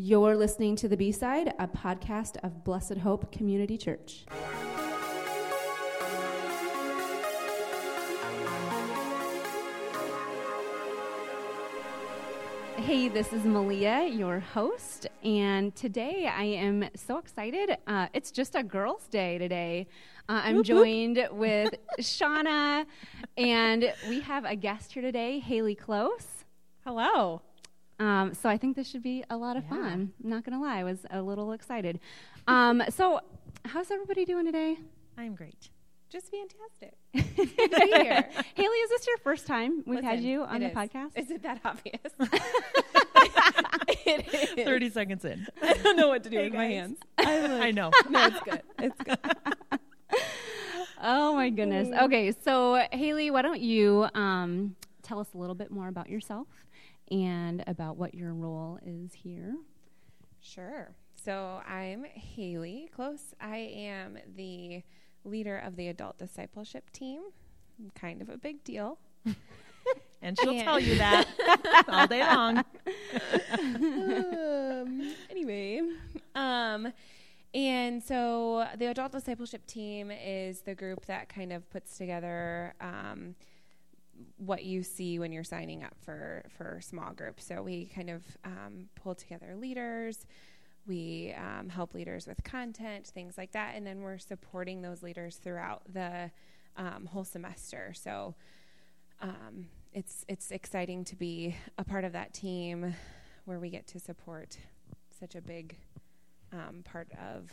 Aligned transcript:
You're 0.00 0.36
listening 0.36 0.76
to 0.76 0.86
The 0.86 0.96
B 0.96 1.10
Side, 1.10 1.52
a 1.58 1.66
podcast 1.66 2.36
of 2.44 2.62
Blessed 2.62 2.98
Hope 2.98 3.32
Community 3.32 3.76
Church. 3.76 4.26
Hey, 12.76 13.08
this 13.08 13.32
is 13.32 13.42
Malia, 13.42 14.04
your 14.04 14.38
host, 14.38 15.08
and 15.24 15.74
today 15.74 16.30
I 16.32 16.44
am 16.44 16.88
so 16.94 17.18
excited. 17.18 17.76
Uh, 17.88 18.06
it's 18.14 18.30
just 18.30 18.54
a 18.54 18.62
girls' 18.62 19.08
day 19.08 19.36
today. 19.38 19.88
Uh, 20.28 20.42
I'm 20.44 20.62
joined 20.62 21.28
with 21.32 21.74
Shauna, 21.98 22.86
and 23.36 23.92
we 24.08 24.20
have 24.20 24.44
a 24.44 24.54
guest 24.54 24.92
here 24.92 25.02
today, 25.02 25.40
Haley 25.40 25.74
Close. 25.74 26.44
Hello. 26.84 27.42
Um, 27.98 28.34
so 28.34 28.48
I 28.48 28.56
think 28.56 28.76
this 28.76 28.88
should 28.88 29.02
be 29.02 29.24
a 29.28 29.36
lot 29.36 29.56
of 29.56 29.64
fun. 29.66 30.12
I'm 30.22 30.30
not 30.30 30.44
going 30.44 30.56
to 30.56 30.64
lie, 30.64 30.78
I 30.78 30.84
was 30.84 30.98
a 31.10 31.20
little 31.20 31.52
excited. 31.52 31.98
Um, 32.46 32.82
so, 32.90 33.20
how's 33.64 33.90
everybody 33.90 34.24
doing 34.24 34.46
today? 34.46 34.78
I'm 35.16 35.34
great. 35.34 35.70
Just 36.08 36.30
fantastic. 36.30 36.96
here. 37.12 38.28
Haley, 38.54 38.76
is 38.78 38.90
this 38.90 39.06
your 39.06 39.18
first 39.18 39.46
time 39.46 39.82
we've 39.86 40.02
had 40.02 40.20
you 40.20 40.42
on 40.42 40.60
the 40.60 40.68
is. 40.68 40.74
podcast? 40.74 41.10
Is 41.16 41.30
it 41.30 41.42
that 41.42 41.60
obvious? 41.64 42.00
it 44.06 44.56
is. 44.58 44.64
30 44.64 44.90
seconds 44.90 45.24
in. 45.24 45.46
I 45.62 45.74
don't 45.74 45.96
know 45.96 46.08
what 46.08 46.24
to 46.24 46.30
do 46.30 46.38
Hey, 46.38 46.44
with 46.44 46.54
my 46.54 46.66
hands. 46.66 46.98
I'm 47.18 47.42
like, 47.42 47.62
I 47.62 47.70
know. 47.72 47.90
No, 48.08 48.26
it's 48.26 48.40
good. 48.40 48.62
It's 48.78 49.02
good. 49.02 49.18
Oh 51.00 51.34
my 51.34 51.50
goodness. 51.50 51.88
Okay, 52.02 52.32
so 52.44 52.84
Haley, 52.90 53.30
why 53.30 53.42
don't 53.42 53.60
you 53.60 54.08
um, 54.14 54.76
tell 55.02 55.20
us 55.20 55.28
a 55.34 55.38
little 55.38 55.54
bit 55.54 55.70
more 55.70 55.88
about 55.88 56.08
yourself 56.08 56.46
and 57.10 57.62
about 57.66 57.96
what 57.96 58.14
your 58.14 58.34
role 58.34 58.78
is 58.84 59.12
here? 59.12 59.56
Sure. 60.40 60.90
So 61.24 61.60
I'm 61.68 62.04
Haley 62.04 62.88
Close. 62.94 63.34
I 63.40 63.56
am 63.56 64.18
the 64.36 64.82
leader 65.24 65.58
of 65.58 65.76
the 65.76 65.88
adult 65.88 66.18
discipleship 66.18 66.90
team. 66.90 67.22
I'm 67.78 67.90
kind 67.90 68.22
of 68.22 68.28
a 68.28 68.36
big 68.38 68.64
deal. 68.64 68.98
And 70.20 70.36
she'll 70.38 70.52
Yeah. 70.52 70.64
tell 70.64 70.80
you 70.80 70.96
that 70.98 71.26
all 71.88 72.06
day 72.08 72.20
long. 72.24 72.58
um, 73.58 75.14
anyway, 75.30 75.80
um, 76.34 76.92
and 77.54 78.02
so 78.02 78.66
the 78.76 78.86
adult 78.86 79.12
discipleship 79.12 79.64
team 79.66 80.10
is 80.10 80.60
the 80.62 80.74
group 80.74 81.06
that 81.06 81.28
kind 81.28 81.52
of 81.52 81.70
puts 81.70 81.96
together 81.96 82.74
um, 82.80 83.34
what 84.36 84.64
you 84.64 84.82
see 84.82 85.18
when 85.18 85.32
you're 85.32 85.44
signing 85.44 85.84
up 85.84 85.94
for 86.04 86.44
for 86.56 86.80
small 86.82 87.12
groups. 87.12 87.46
So 87.46 87.62
we 87.62 87.86
kind 87.86 88.10
of 88.10 88.22
um, 88.44 88.88
pull 88.94 89.14
together 89.14 89.54
leaders. 89.56 90.26
We 90.86 91.34
um, 91.36 91.68
help 91.68 91.94
leaders 91.94 92.26
with 92.26 92.42
content, 92.44 93.06
things 93.06 93.36
like 93.36 93.52
that, 93.52 93.74
and 93.76 93.86
then 93.86 94.00
we're 94.00 94.18
supporting 94.18 94.80
those 94.80 95.02
leaders 95.02 95.36
throughout 95.36 95.82
the 95.92 96.30
um, 96.76 97.06
whole 97.06 97.24
semester. 97.24 97.92
So 97.94 98.34
um, 99.20 99.66
it's 99.92 100.24
it's 100.28 100.50
exciting 100.50 101.04
to 101.04 101.16
be 101.16 101.56
a 101.76 101.84
part 101.84 102.04
of 102.04 102.12
that 102.12 102.32
team 102.32 102.94
where 103.44 103.58
we 103.58 103.70
get 103.70 103.86
to 103.88 103.98
support 103.98 104.56
such 105.18 105.34
a 105.34 105.40
big 105.40 105.76
um, 106.52 106.82
part 106.84 107.08
of 107.12 107.50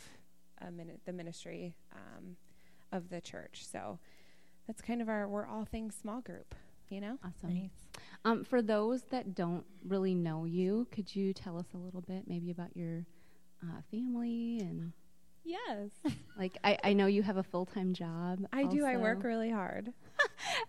the 1.06 1.12
ministry 1.12 1.74
um, 1.92 2.36
of 2.92 3.08
the 3.08 3.20
church. 3.20 3.66
So 3.66 3.98
that's 4.66 4.82
kind 4.82 5.00
of 5.00 5.08
our 5.08 5.28
we're 5.28 5.46
all 5.46 5.64
things 5.64 5.94
small 6.00 6.20
group, 6.20 6.54
you 6.88 7.00
know. 7.00 7.18
Awesome. 7.24 7.54
Nice. 7.54 7.70
Um, 8.24 8.44
for 8.44 8.62
those 8.62 9.02
that 9.10 9.34
don't 9.34 9.64
really 9.86 10.14
know 10.14 10.44
you, 10.44 10.86
could 10.90 11.14
you 11.14 11.32
tell 11.32 11.58
us 11.58 11.66
a 11.74 11.78
little 11.78 12.00
bit 12.00 12.24
maybe 12.26 12.50
about 12.50 12.76
your 12.76 13.06
uh, 13.62 13.80
family 13.90 14.58
and 14.60 14.92
Yes, 15.46 15.90
like 16.38 16.58
I, 16.64 16.76
I 16.82 16.92
know 16.92 17.06
you 17.06 17.22
have 17.22 17.36
a 17.36 17.42
full 17.42 17.66
time 17.66 17.94
job. 17.94 18.44
I 18.52 18.64
do. 18.64 18.84
I 18.84 18.96
work 18.96 19.22
really 19.22 19.50
hard. 19.50 19.92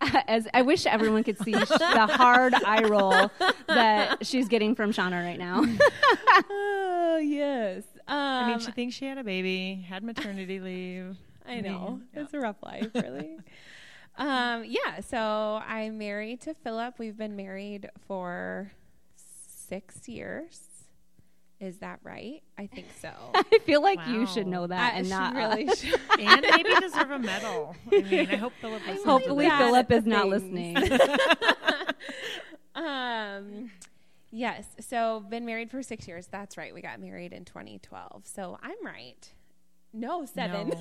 As 0.28 0.46
I 0.54 0.62
wish 0.62 0.86
everyone 0.86 1.24
could 1.24 1.38
see 1.38 1.52
sh- 1.52 1.68
the 1.68 2.06
hard 2.06 2.54
eye 2.54 2.84
roll 2.84 3.30
that 3.66 4.24
she's 4.24 4.46
getting 4.46 4.76
from 4.76 4.92
Shauna 4.92 5.24
right 5.24 5.38
now. 5.38 5.64
oh 6.50 7.20
yes. 7.20 7.82
Um, 8.06 8.16
I 8.16 8.48
mean, 8.48 8.60
she 8.60 8.70
thinks 8.70 8.94
she 8.94 9.06
had 9.06 9.18
a 9.18 9.24
baby, 9.24 9.84
had 9.88 10.04
maternity 10.04 10.60
leave. 10.60 11.16
I 11.44 11.60
know. 11.60 12.00
Yeah. 12.14 12.22
It's 12.22 12.34
a 12.34 12.38
rough 12.38 12.62
life, 12.62 12.88
really. 12.94 13.36
Um, 14.18 14.64
yeah, 14.66 15.00
so 15.00 15.62
I'm 15.66 15.96
married 15.98 16.40
to 16.42 16.54
Philip. 16.54 16.94
We've 16.98 17.16
been 17.16 17.36
married 17.36 17.88
for 18.06 18.70
six 19.16 20.08
years. 20.08 20.60
Is 21.60 21.78
that 21.78 21.98
right? 22.04 22.42
I 22.56 22.66
think 22.66 22.86
so. 23.00 23.10
I 23.34 23.58
feel 23.64 23.82
like 23.82 23.98
you 24.06 24.26
should 24.26 24.46
know 24.46 24.66
that 24.66 24.94
I- 24.94 24.96
and 24.98 25.08
not 25.08 25.34
really 25.34 25.66
should. 25.74 25.98
And 26.20 26.40
maybe 26.42 26.74
deserve 26.80 27.10
a 27.10 27.18
medal. 27.18 27.74
I 27.92 28.02
mean, 28.02 28.28
I 28.30 28.36
hope 28.36 28.52
Philip 28.60 28.80
listens 28.86 29.04
Hopefully, 29.04 29.46
this. 29.48 29.58
Philip 29.58 29.90
is 29.92 30.06
not 30.06 30.28
listening. 30.28 30.76
um, 32.74 33.70
yes. 34.30 34.66
So 34.80 35.24
been 35.28 35.44
married 35.46 35.70
for 35.70 35.82
six 35.82 36.06
years. 36.06 36.28
That's 36.28 36.56
right. 36.56 36.72
We 36.74 36.80
got 36.80 37.00
married 37.00 37.32
in 37.32 37.44
2012. 37.44 38.22
So 38.26 38.58
I'm 38.62 38.84
right. 38.84 39.32
No, 39.92 40.24
seven. 40.26 40.68
No. 40.68 40.80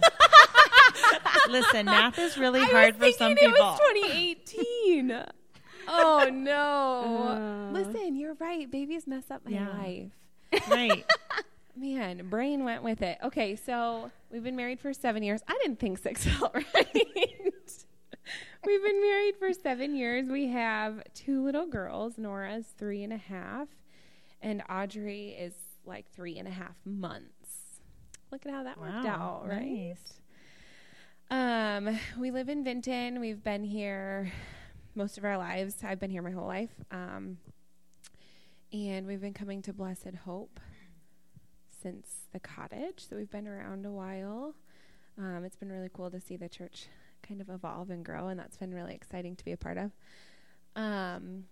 Listen, 1.50 1.86
math 1.86 2.18
is 2.20 2.38
really 2.38 2.62
I 2.62 2.66
hard 2.66 2.96
for 2.98 3.12
some 3.12 3.36
people. 3.36 3.56
It 3.56 3.60
was 3.60 3.80
2018. 3.80 5.24
oh 5.88 6.30
no! 6.32 7.70
Uh. 7.72 7.72
Listen, 7.72 8.16
you're 8.16 8.36
right. 8.36 8.70
Babies 8.70 9.08
mess 9.08 9.30
up 9.32 9.44
my 9.46 9.52
Yeah. 9.52 9.70
life. 9.78 10.12
right. 10.70 11.06
Man, 11.76 12.28
brain 12.30 12.64
went 12.64 12.82
with 12.82 13.02
it. 13.04 13.20
Okay, 13.24 13.56
so 13.56 14.10
we've 14.32 14.44
been 14.44 14.56
married 14.56 14.80
for 14.80 14.94
seven 14.94 15.22
years. 15.22 15.42
I 15.48 15.58
didn't 15.62 15.80
think 15.80 16.00
six 16.00 16.26
felt 16.26 16.56
right. 16.56 16.66
we've 18.66 18.84
been 18.84 19.02
married 19.02 19.36
for 19.38 19.54
seven 19.54 19.96
years. 19.96 20.28
We 20.28 20.48
have 20.48 21.04
two 21.14 21.44
little 21.44 21.68
girls. 21.68 22.18
Nora's 22.18 22.66
three 22.78 23.04
and 23.04 23.14
a 23.14 23.18
half, 23.18 23.68
and 24.42 24.64
Audrey 24.70 25.30
is 25.40 25.54
like 25.86 26.10
three 26.12 26.38
and 26.40 26.48
a 26.48 26.52
half 26.52 26.76
months. 26.84 27.82
Look 28.32 28.46
at 28.46 28.52
how 28.52 28.64
that 28.64 28.80
worked 28.80 29.06
out, 29.06 29.44
right? 29.48 29.62
Nice. 29.66 30.14
Um, 31.30 32.00
we 32.18 32.32
live 32.32 32.48
in 32.48 32.64
Vinton. 32.64 33.20
We've 33.20 33.44
been 33.44 33.64
here 33.64 34.32
most 34.96 35.18
of 35.18 35.26
our 35.26 35.38
lives. 35.38 35.76
I've 35.84 36.00
been 36.00 36.10
here 36.10 36.22
my 36.22 36.32
whole 36.32 36.48
life. 36.48 36.72
Um, 36.90 37.38
and 38.72 39.06
we've 39.06 39.20
been 39.20 39.34
coming 39.34 39.62
to 39.64 39.74
Blessed 39.74 40.16
Hope 40.24 40.60
since 41.82 42.28
the 42.32 42.40
cottage. 42.40 43.06
So 43.10 43.18
we've 43.18 43.30
been 43.30 43.48
around 43.48 43.86
a 43.86 43.92
while. 43.92 44.56
Um, 45.18 45.44
it's 45.44 45.58
been 45.58 45.72
really 45.72 45.90
cool 45.92 46.10
to 46.12 46.22
see 46.22 46.38
the 46.38 46.48
church 46.48 46.88
kind 47.22 47.42
of 47.42 47.50
evolve 47.50 47.90
and 47.90 48.06
grow, 48.06 48.30
and 48.30 48.40
that's 48.40 48.58
been 48.58 48.74
really 48.74 48.94
exciting 48.94 49.36
to 49.36 49.44
be 49.44 49.52
a 49.52 49.58
part 49.58 49.78
of. 49.78 49.92
Um, 50.78 51.46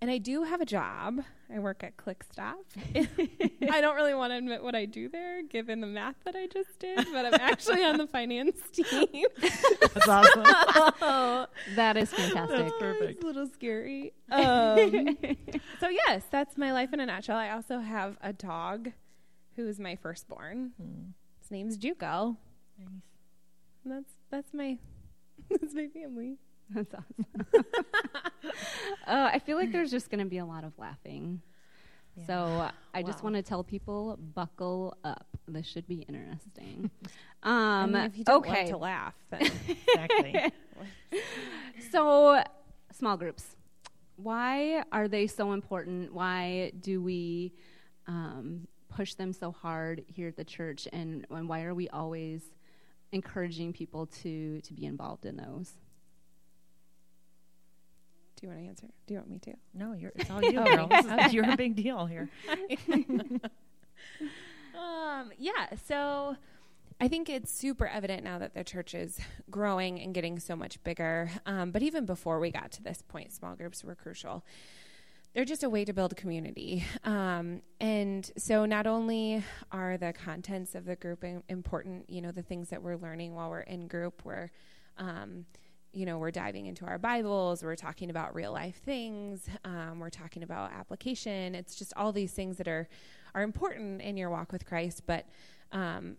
and 0.00 0.10
I 0.10 0.18
do 0.18 0.44
have 0.44 0.60
a 0.60 0.64
job. 0.64 1.20
I 1.52 1.58
work 1.58 1.82
at 1.82 1.96
ClickStop. 1.96 2.54
I 3.70 3.80
don't 3.80 3.96
really 3.96 4.14
want 4.14 4.32
to 4.32 4.36
admit 4.36 4.62
what 4.62 4.74
I 4.74 4.84
do 4.84 5.08
there, 5.08 5.42
given 5.42 5.80
the 5.80 5.86
math 5.86 6.16
that 6.24 6.36
I 6.36 6.46
just 6.46 6.78
did, 6.78 7.06
but 7.12 7.26
I'm 7.26 7.34
actually 7.34 7.82
on 7.82 7.96
the 7.96 8.06
finance 8.18 8.60
team. 8.72 9.26
That's 9.40 10.08
awesome. 10.08 11.46
that 11.74 11.96
is 11.96 12.10
fantastic. 12.10 12.58
That's 12.58 12.72
perfect. 12.78 13.10
It's 13.12 13.24
a 13.24 13.26
little 13.26 13.48
scary. 13.48 14.12
Um, 14.30 15.16
so 15.80 15.88
yes, 15.88 16.24
that's 16.30 16.56
my 16.58 16.72
life 16.72 16.92
in 16.92 17.00
a 17.00 17.06
nutshell. 17.06 17.36
I 17.38 17.50
also 17.50 17.80
have 17.80 18.16
a 18.20 18.32
dog, 18.32 18.92
who 19.56 19.66
is 19.66 19.80
my 19.80 19.96
firstborn. 19.96 20.72
Hmm. 20.80 21.10
His 21.40 21.50
name's 21.50 21.78
Juco. 21.78 22.36
Nice. 22.78 22.88
And 23.84 23.92
that's 23.92 24.12
that's 24.30 24.54
my 24.54 24.78
that's 25.50 25.74
my 25.74 25.88
family. 25.88 26.36
That's 26.74 26.94
awesome. 26.94 27.26
uh, 29.06 29.30
I 29.32 29.38
feel 29.38 29.56
like 29.56 29.72
there's 29.72 29.90
just 29.90 30.10
going 30.10 30.20
to 30.20 30.28
be 30.28 30.38
a 30.38 30.44
lot 30.44 30.64
of 30.64 30.72
laughing. 30.78 31.40
So 32.26 32.34
uh, 32.34 32.70
I 32.92 33.02
just 33.04 33.22
want 33.22 33.36
to 33.36 33.42
tell 33.42 33.62
people, 33.62 34.18
buckle 34.34 34.96
up. 35.04 35.26
This 35.46 35.66
should 35.66 35.86
be 35.86 36.00
interesting. 36.08 36.90
I 37.44 37.82
Um, 37.84 37.92
mean, 37.92 38.02
if 38.04 38.18
you 38.18 38.24
don't 38.24 38.38
okay. 38.44 38.62
love 38.62 38.70
to 38.70 38.76
laugh, 38.76 39.14
then 39.30 39.50
Exactly. 39.68 40.52
So, 41.92 42.42
small 42.92 43.16
groups. 43.16 43.54
Why 44.16 44.82
are 44.90 45.06
they 45.06 45.28
so 45.28 45.52
important? 45.52 46.12
Why 46.12 46.72
do 46.80 47.00
we 47.00 47.52
um, 48.08 48.66
push 48.88 49.14
them 49.14 49.32
so 49.32 49.52
hard 49.52 50.04
here 50.08 50.26
at 50.28 50.36
the 50.36 50.44
church? 50.44 50.88
And, 50.92 51.24
and 51.30 51.48
why 51.48 51.62
are 51.62 51.74
we 51.74 51.88
always 51.90 52.42
encouraging 53.12 53.72
people 53.72 54.06
to, 54.22 54.60
to 54.62 54.72
be 54.74 54.86
involved 54.86 55.24
in 55.24 55.36
those? 55.36 55.72
Do 58.40 58.46
you 58.46 58.52
want 58.52 58.62
to 58.62 58.68
answer? 58.68 58.86
Do 59.06 59.14
you 59.14 59.18
want 59.18 59.30
me 59.30 59.38
to? 59.40 59.54
No, 59.74 59.94
you're, 59.94 60.12
it's 60.14 60.30
all 60.30 60.42
you, 60.44 60.52
girl. 60.52 60.88
Okay. 60.92 61.30
You're 61.30 61.50
a 61.50 61.56
big 61.56 61.74
deal 61.74 62.06
here. 62.06 62.28
Um, 64.78 65.32
yeah, 65.36 65.70
so 65.88 66.36
I 67.00 67.08
think 67.08 67.28
it's 67.28 67.50
super 67.50 67.88
evident 67.88 68.22
now 68.22 68.38
that 68.38 68.54
the 68.54 68.62
church 68.62 68.94
is 68.94 69.18
growing 69.50 70.00
and 70.00 70.14
getting 70.14 70.38
so 70.38 70.54
much 70.54 70.80
bigger. 70.84 71.30
Um, 71.46 71.72
but 71.72 71.82
even 71.82 72.06
before 72.06 72.38
we 72.38 72.52
got 72.52 72.70
to 72.72 72.82
this 72.84 73.02
point, 73.02 73.32
small 73.32 73.56
groups 73.56 73.82
were 73.82 73.96
crucial. 73.96 74.44
they're 75.34 75.44
just 75.44 75.62
a 75.62 75.68
way 75.68 75.84
to 75.84 75.92
build 75.92 76.16
community. 76.16 76.84
Um, 77.04 77.62
and 77.80 78.30
so 78.36 78.64
not 78.66 78.86
only 78.86 79.42
are 79.70 79.96
the 79.96 80.12
contents 80.12 80.74
of 80.74 80.84
the 80.84 80.96
group 80.96 81.24
important, 81.48 82.08
you 82.08 82.20
know, 82.20 82.30
the 82.30 82.42
things 82.42 82.70
that 82.70 82.82
we're 82.82 82.96
learning 82.96 83.34
while 83.34 83.50
we're 83.50 83.60
in 83.60 83.88
group, 83.88 84.22
we're, 84.24 84.50
um, 84.96 85.44
you 85.98 86.06
know, 86.06 86.16
we're 86.16 86.30
diving 86.30 86.66
into 86.66 86.86
our 86.86 86.96
Bibles, 86.96 87.64
we're 87.64 87.74
talking 87.74 88.08
about 88.08 88.32
real 88.32 88.52
life 88.52 88.80
things, 88.84 89.48
um, 89.64 89.98
we're 89.98 90.10
talking 90.10 90.44
about 90.44 90.70
application. 90.70 91.56
It's 91.56 91.74
just 91.74 91.92
all 91.96 92.12
these 92.12 92.32
things 92.32 92.56
that 92.58 92.68
are 92.68 92.88
are 93.34 93.42
important 93.42 94.00
in 94.00 94.16
your 94.16 94.30
walk 94.30 94.52
with 94.52 94.64
Christ, 94.64 95.02
but 95.06 95.26
um, 95.72 96.16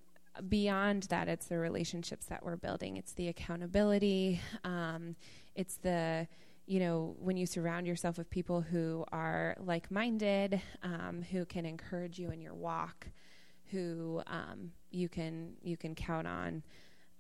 beyond 0.50 1.04
that, 1.04 1.30
it's 1.30 1.46
the 1.46 1.58
relationships 1.58 2.26
that 2.26 2.44
we're 2.44 2.58
building. 2.58 2.98
It's 2.98 3.14
the 3.14 3.30
accountability. 3.30 4.42
Um, 4.66 5.16
it's 5.56 5.78
the 5.78 6.28
you 6.66 6.81
know, 6.81 7.16
when 7.18 7.38
you 7.38 7.46
surround 7.46 7.88
yourself 7.88 8.18
with 8.18 8.30
people 8.30 8.60
who 8.60 9.06
are 9.14 9.56
like 9.62 9.90
minded, 9.90 10.62
um, 10.84 11.24
who 11.31 11.46
can 11.46 11.66
encourage 11.66 12.20
you 12.20 12.31
in 12.31 12.42
your 12.42 12.54
walk, 12.54 13.08
who 13.72 14.22
um, 14.28 14.74
you 14.92 15.08
can 15.08 15.54
you 15.64 15.78
can 15.78 15.96
count 15.96 16.28
on, 16.28 16.64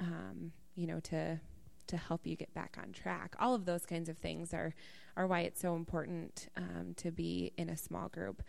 um, 0.01 0.51
you 0.75 0.87
know, 0.87 0.99
to 0.99 1.39
to 1.89 1.97
help 1.97 2.25
you 2.25 2.35
get 2.35 2.53
back 2.53 2.77
on 2.81 2.91
track. 2.91 3.35
All 3.39 3.53
of 3.53 3.65
those 3.65 3.85
kinds 3.85 4.09
of 4.09 4.17
things 4.17 4.53
are 4.53 4.73
are 5.15 5.27
why 5.27 5.41
it's 5.41 5.59
so 5.59 5.75
important 5.75 6.47
um, 6.55 6.93
to 6.97 7.11
be 7.11 7.51
in 7.57 7.69
a 7.69 7.77
small 7.77 8.07
group. 8.09 8.41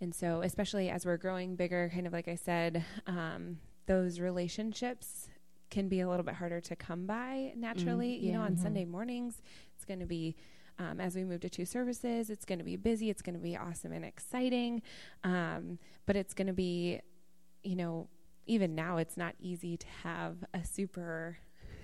And 0.00 0.14
so, 0.14 0.42
especially 0.42 0.90
as 0.90 1.04
we're 1.04 1.16
growing 1.16 1.56
bigger, 1.56 1.90
kind 1.92 2.06
of 2.06 2.12
like 2.12 2.28
I 2.28 2.34
said, 2.36 2.84
um, 3.06 3.58
those 3.86 4.20
relationships 4.20 5.28
can 5.70 5.88
be 5.88 6.00
a 6.00 6.08
little 6.08 6.24
bit 6.24 6.34
harder 6.34 6.60
to 6.60 6.76
come 6.76 7.06
by 7.06 7.52
naturally. 7.56 8.12
Mm, 8.12 8.20
yeah. 8.20 8.26
You 8.26 8.32
know, 8.34 8.42
on 8.42 8.52
mm-hmm. 8.52 8.62
Sunday 8.62 8.84
mornings, 8.84 9.42
it's 9.74 9.84
going 9.84 10.00
to 10.00 10.06
be 10.06 10.36
um, 10.78 11.00
as 11.00 11.14
we 11.14 11.24
move 11.24 11.40
to 11.40 11.48
two 11.48 11.64
services, 11.64 12.30
it's 12.30 12.44
going 12.44 12.58
to 12.58 12.64
be 12.64 12.76
busy. 12.76 13.10
It's 13.10 13.22
going 13.22 13.36
to 13.36 13.40
be 13.40 13.56
awesome 13.56 13.92
and 13.92 14.04
exciting. 14.04 14.82
Um, 15.22 15.78
but 16.06 16.16
it's 16.16 16.34
going 16.34 16.48
to 16.48 16.52
be, 16.52 17.00
you 17.62 17.76
know, 17.76 18.08
even 18.46 18.74
now, 18.74 18.98
it's 18.98 19.16
not 19.16 19.34
easy 19.40 19.76
to 19.76 19.86
have 20.02 20.36
a 20.52 20.64
super 20.64 21.38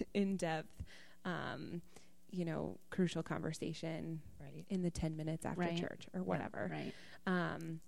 in 0.15 0.37
depth, 0.37 0.83
um, 1.25 1.83
you 2.31 2.45
know, 2.45 2.79
crucial 2.91 3.23
conversation 3.23 4.21
right. 4.41 4.65
in 4.69 4.83
the 4.83 4.91
10 4.91 5.17
minutes 5.17 5.45
after 5.45 5.61
right. 5.61 5.79
church 5.79 6.07
or 6.15 6.23
whatever. 6.23 6.71
Yeah, 6.71 6.79
right. 6.79 6.95
Um, 7.27 7.81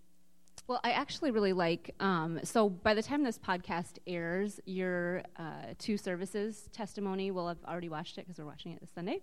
well, 0.66 0.80
I 0.84 0.92
actually 0.92 1.30
really 1.32 1.52
like. 1.52 1.94
Um, 2.00 2.40
so 2.44 2.68
by 2.68 2.94
the 2.94 3.02
time 3.02 3.24
this 3.24 3.38
podcast 3.38 3.98
airs, 4.06 4.60
your 4.64 5.22
uh, 5.36 5.74
two 5.78 5.96
services 5.96 6.68
testimony 6.72 7.30
will 7.30 7.48
have 7.48 7.58
already 7.66 7.88
watched 7.88 8.18
it 8.18 8.22
because 8.22 8.38
we're 8.38 8.46
watching 8.46 8.72
it 8.72 8.80
this 8.80 8.90
Sunday. 8.94 9.22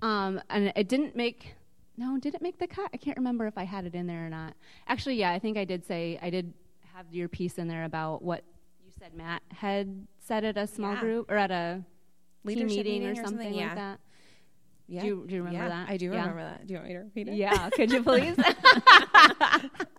Um, 0.00 0.40
and 0.50 0.72
it 0.74 0.88
didn't 0.88 1.14
make. 1.14 1.54
No, 1.98 2.18
did 2.18 2.34
it 2.34 2.40
make 2.40 2.58
the 2.58 2.66
cut? 2.66 2.90
I 2.94 2.96
can't 2.96 3.18
remember 3.18 3.46
if 3.46 3.58
I 3.58 3.64
had 3.64 3.84
it 3.84 3.94
in 3.94 4.06
there 4.06 4.26
or 4.26 4.30
not. 4.30 4.54
Actually, 4.88 5.16
yeah, 5.16 5.30
I 5.30 5.38
think 5.38 5.58
I 5.58 5.64
did 5.64 5.84
say 5.84 6.18
I 6.22 6.30
did 6.30 6.54
have 6.94 7.06
your 7.10 7.28
piece 7.28 7.58
in 7.58 7.68
there 7.68 7.84
about 7.84 8.22
what 8.22 8.44
you 8.82 8.90
said 8.98 9.14
Matt 9.14 9.42
had 9.52 10.06
said 10.18 10.44
at 10.44 10.56
a 10.56 10.66
small 10.66 10.94
yeah. 10.94 11.00
group 11.00 11.30
or 11.30 11.36
at 11.36 11.50
a 11.50 11.82
leadership 12.44 12.68
meeting, 12.68 13.02
meeting, 13.02 13.08
or, 13.08 13.14
something, 13.14 13.38
something 13.38 13.54
yeah. 13.54 13.66
like 13.66 13.74
that. 13.76 14.00
Yeah. 14.88 15.00
Do 15.00 15.06
you, 15.06 15.24
do 15.26 15.34
you 15.36 15.42
remember 15.42 15.64
yeah, 15.64 15.68
that? 15.68 15.88
I 15.88 15.96
do 15.96 16.10
remember 16.10 16.42
that. 16.42 16.66
Do 16.66 16.74
you 16.74 16.78
want 16.78 16.88
me 16.88 16.94
to 16.94 17.00
repeat 17.00 17.28
it? 17.28 17.34
Yeah. 17.34 17.70
Could 17.74 17.90
you 17.90 18.02
please? 18.02 18.36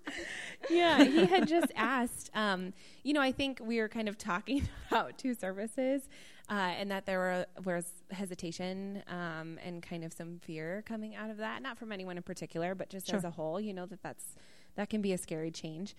yeah, 0.69 1.03
he 1.03 1.25
had 1.25 1.47
just 1.47 1.71
asked. 1.75 2.29
Um, 2.35 2.73
you 3.03 3.13
know, 3.13 3.21
I 3.21 3.31
think 3.31 3.59
we 3.61 3.79
were 3.79 3.87
kind 3.87 4.07
of 4.07 4.17
talking 4.17 4.67
about 4.91 5.17
two 5.17 5.33
services, 5.33 6.07
uh, 6.49 6.73
and 6.77 6.91
that 6.91 7.05
there 7.05 7.19
were, 7.19 7.45
was 7.63 7.85
hesitation 8.11 9.03
um, 9.07 9.57
and 9.65 9.81
kind 9.81 10.03
of 10.03 10.13
some 10.13 10.39
fear 10.39 10.83
coming 10.85 11.15
out 11.15 11.29
of 11.29 11.37
that. 11.37 11.61
Not 11.61 11.77
from 11.77 11.91
anyone 11.91 12.17
in 12.17 12.23
particular, 12.23 12.75
but 12.75 12.89
just 12.89 13.07
sure. 13.07 13.17
as 13.17 13.23
a 13.23 13.31
whole. 13.31 13.59
You 13.59 13.73
know 13.73 13.85
that 13.85 14.03
that's 14.03 14.35
that 14.75 14.89
can 14.89 15.01
be 15.01 15.13
a 15.13 15.17
scary 15.17 15.51
change, 15.51 15.95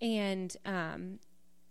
and 0.00 0.56
um, 0.64 1.18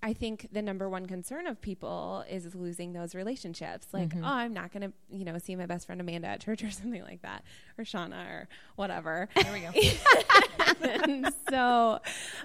I 0.04 0.14
think 0.14 0.48
the 0.52 0.62
number 0.62 0.90
one 0.90 1.06
concern 1.06 1.46
of 1.46 1.62
people 1.62 2.26
is 2.30 2.56
losing 2.56 2.94
those 2.94 3.14
relationships. 3.14 3.88
Like, 3.94 4.10
mm-hmm. 4.10 4.24
oh, 4.24 4.28
I'm 4.28 4.54
not 4.54 4.72
going 4.72 4.90
to, 4.90 4.94
you 5.16 5.26
know, 5.26 5.38
see 5.38 5.56
my 5.56 5.68
best 5.68 5.86
friend 5.86 6.02
Amanda 6.02 6.28
at 6.28 6.42
church 6.42 6.64
or 6.64 6.72
something 6.72 7.04
like 7.04 7.22
that, 7.22 7.44
or 7.78 7.84
Shauna 7.84 8.28
or 8.28 8.48
whatever. 8.76 9.30
There 9.36 9.54
we 9.54 9.60
go. 9.60 11.30
so, 11.50 12.00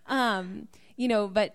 um, 0.06 0.68
you 0.96 1.08
know, 1.08 1.28
but 1.28 1.54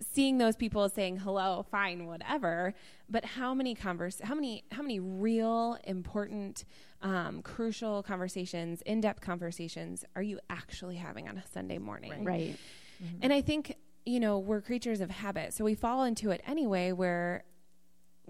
seeing 0.00 0.38
those 0.38 0.56
people 0.56 0.88
saying 0.88 1.18
hello, 1.18 1.64
fine, 1.70 2.06
whatever. 2.06 2.74
But 3.08 3.24
how 3.24 3.54
many 3.54 3.74
converse, 3.74 4.20
how 4.22 4.34
many, 4.34 4.64
how 4.72 4.82
many 4.82 4.98
real, 4.98 5.78
important, 5.84 6.64
um, 7.02 7.40
crucial 7.42 8.02
conversations, 8.02 8.82
in-depth 8.82 9.20
conversations 9.20 10.04
are 10.16 10.22
you 10.22 10.40
actually 10.50 10.96
having 10.96 11.28
on 11.28 11.38
a 11.38 11.44
Sunday 11.46 11.78
morning? 11.78 12.10
Right. 12.10 12.26
right. 12.26 12.56
Mm-hmm. 13.02 13.18
And 13.22 13.32
I 13.32 13.40
think 13.42 13.76
you 14.06 14.20
know, 14.20 14.38
we're 14.38 14.60
creatures 14.60 15.00
of 15.00 15.10
habit. 15.10 15.52
So 15.52 15.64
we 15.64 15.74
fall 15.74 16.04
into 16.04 16.30
it 16.30 16.40
anyway 16.46 16.92
where 16.92 17.42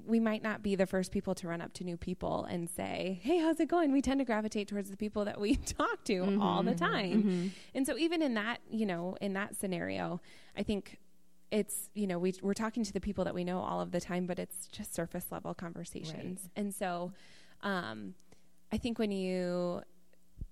we 0.05 0.19
might 0.19 0.43
not 0.43 0.63
be 0.63 0.75
the 0.75 0.87
first 0.87 1.13
people 1.13 1.35
to 1.35 1.49
run 1.49 1.61
up 1.61 1.73
to 1.75 1.85
new 1.85 1.97
people 1.97 2.45
and 2.51 2.69
say, 2.69 3.21
Hey, 3.23 3.39
how's 3.39 3.61
it 3.61 3.69
going? 3.69 3.93
We 3.93 4.03
tend 4.03 4.21
to 4.21 4.25
gravitate 4.25 4.69
towards 4.69 4.91
the 4.91 4.97
people 4.97 5.25
that 5.27 5.41
we 5.41 5.57
talk 5.79 6.05
to 6.05 6.23
mm-hmm, 6.23 6.43
all 6.43 6.63
the 6.63 6.75
time. 6.75 7.23
Mm-hmm. 7.23 7.47
And 7.75 7.87
so 7.87 7.97
even 7.97 8.23
in 8.23 8.35
that, 8.35 8.61
you 8.71 8.87
know, 8.87 9.17
in 9.21 9.35
that 9.35 9.57
scenario, 9.57 10.21
I 10.57 10.63
think 10.63 10.99
it's, 11.51 11.91
you 11.95 12.07
know, 12.07 12.19
we, 12.19 12.35
we're 12.43 12.55
talking 12.55 12.83
to 12.83 12.93
the 12.93 13.01
people 13.01 13.25
that 13.25 13.35
we 13.35 13.45
know 13.45 13.61
all 13.61 13.81
of 13.81 13.93
the 13.93 14.01
time, 14.01 14.27
but 14.27 14.39
it's 14.39 14.67
just 14.67 14.95
surface 14.95 15.27
level 15.31 15.55
conversations. 15.55 16.41
Right. 16.43 16.51
And 16.57 16.75
so 16.75 17.13
um, 17.63 18.15
I 18.73 18.79
think 18.79 18.99
when 18.99 19.13
you 19.13 19.83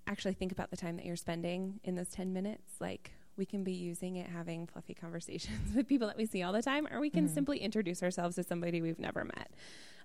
actually 0.06 0.34
think 0.34 0.52
about 0.52 0.70
the 0.70 0.76
time 0.76 0.96
that 0.96 1.06
you're 1.06 1.16
spending 1.16 1.80
in 1.82 1.94
those 1.96 2.08
10 2.08 2.32
minutes, 2.32 2.74
like, 2.80 3.12
we 3.36 3.46
can 3.46 3.64
be 3.64 3.72
using 3.72 4.16
it 4.16 4.28
having 4.28 4.66
fluffy 4.66 4.94
conversations 4.94 5.74
with 5.74 5.88
people 5.88 6.06
that 6.08 6.16
we 6.16 6.26
see 6.26 6.42
all 6.42 6.52
the 6.52 6.62
time, 6.62 6.86
or 6.90 7.00
we 7.00 7.10
can 7.10 7.24
mm-hmm. 7.24 7.34
simply 7.34 7.58
introduce 7.58 8.02
ourselves 8.02 8.36
to 8.36 8.42
somebody 8.42 8.80
we've 8.80 8.98
never 8.98 9.24
met. 9.24 9.50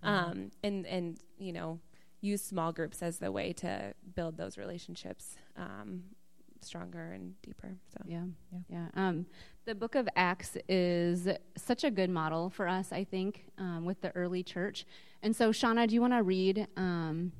Mm-hmm. 0.03 0.07
Um, 0.07 0.51
and, 0.63 0.85
and, 0.85 1.19
you 1.37 1.53
know, 1.53 1.79
use 2.21 2.41
small 2.41 2.71
groups 2.71 3.01
as 3.01 3.19
the 3.19 3.31
way 3.31 3.53
to 3.53 3.93
build 4.15 4.37
those 4.37 4.57
relationships 4.57 5.35
um, 5.55 6.03
stronger 6.61 7.11
and 7.13 7.39
deeper. 7.41 7.77
So 7.93 8.03
yeah, 8.05 8.23
yeah, 8.51 8.59
yeah. 8.69 8.87
Um, 8.95 9.25
the 9.65 9.75
Book 9.75 9.95
of 9.95 10.07
Acts 10.15 10.57
is 10.67 11.27
such 11.57 11.83
a 11.83 11.91
good 11.91 12.09
model 12.09 12.49
for 12.49 12.67
us, 12.67 12.91
I 12.91 13.03
think, 13.03 13.45
um, 13.57 13.85
with 13.85 14.01
the 14.01 14.11
early 14.15 14.43
church. 14.43 14.85
And 15.21 15.35
so, 15.35 15.51
Shauna, 15.51 15.87
do 15.87 15.95
you 15.95 16.01
want 16.01 16.13
to 16.13 16.23
read 16.23 16.67
um, 16.75 17.31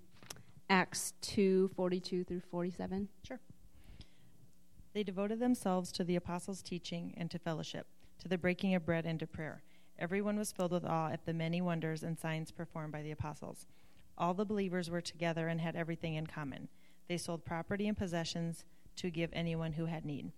Acts 0.69 1.13
two 1.21 1.69
forty 1.75 1.99
two 1.99 2.23
through 2.23 2.41
forty 2.51 2.71
seven? 2.71 3.09
Sure. 3.23 3.39
They 4.93 5.03
devoted 5.03 5.39
themselves 5.39 5.91
to 5.93 6.03
the 6.03 6.15
apostles' 6.15 6.61
teaching 6.61 7.13
and 7.15 7.29
to 7.31 7.39
fellowship, 7.39 7.87
to 8.19 8.27
the 8.27 8.37
breaking 8.37 8.73
of 8.75 8.85
bread 8.85 9.05
and 9.05 9.19
to 9.19 9.27
prayer. 9.27 9.63
Everyone 9.99 10.37
was 10.37 10.51
filled 10.51 10.71
with 10.71 10.85
awe 10.85 11.09
at 11.11 11.25
the 11.25 11.33
many 11.33 11.61
wonders 11.61 12.03
and 12.03 12.17
signs 12.17 12.51
performed 12.51 12.93
by 12.93 13.01
the 13.01 13.11
apostles. 13.11 13.67
All 14.17 14.33
the 14.33 14.45
believers 14.45 14.89
were 14.89 15.01
together 15.01 15.47
and 15.47 15.61
had 15.61 15.75
everything 15.75 16.15
in 16.15 16.25
common. 16.25 16.69
They 17.07 17.17
sold 17.17 17.45
property 17.45 17.87
and 17.87 17.97
possessions 17.97 18.65
to 18.97 19.09
give 19.09 19.29
anyone 19.31 19.73
who 19.73 19.85
had 19.85 20.05
need. 20.05 20.31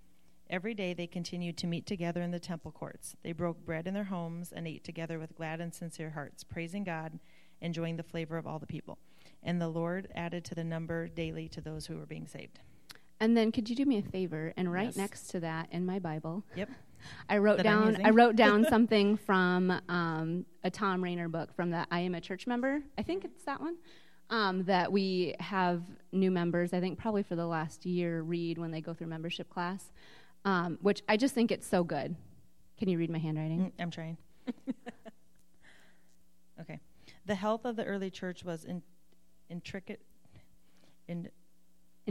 Every 0.49 0.73
day 0.73 0.93
they 0.93 1.07
continued 1.07 1.57
to 1.57 1.67
meet 1.67 1.85
together 1.85 2.21
in 2.21 2.31
the 2.31 2.39
temple 2.39 2.71
courts. 2.71 3.15
They 3.23 3.31
broke 3.31 3.65
bread 3.65 3.87
in 3.87 3.93
their 3.93 4.03
homes 4.03 4.51
and 4.51 4.67
ate 4.67 4.83
together 4.83 5.17
with 5.17 5.35
glad 5.35 5.61
and 5.61 5.73
sincere 5.73 6.09
hearts, 6.09 6.43
praising 6.43 6.83
God, 6.83 7.19
enjoying 7.61 7.95
the 7.95 8.03
flavor 8.03 8.37
of 8.37 8.45
all 8.45 8.59
the 8.59 8.67
people. 8.67 8.97
And 9.41 9.61
the 9.61 9.69
Lord 9.69 10.09
added 10.13 10.43
to 10.45 10.55
the 10.55 10.63
number 10.63 11.07
daily 11.07 11.47
to 11.49 11.61
those 11.61 11.85
who 11.85 11.97
were 11.97 12.05
being 12.05 12.27
saved. 12.27 12.59
And 13.21 13.37
then 13.37 13.51
could 13.51 13.69
you 13.69 13.75
do 13.75 13.85
me 13.85 13.99
a 13.99 14.01
favor 14.01 14.51
and 14.57 14.73
right 14.73 14.87
yes. 14.87 14.97
next 14.97 15.29
to 15.29 15.39
that 15.41 15.67
in 15.71 15.85
my 15.85 15.99
Bible? 15.99 16.43
Yep. 16.55 16.71
I 17.29 17.37
wrote 17.37 17.57
that 17.57 17.63
down 17.63 17.97
I 18.03 18.09
wrote 18.09 18.35
down 18.35 18.65
something 18.69 19.15
from 19.15 19.71
um, 19.87 20.45
a 20.63 20.71
Thom 20.71 21.03
Rainer 21.03 21.29
book 21.29 21.53
from 21.55 21.69
the 21.69 21.85
I 21.91 21.99
am 21.99 22.15
a 22.15 22.21
church 22.21 22.47
member. 22.47 22.81
I 22.97 23.03
think 23.03 23.23
it's 23.23 23.43
that 23.45 23.61
one. 23.61 23.77
Um, 24.31 24.63
that 24.63 24.91
we 24.91 25.35
have 25.41 25.83
new 26.13 26.31
members, 26.31 26.73
I 26.73 26.79
think 26.79 26.97
probably 26.97 27.21
for 27.21 27.35
the 27.35 27.45
last 27.45 27.85
year, 27.85 28.21
read 28.21 28.57
when 28.57 28.71
they 28.71 28.79
go 28.79 28.93
through 28.93 29.07
membership 29.07 29.49
class, 29.49 29.91
um, 30.45 30.77
which 30.81 31.03
I 31.09 31.17
just 31.17 31.35
think 31.35 31.51
it's 31.51 31.67
so 31.67 31.83
good. 31.83 32.15
Can 32.77 32.87
you 32.87 32.97
read 32.97 33.09
my 33.09 33.19
handwriting? 33.19 33.59
Mm, 33.59 33.71
I'm 33.77 33.91
trying. 33.91 34.17
okay. 36.61 36.79
The 37.25 37.35
health 37.35 37.65
of 37.65 37.75
the 37.75 37.83
early 37.83 38.09
church 38.09 38.45
was 38.45 38.63
in, 38.63 38.81
intricate, 39.49 40.01
in, 41.09 41.29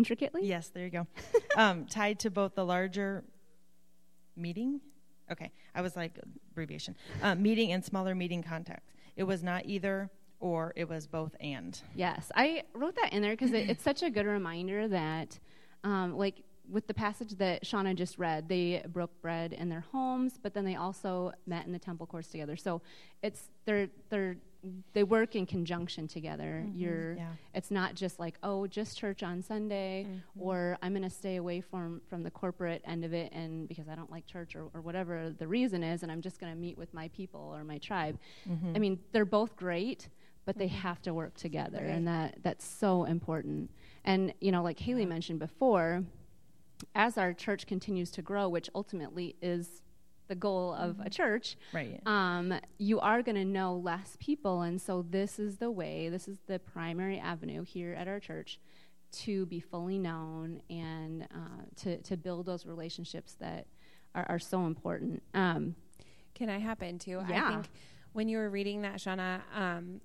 intricately? 0.01 0.47
Yes, 0.47 0.71
there 0.71 0.85
you 0.85 0.91
go. 0.91 1.07
um, 1.57 1.87
tied 1.87 2.19
to 2.21 2.31
both 2.31 2.55
the 2.55 2.65
larger 2.65 3.23
meeting. 4.37 4.81
Okay, 5.31 5.53
I 5.75 5.83
was 5.83 5.95
like 5.95 6.19
abbreviation. 6.51 6.97
Um, 7.23 7.43
meeting 7.43 7.73
and 7.73 7.85
smaller 7.85 8.15
meeting 8.15 8.43
context. 8.43 8.89
It 9.17 9.25
was 9.25 9.43
not 9.43 9.67
either 9.67 10.11
or, 10.41 10.73
it 10.75 10.89
was 10.89 11.07
both 11.07 11.37
and. 11.41 11.79
Yes, 11.95 12.33
I 12.35 12.63
wrote 12.73 12.97
that 12.97 13.13
in 13.13 13.21
there 13.21 13.33
because 13.33 13.53
it, 13.53 13.69
it's 13.69 13.85
such 13.85 14.03
a 14.03 14.09
good 14.09 14.25
reminder 14.25 14.89
that, 14.89 15.39
um, 15.85 16.17
like, 16.17 16.43
with 16.69 16.87
the 16.87 16.95
passage 16.95 17.33
that 17.37 17.65
Shauna 17.65 17.95
just 17.95 18.17
read, 18.19 18.49
they 18.49 18.83
broke 18.89 19.11
bread 19.21 19.53
in 19.53 19.69
their 19.69 19.85
homes, 19.93 20.39
but 20.43 20.55
then 20.55 20.65
they 20.65 20.77
also 20.77 21.33
met 21.47 21.67
in 21.67 21.73
the 21.73 21.79
temple 21.79 22.07
courts 22.07 22.29
together. 22.29 22.57
So 22.57 22.81
it's 23.23 23.51
they're 23.67 23.89
they're 24.09 24.37
they 24.93 25.05
work 25.05 25.37
in 25.37 25.47
conjunction 25.47 26.07
together. 26.07 26.65
Mm-hmm. 26.65 26.79
You're 26.79 27.13
Yeah. 27.15 27.29
it's 27.55 27.71
not 27.71 27.95
just 27.95 28.19
like 28.19 28.37
oh 28.43 28.67
just 28.67 28.99
church 28.99 29.23
on 29.23 29.43
Sunday 29.43 30.07
mm-hmm. 30.09 30.43
or 30.43 30.77
I'm 30.83 30.93
going 30.93 31.03
to 31.03 31.11
stay 31.11 31.37
away 31.37 31.61
from 31.61 32.01
from 32.09 32.23
the 32.23 32.31
corporate 32.31 32.83
end 32.85 33.05
of 33.05 33.13
it 33.13 33.33
and 33.33 33.69
because 33.69 33.89
I 33.89 33.95
don't 33.95 34.11
like 34.11 34.27
church 34.27 34.55
or, 34.55 34.69
or 34.75 34.81
whatever 34.81 35.35
the 35.37 35.47
reason 35.47 35.83
is 35.83 36.03
and 36.03 36.13
I'm 36.13 36.21
just 36.21 36.41
going 36.41 36.53
to 36.53 36.59
meet 36.59 36.77
with 36.77 36.93
my 36.93 37.09
people 37.09 37.53
or 37.55 37.65
my 37.65 37.79
tribe. 37.79 38.19
Mm-hmm. 38.49 38.73
I 38.75 38.79
mean 38.79 38.99
they're 39.13 39.25
both 39.25 39.57
great 39.57 40.09
but 40.45 40.59
they 40.59 40.69
have 40.69 41.01
to 41.03 41.15
work 41.15 41.37
together 41.37 41.79
and 41.79 42.07
that 42.09 42.39
that's 42.43 42.65
so 42.65 43.05
important. 43.05 43.71
And 44.05 44.35
you 44.41 44.53
know 44.53 44.63
like 44.63 44.79
Haley 44.79 45.07
mentioned 45.07 45.39
before 45.39 46.05
as 46.95 47.19
our 47.19 47.33
church 47.33 47.67
continues 47.67 48.11
to 48.11 48.23
grow 48.23 48.49
which 48.49 48.71
ultimately 48.75 49.37
is 49.43 49.83
the 50.31 50.37
goal 50.37 50.73
of 50.73 51.01
a 51.01 51.11
church 51.11 51.57
Right. 51.75 52.01
um, 52.07 52.55
you 52.79 53.01
are 53.01 53.21
going 53.21 53.35
to 53.35 53.45
know 53.45 53.75
less 53.75 54.17
people. 54.21 54.63
And 54.63 54.81
so, 54.81 55.05
this 55.11 55.39
is 55.39 55.59
the 55.59 55.71
way, 55.71 56.09
this 56.09 56.29
is 56.29 56.39
the 56.47 56.59
primary 56.59 57.19
avenue 57.19 57.65
here 57.65 57.93
at 57.93 58.09
our 58.09 58.21
church 58.21 58.59
to 59.13 59.45
be 59.47 59.59
fully 59.59 59.99
known 59.99 60.63
and 60.71 61.25
uh, 61.35 61.65
to, 61.83 61.99
to 62.03 62.17
build 62.17 62.47
those 62.47 62.65
relationships 62.65 63.35
that 63.41 63.67
are, 64.15 64.25
are 64.29 64.39
so 64.39 64.67
important. 64.67 65.21
Um, 65.35 65.75
Can 66.35 66.49
I 66.49 66.61
hop 66.61 66.81
in 66.83 67.01
too? 67.01 67.21
Yeah. 67.29 67.45
I 67.45 67.51
think 67.51 67.69
when 68.13 68.29
you 68.29 68.39
were 68.39 68.49
reading 68.49 68.83
that, 68.83 68.95
Shauna, 68.95 69.41
um, 69.53 70.01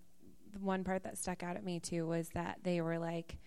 the 0.51 0.59
one 0.59 0.83
part 0.83 1.03
that 1.03 1.19
stuck 1.19 1.43
out 1.43 1.55
at 1.55 1.63
me 1.63 1.79
too 1.79 2.07
was 2.07 2.29
that 2.29 2.59
they 2.63 2.81
were 2.81 2.97
like 2.97 3.37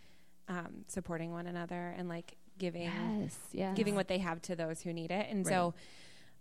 um, 0.46 0.84
supporting 0.86 1.32
one 1.32 1.48
another 1.48 1.94
and 1.98 2.08
like 2.08 2.36
giving 2.56 2.82
yes, 2.82 3.36
yes. 3.52 3.76
giving 3.76 3.94
what 3.94 4.08
they 4.08 4.18
have 4.18 4.40
to 4.42 4.54
those 4.54 4.80
who 4.80 4.92
need 4.92 5.10
it. 5.10 5.26
And 5.30 5.46
so 5.46 5.74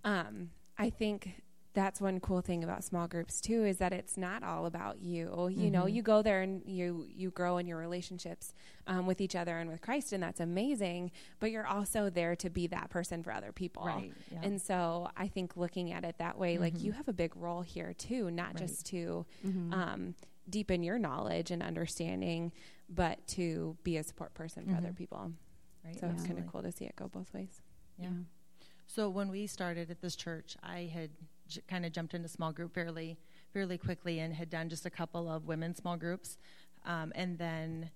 um, 0.08 0.52
I 0.78 0.90
think 0.90 1.44
that's 1.74 2.02
one 2.02 2.20
cool 2.20 2.42
thing 2.42 2.64
about 2.64 2.84
small 2.84 3.08
groups 3.08 3.40
too 3.40 3.64
is 3.64 3.78
that 3.78 3.94
it's 3.94 4.18
not 4.18 4.42
all 4.42 4.66
about 4.66 5.00
you. 5.00 5.50
You 5.54 5.70
know, 5.70 5.86
you 5.86 6.02
go 6.02 6.24
there 6.24 6.42
and 6.42 6.64
you 6.66 7.06
you 7.08 7.30
grow 7.30 7.58
in 7.58 7.68
your 7.68 7.78
relationships 7.78 8.54
um, 8.88 9.06
with 9.06 9.22
each 9.22 9.36
other 9.36 9.60
and 9.60 9.70
with 9.70 9.82
Christ, 9.82 10.12
and 10.14 10.24
that's 10.24 10.40
amazing. 10.40 11.12
But 11.40 11.52
you're 11.52 11.68
also 11.68 12.10
there 12.10 12.36
to 12.38 12.50
be 12.50 12.66
that 12.68 12.90
person 12.90 13.22
for 13.22 13.32
other 13.32 13.52
people. 13.52 13.86
Right, 13.86 14.12
yeah. 14.32 14.40
And 14.42 14.60
so 14.60 15.10
I 15.16 15.28
think 15.28 15.56
looking 15.56 15.92
at 15.92 16.04
it 16.04 16.16
that 16.18 16.40
way, 16.40 16.58
like 16.58 16.82
you 16.82 16.94
have 16.94 17.08
a 17.08 17.14
big 17.14 17.36
role 17.36 17.62
here 17.62 17.94
too, 17.94 18.32
not 18.32 18.56
just 18.56 18.88
to 18.88 19.26
um, 19.72 20.16
deepen 20.50 20.82
your 20.82 20.98
knowledge 20.98 21.52
and 21.52 21.62
understanding, 21.62 22.54
but 22.90 23.26
to 23.28 23.78
be 23.84 23.98
a 23.98 24.04
support 24.04 24.34
person 24.34 24.66
for 24.66 24.76
other 24.76 24.94
people. 24.94 25.32
Right. 25.86 26.00
So 26.00 26.08
it's 26.08 26.26
kind 26.26 26.40
of 26.40 26.48
cool 26.48 26.64
to 26.64 26.72
see 26.72 26.86
it 26.86 26.96
go 26.96 27.08
both 27.08 27.32
ways. 27.34 27.62
Yeah. 28.00 28.10
So 28.88 29.10
when 29.10 29.30
we 29.30 29.48
started 29.48 29.92
at 29.92 30.02
this 30.02 30.16
church, 30.16 30.56
I 30.64 30.90
had 30.92 31.12
j- 31.48 31.62
kind 31.68 31.86
of 31.86 31.92
jumped 31.92 32.14
into 32.14 32.30
small 32.30 32.52
group 32.52 32.74
fairly, 32.74 33.18
fairly 33.54 33.78
quickly, 33.78 34.20
and 34.20 34.34
had 34.34 34.50
done 34.50 34.70
just 34.70 34.86
a 34.86 34.90
couple 34.90 35.30
of 35.30 35.46
women 35.46 35.76
small 35.76 35.98
groups, 35.98 36.38
um, 36.86 37.12
and 37.14 37.38
then, 37.38 37.92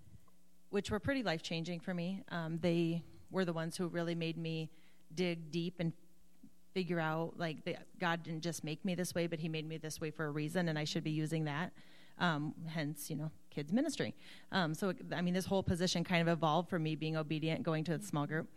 which 0.70 0.92
were 0.92 1.00
pretty 1.00 1.24
life 1.24 1.42
changing 1.42 1.80
for 1.80 1.94
me. 1.94 2.22
Um, 2.30 2.60
they 2.62 3.04
were 3.32 3.46
the 3.46 3.54
ones 3.54 3.78
who 3.78 3.88
really 3.88 4.16
made 4.16 4.38
me 4.38 4.70
dig 5.16 5.50
deep 5.50 5.76
and 5.80 5.94
figure 6.74 7.00
out 7.00 7.34
like 7.38 7.64
the, 7.64 7.78
God 8.00 8.24
didn't 8.24 8.42
just 8.42 8.64
make 8.64 8.84
me 8.84 8.94
this 8.94 9.16
way, 9.16 9.28
but 9.28 9.40
He 9.40 9.48
made 9.48 9.68
me 9.68 9.78
this 9.78 10.02
way 10.02 10.12
for 10.12 10.26
a 10.26 10.32
reason, 10.32 10.68
and 10.68 10.78
I 10.78 10.84
should 10.84 11.06
be 11.06 11.12
using 11.12 11.46
that. 11.46 11.72
Um, 12.20 12.54
hence, 12.68 13.10
you 13.10 13.16
know, 13.16 13.32
kids 13.50 13.72
ministry. 13.72 14.14
Um, 14.52 14.74
so, 14.74 14.94
I 15.16 15.22
mean, 15.22 15.34
this 15.34 15.46
whole 15.46 15.64
position 15.64 16.04
kind 16.04 16.22
of 16.22 16.28
evolved 16.28 16.70
from 16.70 16.84
me 16.84 16.96
being 16.96 17.16
obedient, 17.16 17.64
going 17.64 17.86
to 17.86 17.94
a 17.94 18.02
small 18.02 18.28
group, 18.28 18.48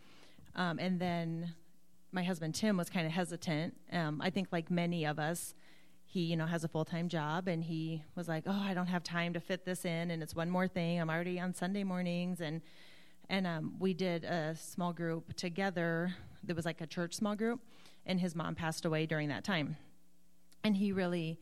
um, 0.55 0.77
and 0.79 0.99
then 0.99 1.55
my 2.15 2.23
husband 2.23 2.55
Tim 2.55 2.77
was 2.77 2.89
kind 2.89 3.05
of 3.05 3.11
hesitant. 3.11 3.75
Um, 3.91 4.21
I 4.21 4.29
think, 4.29 4.47
like 4.51 4.71
many 4.71 5.05
of 5.05 5.19
us, 5.19 5.53
he 6.05 6.21
you 6.21 6.37
know 6.37 6.45
has 6.45 6.63
a 6.63 6.67
full 6.67 6.85
time 6.85 7.09
job, 7.09 7.47
and 7.47 7.63
he 7.63 8.03
was 8.15 8.27
like, 8.27 8.45
"Oh, 8.47 8.63
I 8.63 8.73
don't 8.73 8.87
have 8.87 9.03
time 9.03 9.33
to 9.33 9.39
fit 9.39 9.65
this 9.65 9.85
in, 9.85 10.09
and 10.09 10.23
it's 10.23 10.33
one 10.33 10.49
more 10.49 10.67
thing. 10.67 10.99
I'm 10.99 11.09
already 11.09 11.39
on 11.39 11.53
Sunday 11.53 11.83
mornings." 11.83 12.39
And 12.39 12.61
and 13.29 13.45
um, 13.45 13.75
we 13.79 13.93
did 13.93 14.23
a 14.23 14.55
small 14.55 14.93
group 14.93 15.35
together. 15.35 16.15
There 16.41 16.55
was 16.55 16.65
like 16.65 16.79
a 16.79 16.87
church 16.87 17.13
small 17.13 17.35
group, 17.35 17.59
and 18.05 18.19
his 18.19 18.33
mom 18.33 18.55
passed 18.55 18.85
away 18.85 19.05
during 19.05 19.29
that 19.29 19.43
time, 19.43 19.75
and 20.63 20.75
he 20.75 20.91
really. 20.91 21.39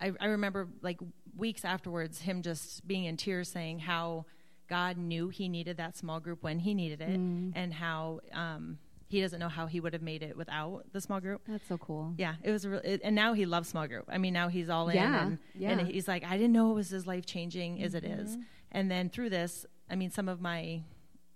I, 0.00 0.10
I 0.20 0.26
remember 0.26 0.68
like 0.80 0.98
weeks 1.36 1.64
afterwards, 1.64 2.20
him 2.20 2.42
just 2.42 2.86
being 2.86 3.04
in 3.04 3.16
tears, 3.16 3.48
saying 3.48 3.80
how 3.80 4.26
God 4.68 4.96
knew 4.96 5.28
he 5.28 5.48
needed 5.48 5.76
that 5.76 5.96
small 5.96 6.18
group 6.18 6.42
when 6.42 6.60
he 6.60 6.72
needed 6.74 7.00
it, 7.00 7.08
and 7.54 7.72
how 7.72 8.20
um, 8.32 8.78
he 9.12 9.20
doesn't 9.20 9.40
know 9.40 9.50
how 9.50 9.66
he 9.66 9.78
would 9.78 9.92
have 9.92 10.00
made 10.00 10.22
it 10.22 10.38
without 10.38 10.84
the 10.92 11.00
small 11.02 11.20
group. 11.20 11.42
That's 11.46 11.68
so 11.68 11.76
cool. 11.76 12.14
Yeah, 12.16 12.36
it 12.42 12.50
was, 12.50 12.64
a 12.64 12.70
real, 12.70 12.80
it, 12.82 13.02
and 13.04 13.14
now 13.14 13.34
he 13.34 13.44
loves 13.44 13.68
small 13.68 13.86
group. 13.86 14.06
I 14.08 14.16
mean, 14.16 14.32
now 14.32 14.48
he's 14.48 14.70
all 14.70 14.88
in, 14.88 14.96
Yeah, 14.96 15.26
and, 15.26 15.38
yeah. 15.54 15.70
and 15.72 15.86
he's 15.86 16.08
like, 16.08 16.24
I 16.24 16.38
didn't 16.38 16.52
know 16.52 16.70
it 16.70 16.74
was 16.74 16.94
as 16.94 17.06
life 17.06 17.26
changing 17.26 17.82
as 17.82 17.94
it 17.94 18.04
is. 18.04 18.30
Mm-hmm. 18.30 18.42
And 18.70 18.90
then 18.90 19.10
through 19.10 19.28
this, 19.28 19.66
I 19.90 19.96
mean, 19.96 20.10
some 20.10 20.30
of 20.30 20.40
my 20.40 20.80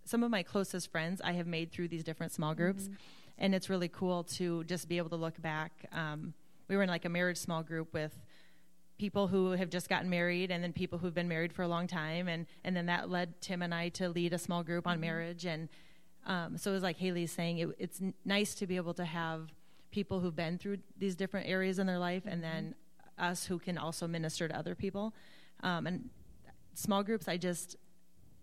some 0.07 0.23
of 0.23 0.31
my 0.31 0.43
closest 0.43 0.91
friends 0.91 1.21
I 1.23 1.33
have 1.33 1.47
made 1.47 1.71
through 1.71 1.89
these 1.89 2.03
different 2.03 2.33
small 2.33 2.55
groups, 2.55 2.85
mm-hmm. 2.85 2.95
and 3.37 3.55
it's 3.55 3.69
really 3.69 3.89
cool 3.89 4.25
to 4.39 4.65
just 4.65 4.89
be 4.89 4.97
able 4.97 5.11
to 5.11 5.17
look 5.17 5.43
back. 5.43 5.73
Um, 5.93 6.33
we 6.69 6.77
were 6.77 6.83
in 6.83 6.89
like 6.89 7.05
a 7.05 7.11
marriage 7.11 7.37
small 7.37 7.63
group 7.63 7.93
with 7.93 8.19
people 8.97 9.27
who 9.27 9.51
have 9.51 9.69
just 9.69 9.91
gotten 9.91 10.09
married 10.09 10.51
and 10.51 10.65
then 10.65 10.73
people 10.73 10.99
who've 10.99 11.13
been 11.13 11.29
married 11.29 11.53
for 11.53 11.63
a 11.63 11.69
long 11.69 11.87
time 11.87 12.27
and 12.29 12.47
and 12.65 12.75
then 12.75 12.87
that 12.87 13.11
led 13.11 13.39
tim 13.43 13.61
and 13.61 13.75
i 13.75 13.91
to 13.91 14.09
lead 14.09 14.33
a 14.33 14.39
small 14.39 14.63
group 14.63 14.87
on 14.87 14.95
mm-hmm. 14.95 15.03
marriage 15.03 15.45
and 15.45 15.69
um, 16.27 16.57
so 16.59 16.71
it 16.71 16.75
was 16.75 16.83
like 16.83 16.97
haley's 16.99 17.33
saying 17.33 17.59
it, 17.59 17.69
it's 17.79 18.01
n- 18.01 18.15
nice 18.25 18.55
to 18.57 18.67
be 18.67 18.77
able 18.77 18.95
to 18.95 19.05
have 19.05 19.53
people 19.91 20.21
who've 20.21 20.37
been 20.37 20.59
through 20.59 20.79
these 20.99 21.15
different 21.15 21.49
areas 21.49 21.79
in 21.79 21.87
their 21.87 21.99
life 21.99 22.25
and 22.27 22.43
then 22.43 22.75
us 23.19 23.47
who 23.47 23.59
can 23.59 23.79
also 23.79 24.07
minister 24.07 24.47
to 24.49 24.57
other 24.59 24.75
people 24.75 25.15
um, 25.63 25.87
and 25.87 26.11
small 26.75 27.03
groups 27.03 27.29
i 27.29 27.37
just 27.37 27.77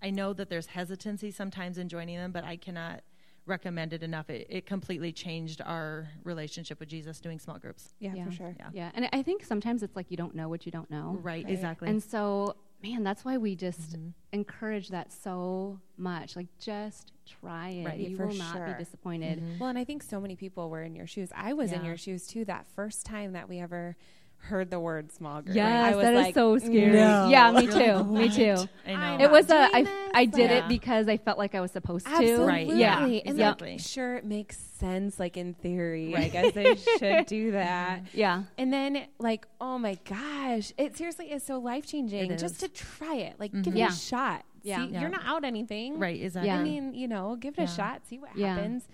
i 0.02 0.10
know 0.10 0.34
that 0.34 0.50
there's 0.50 0.66
hesitancy 0.68 1.30
sometimes 1.30 1.78
in 1.78 1.88
joining 1.88 2.18
them 2.18 2.32
but 2.32 2.44
i 2.44 2.56
cannot 2.56 3.02
recommend 3.46 3.92
it 3.94 4.02
enough 4.02 4.30
it, 4.30 4.48
it 4.50 4.66
completely 4.66 5.12
changed 5.12 5.62
our 5.66 6.08
relationship 6.24 6.80
with 6.80 6.88
jesus 6.90 7.20
doing 7.20 7.38
small 7.38 7.60
groups 7.60 7.94
Yeah, 8.00 8.14
Yeah. 8.16 8.26
for 8.26 8.32
sure. 8.32 8.56
Yeah. 8.58 8.70
Yeah. 8.74 8.92
And 8.96 9.10
I 9.12 9.22
think 9.22 9.44
sometimes 9.44 9.84
it's 9.84 9.96
like 9.98 10.10
you 10.10 10.16
don't 10.18 10.34
know 10.34 10.48
what 10.48 10.66
you 10.66 10.72
don't 10.72 10.90
know. 10.90 11.18
right, 11.22 11.44
Right. 11.44 11.54
exactly 11.54 11.90
And 11.90 12.02
so, 12.02 12.56
man, 12.84 13.04
that's 13.04 13.24
why 13.24 13.38
we 13.38 13.56
just 13.56 13.94
mm-hmm. 13.94 14.10
encourage 14.34 14.90
that 14.90 15.12
so 15.12 15.80
much. 15.98 16.36
Like, 16.36 16.48
just 16.60 17.14
try 17.26 17.70
it. 17.70 17.86
Right, 17.86 18.00
you 18.00 18.16
for 18.18 18.28
will 18.28 18.36
not 18.36 18.56
sure. 18.56 18.68
be 18.68 18.84
disappointed. 18.84 19.40
Mm-hmm. 19.40 19.60
Well, 19.60 19.70
and 19.70 19.80
I 19.80 19.86
think 19.86 20.04
so 20.04 20.20
many 20.20 20.36
people 20.36 20.70
were 20.70 20.84
in 20.84 20.94
your 20.94 21.08
shoes. 21.08 21.30
I 21.34 21.54
was 21.54 21.72
in 21.72 21.86
your 21.86 21.98
shoes 21.98 22.28
too 22.28 22.46
that 22.46 22.68
first 22.76 23.06
time 23.06 23.32
that 23.34 23.48
we 23.48 23.60
ever 23.60 23.96
heard 24.44 24.70
the 24.70 24.80
word 24.80 25.12
small 25.12 25.42
group. 25.42 25.56
Yes, 25.56 25.94
I 25.94 25.96
was 25.96 26.04
that 26.04 26.28
is 26.28 26.34
so 26.34 26.56
mm, 26.58 26.62
scary. 26.62 26.92
no. 26.92 27.30
Yeah, 27.30 27.52
me 27.52 27.66
too. 27.68 28.04
Me 28.04 28.30
too. 28.36 28.56
i 28.86 29.18
know 29.18 29.24
It 29.24 29.32
was 29.32 29.46
a. 29.46 29.48
doing 29.50 29.70
I, 29.74 29.84
this, 29.84 30.12
I 30.14 30.26
did 30.26 30.52
Yeah. 30.52 30.66
it 30.66 30.68
because 30.68 31.08
I 31.08 31.18
felt 31.18 31.38
like 31.38 31.56
I 31.56 31.62
was 31.62 31.72
supposed 31.72 32.06
to. 32.06 32.12
Absolutely. 32.12 32.46
Right, 32.46 32.68
yeah, 32.68 33.06
And 33.06 33.22
exactly. 33.26 33.72
like, 33.72 33.80
sure, 33.80 34.18
it 34.18 34.26
makes 34.26 34.58
sense, 34.58 35.20
like 35.20 35.38
in 35.38 35.54
theory. 35.54 36.14
right. 36.14 36.26
I 36.26 36.28
guess 36.30 36.54
they 36.54 36.76
should 37.00 37.26
do 37.26 37.52
that. 37.52 38.04
Mm-hmm. 38.04 38.18
Yeah. 38.20 38.44
And 38.58 38.72
then, 38.74 39.06
like, 39.18 39.48
oh 39.62 39.78
my 39.80 39.98
gosh, 40.08 40.74
it 40.78 40.98
seriously 40.98 41.32
is 41.32 41.44
so 41.44 41.60
life 41.60 41.86
changing 41.88 42.38
just 42.38 42.60
to 42.60 42.68
try 42.68 43.16
it. 43.16 43.40
Like, 43.40 43.52
give 43.62 43.76
Yeah. 43.76 43.86
it 43.86 43.88
mm-hmm. 43.88 43.94
a 43.94 43.98
shot. 43.98 44.46
Yeah. 44.62 44.86
See, 44.86 44.92
Yeah. 44.92 45.02
You're 45.02 45.10
not 45.10 45.26
out 45.26 45.44
anything. 45.46 46.00
right 46.00 46.22
exactly 46.22 46.50
Yeah. 46.50 46.60
I 46.60 46.64
mean, 46.64 46.94
you 46.94 47.08
know, 47.08 47.36
give 47.38 47.54
it 47.58 47.60
a 47.60 47.64
Yeah. 47.64 47.68
shot, 47.68 48.02
see 48.08 48.20
what 48.20 48.36
Yeah. 48.36 48.56
happens. 48.56 48.88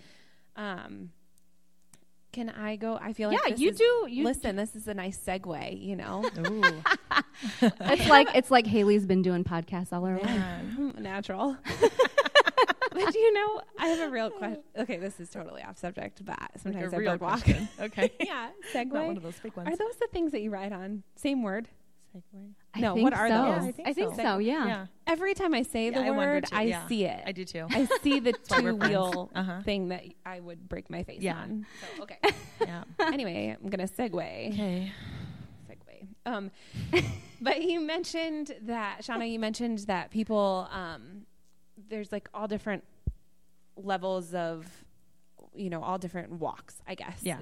Um, 0.56 1.12
can 2.39 2.50
I 2.50 2.77
go? 2.77 2.98
I 3.01 3.12
feel 3.12 3.29
like 3.29 3.38
Yeah, 3.43 3.51
this 3.51 3.60
you 3.60 3.69
is- 3.72 3.77
do- 3.77 4.08
you 4.10 4.24
listen. 4.24 4.55
This 4.55 4.74
is 4.74 4.88
a 4.88 4.93
nice 4.93 5.17
segue. 5.19 5.84
You 5.84 5.98
know, 5.98 6.24
Ooh. 6.48 6.63
It's 7.62 8.08
like 8.08 8.29
it's 8.34 8.50
like 8.50 8.65
Haley's 8.65 9.05
been 9.05 9.22
doing 9.22 9.43
podcasts 9.43 9.91
all 9.91 10.05
her 10.05 10.17
life. 10.17 10.41
Hmm, 10.75 10.91
natural. 11.01 11.58
but 12.91 13.13
do 13.13 13.19
you 13.19 13.34
know, 13.34 13.62
I 13.77 13.88
have 13.88 14.08
a 14.08 14.10
real 14.12 14.29
question. 14.29 14.63
Okay, 14.77 14.96
this 14.98 15.19
is 15.19 15.29
totally 15.29 15.62
off 15.63 15.77
subject, 15.77 16.24
but 16.24 16.38
sometimes 16.58 16.93
a 16.93 16.96
I 16.96 17.00
real 17.00 17.12
bird 17.12 17.22
walk. 17.22 17.43
question. 17.43 17.67
Okay. 17.81 18.12
yeah, 18.22 18.50
segue. 18.74 18.93
Not 18.93 19.08
one 19.08 19.17
of 19.17 19.24
those 19.24 19.36
fake 19.36 19.58
ones. 19.58 19.67
Are 19.69 19.75
those 19.75 19.96
the 20.00 20.08
things 20.13 20.31
that 20.31 20.41
you 20.41 20.50
ride 20.50 20.72
on? 20.72 21.03
Same 21.15 21.43
word. 21.43 21.67
Segue. 22.15 22.53
I 22.73 22.79
No, 22.79 22.93
think 22.95 23.03
what 23.03 23.13
are 23.13 23.27
so. 23.27 23.33
those? 23.33 23.43
Yeah, 23.77 23.85
I 23.85 23.89
I 23.89 23.93
think, 23.93 23.95
think 23.95 24.15
so. 24.15 24.21
so. 24.23 24.37
Yeah. 24.39 24.65
Yeah. 24.65 24.85
Every 25.07 25.33
time 25.33 25.53
I 25.53 25.61
say 25.63 25.89
the 25.89 25.99
I 26.01 26.11
word, 26.11 26.45
too, 26.45 26.55
I 26.55 26.63
yeah. 26.63 26.87
see 26.87 27.05
it. 27.05 27.21
I 27.25 27.31
do 27.31 27.45
too. 27.45 27.67
I 27.69 27.85
see 28.01 28.19
the 28.19 28.33
two 28.49 28.75
wheel 28.75 29.29
Uh-huh. 29.35 29.61
thing 29.63 29.89
that 29.89 30.03
I 30.25 30.39
would 30.39 30.67
break 30.67 30.89
my 30.89 31.03
face 31.03 31.21
Yeah. 31.21 31.37
on. 31.37 31.65
So, 31.97 32.03
okay. 32.03 32.17
yeah. 32.61 32.83
anyway, 32.99 33.55
I'm 33.61 33.69
gonna 33.69 33.87
segue. 33.87 34.53
Okay. 34.53 34.91
segue. 35.69 36.07
Um, 36.25 36.51
but 37.41 37.61
you 37.63 37.79
mentioned 37.79 38.55
that, 38.63 39.01
Shauna, 39.03 39.29
you 39.31 39.39
mentioned 39.39 39.79
that 39.87 40.09
people, 40.11 40.67
um, 40.71 41.25
there's 41.89 42.11
like 42.11 42.27
all 42.33 42.47
different 42.47 42.83
levels 43.75 44.33
of, 44.33 44.67
you 45.55 45.69
know, 45.69 45.81
all 45.81 45.97
different 45.97 46.31
walks, 46.33 46.81
I 46.87 46.95
guess, 46.95 47.19
Yeah. 47.21 47.39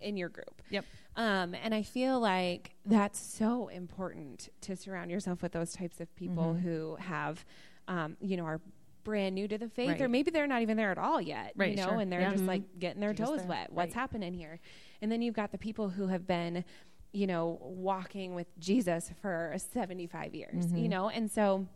in 0.00 0.16
your 0.16 0.28
group. 0.28 0.62
Yep. 0.70 0.84
Um, 1.16 1.54
and 1.54 1.74
I 1.74 1.82
feel 1.82 2.20
like 2.20 2.76
that's 2.84 3.18
so 3.18 3.68
important 3.68 4.50
to 4.62 4.76
surround 4.76 5.10
yourself 5.10 5.42
with 5.42 5.52
those 5.52 5.72
types 5.72 6.00
of 6.00 6.14
people 6.14 6.54
Mhm. 6.54 6.60
who 6.60 6.96
have, 6.96 7.44
um, 7.88 8.16
you 8.20 8.36
know, 8.36 8.44
are 8.44 8.60
brand 9.02 9.34
new 9.34 9.46
to 9.48 9.56
the 9.56 9.68
faith, 9.68 10.00
or 10.00 10.08
maybe 10.08 10.30
they're 10.30 10.46
not 10.48 10.62
even 10.62 10.76
there 10.76 10.90
at 10.90 10.98
all 10.98 11.20
yet, 11.20 11.52
Right, 11.56 11.70
you 11.70 11.76
know, 11.76 11.90
sure. 11.92 12.00
and 12.00 12.12
they're 12.12 12.20
Yeah. 12.22 12.32
just 12.32 12.44
Mhm. 12.44 12.48
like 12.48 12.78
getting 12.80 13.00
their 13.00 13.12
Just 13.14 13.30
toes 13.30 13.38
there. 13.40 13.48
wet. 13.48 13.72
What's 13.72 13.94
Right. 13.94 14.00
happening 14.00 14.34
here? 14.34 14.58
And 15.00 15.10
then 15.10 15.22
you've 15.22 15.34
got 15.36 15.52
the 15.52 15.58
people 15.58 15.90
who 15.90 16.08
have 16.08 16.26
been 16.26 16.64
you 17.12 17.26
know, 17.26 17.56
walking 17.62 18.34
with 18.34 18.46
Jesus 18.58 19.10
for 19.22 19.54
75 19.56 20.34
years, 20.34 20.70
you 20.74 20.86
know? 20.86 21.08
And 21.08 21.30
so 21.30 21.66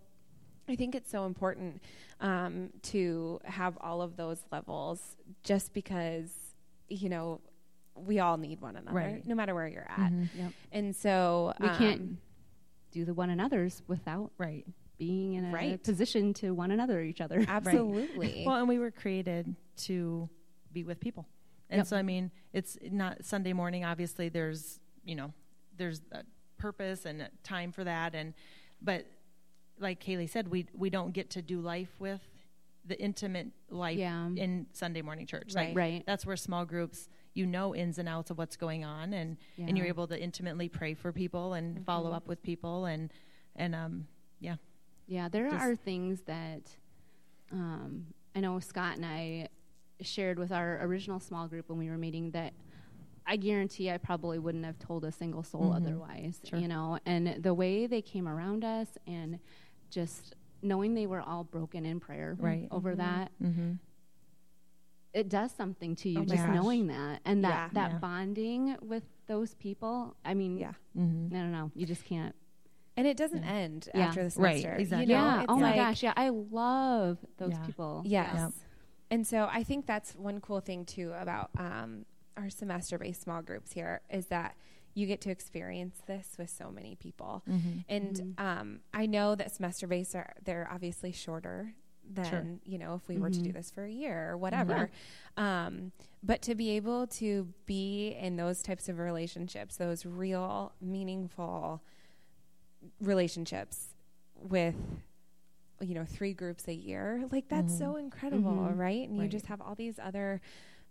I 0.69 0.77
think 0.77 0.95
it's 0.95 1.09
so 1.09 1.25
important 1.25 1.81
um, 2.21 2.71
to 2.83 3.41
have 3.45 3.79
all 3.81 4.03
of 4.03 4.17
those 4.17 4.45
levels 4.53 5.17
just 5.43 5.73
because, 5.73 6.55
you 6.91 7.09
know, 7.09 7.41
we 8.07 8.19
all 8.21 8.37
need 8.37 8.61
one 8.61 8.77
another, 8.77 8.97
Right. 8.97 9.27
no 9.27 9.35
matter 9.35 9.55
where 9.55 9.69
you're 9.69 9.89
at. 9.91 10.13
Yep. 10.35 10.53
And 10.73 10.95
so 10.97 11.53
We 11.61 11.69
can't 11.69 12.01
um, 12.01 12.19
do 12.91 13.05
the 13.05 13.15
one 13.15 13.31
another's 13.31 13.83
without 13.87 14.33
Right. 14.39 14.67
being 14.99 15.35
in 15.35 15.47
a 15.47 15.53
Right. 15.53 15.83
position 15.83 16.35
to 16.35 16.53
one 16.55 16.71
another 16.71 17.01
each 17.03 17.21
other. 17.21 17.45
absolutely. 17.49 18.45
Well, 18.47 18.57
and 18.57 18.69
we 18.69 18.79
were 18.79 18.91
created 18.91 19.55
to 19.79 20.29
be 20.73 20.85
with 20.85 21.01
people. 21.01 21.27
And 21.69 21.79
Yep. 21.81 21.87
so, 21.87 21.97
I 21.97 22.03
mean, 22.03 22.31
it's 22.53 22.77
not 22.91 23.25
Sunday 23.25 23.53
morning. 23.53 23.85
Obviously, 23.85 24.29
there's, 24.29 24.81
you 25.05 25.15
know, 25.15 25.33
there's 25.77 26.03
a 26.13 26.25
purpose 26.59 27.07
and 27.07 27.23
a 27.23 27.31
time 27.43 27.73
for 27.73 27.85
that. 27.85 28.15
And, 28.15 28.35
but 28.83 29.07
like 29.79 30.03
Kaylee 30.03 30.29
said, 30.29 30.49
we, 30.49 30.67
we 30.75 30.91
don't 30.91 31.13
get 31.13 31.31
to 31.31 31.43
do 31.43 31.61
life 31.61 31.95
with 31.99 32.21
the 32.85 33.01
intimate 33.01 33.49
life 33.71 33.99
Yeah. 33.99 34.27
in 34.37 34.67
Sunday 34.73 35.01
morning 35.03 35.27
church. 35.27 35.55
Right. 35.55 35.69
Like, 35.69 35.77
Right. 35.77 36.05
that's 36.07 36.27
where 36.27 36.37
small 36.37 36.65
groups, 36.65 37.09
you 37.35 37.47
know, 37.47 37.75
ins 37.75 37.99
and 37.99 38.09
outs 38.09 38.31
of 38.31 38.39
what's 38.39 38.57
going 38.57 38.85
on. 38.85 39.13
And, 39.13 39.37
and 39.59 39.77
you're 39.79 39.87
able 39.87 40.07
to 40.09 40.21
intimately 40.21 40.69
pray 40.69 40.95
for 40.95 41.13
people 41.13 41.55
and 41.55 41.85
follow 41.87 42.13
up 42.13 42.27
with 42.27 42.43
people. 42.43 42.87
And, 42.87 43.13
and, 43.57 43.75
um, 43.75 44.07
yeah. 44.41 44.57
Yeah, 45.07 45.29
there 45.29 45.49
Just- 45.51 45.63
are 45.65 45.77
things 45.77 46.23
that 46.23 46.63
um, 47.53 48.07
I 48.35 48.41
know 48.41 48.59
Scott 48.61 48.97
and 48.97 49.05
I 49.07 49.49
shared 50.01 50.39
with 50.39 50.53
our 50.53 50.79
original 50.85 51.21
small 51.21 51.47
group 51.47 51.69
when 51.69 51.79
we 51.79 51.89
were 51.91 51.99
meeting 51.99 52.31
that 52.33 52.53
I 53.27 53.37
guarantee 53.37 53.91
I 53.91 53.99
probably 53.99 54.39
wouldn't 54.39 54.65
have 54.65 54.79
told 54.79 55.05
a 55.05 55.13
single 55.13 55.43
soul 55.43 55.71
Mhm. 55.71 55.77
otherwise, 55.77 56.41
Sure. 56.45 56.59
you 56.59 56.67
know. 56.69 56.99
And 57.07 57.43
the 57.43 57.55
way 57.55 57.87
they 57.87 58.03
came 58.03 58.27
around 58.27 58.65
us 58.65 58.89
and 59.07 59.39
just 59.91 60.35
knowing 60.63 60.95
they 60.95 61.07
were 61.07 61.21
all 61.21 61.45
broken 61.45 61.85
in 61.87 62.01
prayer 62.01 62.37
Right. 62.41 62.67
over 62.71 62.95
Mhm. 62.95 62.97
that, 62.99 63.31
Mm-hmm. 63.43 63.73
It 65.13 65.29
does 65.29 65.51
something 65.53 65.97
to 65.97 66.09
you 66.09 66.21
Oh 66.21 66.25
just 66.25 66.45
gosh. 66.45 66.55
knowing 66.55 66.87
that 66.89 67.21
and 67.25 67.45
that 67.45 67.49
Yeah. 67.49 67.69
that 67.85 67.93
Yeah. 67.93 67.99
bonding 67.99 68.77
with 68.83 69.05
those 69.27 69.55
people. 69.55 70.15
I 70.25 70.35
mean, 70.35 70.57
yeah. 70.59 70.73
Mm-hmm. 70.97 71.35
I 71.35 71.39
don't 71.41 71.53
know, 71.53 71.71
you 71.75 71.87
just 71.87 72.05
can't. 72.05 72.35
And 72.97 73.07
it 73.07 73.17
doesn't 73.17 73.43
Yeah. 73.43 73.51
end 73.53 73.89
Yeah. 73.95 74.07
after 74.09 74.29
the 74.29 74.41
Right, 74.41 74.61
semester. 74.61 74.75
exactly. 74.81 75.07
You 75.15 75.19
know, 75.21 75.25
yeah. 75.25 75.47
Oh 75.49 75.57
my 75.57 75.63
like- 75.71 75.77
gosh. 75.77 76.03
Yeah, 76.03 76.13
I 76.17 76.29
love 76.29 77.19
those 77.39 77.53
Yeah. 77.53 77.67
people. 77.67 78.03
Yes. 78.05 78.35
Yep. 78.35 78.53
And 79.13 79.27
so 79.27 79.49
I 79.51 79.65
think 79.65 79.87
that's 79.87 80.15
one 80.15 80.41
cool 80.41 80.61
thing 80.61 80.85
too 80.85 81.13
about 81.15 81.51
um, 81.59 82.05
our 82.37 82.51
semester 82.51 82.97
based 82.99 83.23
small 83.23 83.43
groups 83.43 83.73
here 83.73 84.03
is 84.11 84.27
that 84.27 84.55
you 84.95 85.07
get 85.07 85.21
to 85.23 85.31
experience 85.31 86.01
this 86.07 86.37
with 86.39 86.51
so 86.51 86.71
many 86.71 86.95
people. 86.97 87.43
Mm-hmm. 87.49 87.79
And 87.89 88.17
Mhm. 88.17 88.41
um, 88.41 88.81
I 88.93 89.07
know 89.07 89.35
that 89.35 89.53
semester 89.53 89.87
based 89.87 90.15
are 90.15 90.35
they're 90.45 90.69
obviously 90.71 91.13
shorter 91.13 91.75
than 92.13 92.25
Sure. 92.25 92.45
you 92.65 92.79
know 92.79 92.95
if 92.95 93.07
we 93.09 93.19
were 93.19 93.31
to 93.31 93.41
do 93.41 93.51
Mhm. 93.51 93.55
this 93.55 93.71
for 93.71 93.85
a 93.85 93.91
year 93.91 94.31
or 94.31 94.37
whatever. 94.37 94.91
Um, 95.37 95.93
but 96.23 96.43
to 96.43 96.55
be 96.55 96.71
able 96.71 97.07
to 97.07 97.49
be 97.67 98.09
in 98.19 98.37
those 98.37 98.63
types 98.63 98.89
of 98.89 98.99
relationships, 98.99 99.77
those 99.77 100.05
real 100.05 100.73
meaningful 100.81 101.83
relationships 103.01 103.95
with 104.35 104.75
you 105.81 105.95
know 105.95 106.05
three 106.05 106.33
groups 106.35 106.67
a 106.69 106.75
year 106.75 107.25
like 107.31 107.49
that's 107.49 107.77
so 107.77 107.97
incredible 107.97 108.51
Mhm. 108.51 108.79
right 108.79 109.09
and 109.09 109.17
you 109.19 109.29
just 109.29 109.47
have 109.47 109.61
all 109.61 109.75
these 109.75 109.99
other 109.99 110.41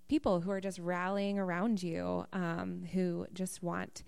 people 0.07 0.41
who 0.41 0.49
are 0.51 0.61
just 0.61 0.79
rallying 0.79 1.37
around 1.37 1.81
you 1.83 2.25
um, 2.33 2.85
who 2.93 3.27
just 3.33 3.61
want 3.61 4.03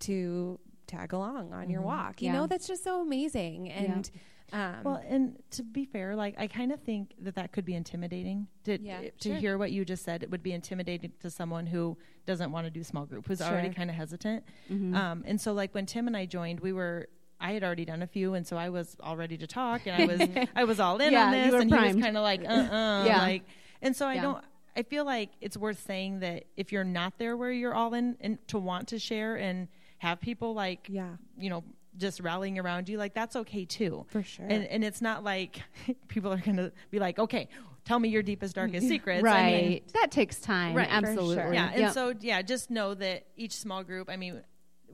to 0.00 0.58
tag 0.86 1.12
along 1.14 1.52
on 1.54 1.70
your 1.70 1.80
Mhm. 1.80 1.86
walk 1.86 2.20
you 2.20 2.26
Yeah. 2.26 2.32
know 2.34 2.46
that's 2.46 2.66
just 2.66 2.82
so 2.84 3.00
amazing 3.00 3.70
and 3.70 4.10
um, 4.52 4.84
Well, 4.84 5.02
and 5.08 5.42
to 5.52 5.62
be 5.62 5.84
fair, 5.84 6.14
like 6.14 6.34
I 6.38 6.46
kind 6.46 6.72
of 6.72 6.80
think 6.80 7.14
that 7.20 7.34
that 7.36 7.52
could 7.52 7.64
be 7.64 7.74
intimidating. 7.74 8.46
To 8.64 8.78
Yeah, 8.80 9.00
to 9.20 9.28
sure. 9.28 9.36
hear 9.38 9.58
what 9.58 9.72
you 9.72 9.84
just 9.84 10.04
said, 10.04 10.22
it 10.22 10.30
would 10.30 10.42
be 10.42 10.52
intimidating 10.52 11.12
to 11.20 11.30
someone 11.30 11.66
who 11.66 11.96
doesn't 12.26 12.52
want 12.52 12.66
to 12.66 12.70
do 12.70 12.82
small 12.84 13.06
group, 13.06 13.26
who's 13.26 13.40
already 13.42 13.70
kind 13.70 13.90
of 13.90 13.96
hesitant. 13.96 14.44
Mhm. 14.70 14.94
Um, 14.94 15.24
and 15.26 15.40
so, 15.40 15.52
like 15.52 15.74
when 15.74 15.86
Tim 15.86 16.06
and 16.06 16.16
I 16.16 16.26
joined, 16.26 16.60
we 16.60 16.72
were. 16.72 17.08
I 17.44 17.54
had 17.54 17.64
already 17.64 17.84
done 17.84 18.02
a 18.02 18.06
few, 18.06 18.34
and 18.34 18.46
so 18.46 18.56
I 18.56 18.68
was 18.68 18.96
all 19.00 19.16
ready 19.16 19.36
to 19.38 19.48
talk, 19.48 19.88
and 19.88 19.96
I 19.96 20.06
was 20.06 20.20
I 20.54 20.62
was 20.62 20.78
all 20.78 21.00
in 21.00 21.12
Yeah, 21.12 21.24
on 21.26 21.32
this, 21.32 21.52
and 21.54 21.68
he 21.68 21.76
was 21.76 21.96
kind 21.96 22.16
of 22.16 22.22
like, 22.22 22.44
uh, 22.44 22.48
uh 22.48 23.04
Yeah. 23.06 23.18
like, 23.18 23.42
and 23.80 23.96
so 23.96 24.06
I 24.06 24.14
Yeah. 24.14 24.22
don't. 24.22 24.44
I 24.76 24.82
feel 24.84 25.04
like 25.04 25.30
it's 25.40 25.56
worth 25.56 25.80
saying 25.84 26.20
that 26.20 26.44
if 26.56 26.70
you're 26.72 26.84
not 26.84 27.18
there 27.18 27.36
where 27.36 27.50
you're 27.50 27.74
all 27.74 27.94
in, 27.94 28.16
and 28.20 28.38
to 28.48 28.58
want 28.60 28.88
to 28.88 28.98
share 29.00 29.34
and 29.36 29.66
have 29.98 30.20
people 30.20 30.54
like, 30.54 30.86
yeah 30.88 31.16
you 31.36 31.50
know, 31.50 31.64
just 31.96 32.20
rallying 32.20 32.58
around 32.58 32.88
you, 32.88 32.96
like 32.98 33.14
that's 33.14 33.36
okay 33.36 33.64
too. 33.64 34.04
for 34.08 34.22
sure 34.22 34.46
And 34.48 34.64
and 34.64 34.82
it's 34.84 35.00
not 35.02 35.22
like 35.24 35.62
people 36.08 36.32
are 36.32 36.38
going 36.38 36.56
to 36.56 36.72
be 36.90 36.98
like, 36.98 37.18
okay, 37.18 37.48
tell 37.84 37.98
me 37.98 38.08
your 38.08 38.22
deepest 38.22 38.54
darkest 38.54 38.88
secrets. 38.94 39.22
right. 39.22 39.38
I 39.42 39.50
mean, 39.68 39.80
that 39.94 40.10
takes 40.10 40.40
time. 40.40 40.74
Right, 40.74 40.88
Absolutely. 40.90 41.34
sure. 41.36 41.52
yeah. 41.54 41.70
And 41.70 41.80
Yep. 41.80 41.92
so 41.92 42.14
yeah, 42.20 42.40
just 42.42 42.70
know 42.70 42.94
that 42.94 43.24
each 43.36 43.52
small 43.56 43.82
group. 43.84 44.08
I 44.08 44.16
mean, 44.16 44.40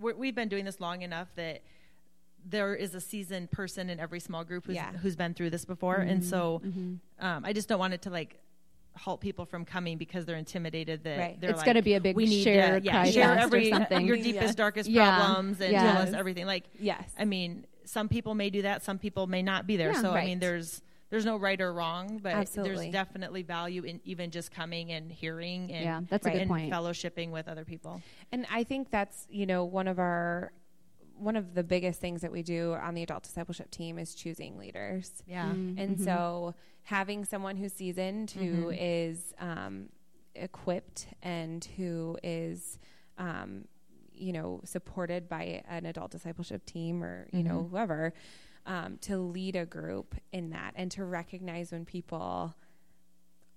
we're, 0.01 0.15
we've 0.15 0.35
been 0.35 0.49
doing 0.49 0.65
this 0.65 0.81
long 0.81 1.03
enough 1.03 1.29
that 1.37 1.63
there 2.49 2.75
is 2.75 2.95
a 2.95 3.01
seasoned 3.01 3.51
person 3.51 3.91
in 3.91 4.01
every 4.01 4.21
small 4.21 4.45
group 4.45 4.67
who's 4.67 4.77
Yeah. 4.77 4.93
who's 4.93 5.17
been 5.17 5.35
through 5.35 5.51
this 5.51 5.65
before, 5.65 5.97
and 5.97 6.25
so 6.25 6.63
Mhm. 6.65 6.99
um, 7.21 7.45
I 7.45 7.53
just 7.53 7.69
don't 7.69 7.79
want 7.81 7.95
it 7.95 8.03
to 8.03 8.11
like 8.11 8.39
halt 8.99 9.21
people 9.21 9.45
from 9.47 9.65
coming 9.65 9.97
because 9.99 10.27
they're 10.27 10.37
intimidated 10.37 11.05
that 11.05 11.19
Right. 11.19 11.41
they're 11.41 11.51
it's 11.51 11.59
like, 11.59 11.67
going 11.67 11.77
to 11.77 11.83
be 11.83 11.95
a 11.95 12.01
big 12.01 12.17
we 12.17 12.27
need 12.27 12.43
share 12.45 12.81
to 12.81 12.85
yeah, 12.87 13.05
share 13.05 13.39
every 13.39 13.69
or 13.69 13.75
something. 13.77 14.07
your 14.07 14.17
Yeah. 14.17 14.23
deepest 14.23 14.57
darkest 14.59 14.89
Yeah. 14.91 15.17
problems 15.17 15.61
and 15.61 15.73
Yes. 15.73 15.83
tell 15.95 16.03
us 16.03 16.13
everything 16.15 16.47
like 16.47 16.65
yes 16.79 17.13
I 17.19 17.25
mean, 17.25 17.65
some 17.85 18.09
people 18.09 18.35
may 18.35 18.51
do 18.51 18.63
that, 18.63 18.83
some 18.83 18.99
people 18.99 19.27
may 19.27 19.43
not 19.43 19.67
be 19.67 19.77
there. 19.77 19.93
Yeah. 19.93 20.01
so 20.03 20.11
I 20.13 20.25
mean, 20.27 20.39
there's 20.41 20.83
there's 21.11 21.25
no 21.25 21.39
right 21.39 21.59
or 21.59 21.73
wrong, 21.73 22.19
but 22.23 22.35
Absolutely. 22.35 22.75
there's 22.77 22.93
definitely 22.93 23.43
value 23.43 23.83
in 23.83 23.99
even 24.05 24.31
just 24.31 24.51
coming 24.53 24.93
and 24.93 25.11
hearing 25.11 25.73
and 25.73 25.85
Yeah, 25.85 26.01
that's 26.11 26.27
a 26.27 26.31
good 26.31 26.43
and 26.43 26.51
point. 26.51 26.71
fellowshipping 26.71 27.31
with 27.31 27.49
other 27.49 27.65
people. 27.65 28.03
And 28.31 28.45
I 28.51 28.63
think 28.63 28.91
that's, 28.91 29.27
you 29.31 29.47
know, 29.47 29.65
one 29.65 29.89
of 29.89 29.99
our 29.99 30.53
one 31.19 31.37
of 31.37 31.55
the 31.55 31.63
biggest 31.65 32.01
things 32.01 32.21
that 32.23 32.31
we 32.33 32.43
do 32.43 32.75
on 32.75 32.95
the 32.95 33.03
adult 33.03 33.23
discipleship 33.25 33.71
team 33.71 33.99
is 33.99 34.15
choosing 34.15 34.57
leaders. 34.59 35.23
Yeah. 35.27 35.53
Mhm. 35.55 35.75
And 35.77 36.01
so 36.01 36.55
having 36.83 37.25
someone 37.25 37.57
who's 37.57 37.73
seasoned 37.73 38.31
who 38.31 38.67
Mhm. 38.67 38.77
is 38.81 39.35
um, 39.39 39.89
equipped 40.35 41.09
and 41.23 41.65
who 41.77 42.17
is 42.23 42.79
um, 43.19 43.67
you 44.15 44.33
know 44.33 44.61
supported 44.65 45.29
by 45.29 45.63
an 45.69 45.87
adult 45.87 46.11
discipleship 46.11 46.65
team 46.67 47.03
or 47.05 47.29
you 47.33 47.43
know 47.43 47.63
Mhm. 47.65 47.71
whoever 47.71 48.13
um, 48.67 48.99
to 48.99 49.17
lead 49.19 49.57
a 49.57 49.65
group 49.67 50.15
in 50.33 50.51
that 50.51 50.73
and 50.77 50.91
to 50.93 51.05
recognize 51.05 51.73
when 51.73 51.85
people 51.85 52.55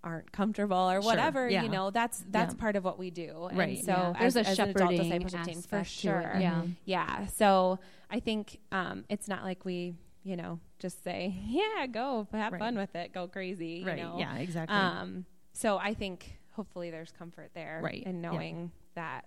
aren't 0.03 0.31
comfortable 0.31 0.75
or 0.89 1.01
Sure. 1.01 1.11
whatever 1.11 1.47
Yeah. 1.49 1.63
you 1.63 1.69
know 1.69 1.91
that's 1.91 2.23
that's 2.29 2.53
Yeah. 2.55 2.59
part 2.59 2.75
of 2.75 2.83
what 2.83 2.97
we 2.97 3.11
do 3.11 3.47
and 3.49 3.57
Right. 3.57 3.77
so 3.79 3.91
Yeah. 3.91 4.13
as, 4.17 4.33
There's 4.33 4.47
a 4.47 4.49
as 4.49 4.59
an 4.59 4.69
adult 4.69 4.77
shepherding 4.77 4.97
discipleship 5.09 5.43
team 5.43 5.61
for 5.61 5.75
aspect 5.77 5.89
to 5.89 5.95
sure 5.95 6.35
Yeah. 6.39 6.63
yeah. 6.85 7.25
So 7.27 7.79
I 8.09 8.19
think 8.19 8.59
um, 8.71 9.05
it's 9.09 9.27
not 9.27 9.43
like 9.43 9.63
we, 9.63 9.95
you 10.23 10.35
know, 10.35 10.59
just 10.79 11.03
say, 11.03 11.35
yeah, 11.47 11.85
go 11.87 12.27
have 12.31 12.53
Right. 12.53 12.59
fun 12.59 12.77
with 12.77 12.95
it, 12.95 13.13
go 13.13 13.27
crazy. 13.27 13.83
Right. 13.83 13.97
You 13.99 14.03
know? 14.03 14.17
Yeah, 14.19 14.35
exactly. 14.37 14.75
Um, 14.75 15.25
so 15.53 15.77
I 15.77 15.93
think 15.93 16.39
hopefully 16.51 16.89
there's 16.91 17.11
comfort 17.11 17.51
there. 17.53 17.79
Right. 17.83 18.03
In 18.03 18.21
Yeah. 18.23 18.29
knowing 18.31 18.71
that, 18.95 19.25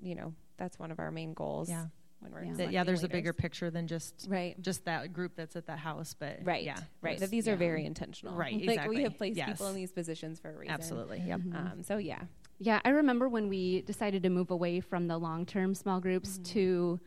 you 0.00 0.14
know, 0.14 0.34
that's 0.58 0.78
one 0.78 0.90
of 0.90 0.98
our 0.98 1.10
main 1.10 1.32
goals. 1.34 1.68
Yeah. 1.70 1.86
When 2.20 2.32
we're 2.32 2.44
Yeah. 2.44 2.52
that, 2.54 2.72
yeah, 2.72 2.84
there's 2.84 3.02
a 3.02 3.08
bigger 3.08 3.32
picture 3.32 3.70
than 3.70 3.86
just 3.86 4.26
Right. 4.28 4.60
just 4.60 4.84
that 4.84 5.12
group 5.12 5.32
that's 5.36 5.56
at 5.56 5.66
that 5.66 5.78
house, 5.78 6.14
but 6.14 6.40
Right. 6.44 6.62
yeah, 6.62 6.76
Right. 7.00 7.18
That 7.18 7.30
these 7.30 7.46
yeah. 7.46 7.54
are 7.54 7.56
very 7.56 7.84
intentional. 7.86 8.34
Right, 8.34 8.52
Like 8.60 8.62
exactly. 8.70 8.96
we 8.96 9.02
have 9.04 9.16
placed 9.16 9.36
Yes. 9.38 9.48
people 9.50 9.68
in 9.68 9.74
these 9.74 9.90
positions 9.92 10.38
for 10.38 10.50
a 10.50 10.56
reason. 10.58 10.72
absolutely. 10.74 11.22
Yep. 11.26 11.40
Mhm. 11.40 11.72
Um, 11.72 11.82
so 11.82 11.96
yeah. 11.96 12.22
Yeah, 12.58 12.80
I 12.84 12.90
remember 12.90 13.26
when 13.28 13.48
we 13.48 13.80
decided 13.82 14.22
to 14.24 14.28
move 14.28 14.50
away 14.50 14.80
from 14.80 15.06
the 15.06 15.16
long 15.16 15.46
term 15.46 15.74
small 15.74 15.98
groups 15.98 16.34
Mm-hmm. 16.34 16.42
to 16.52 17.00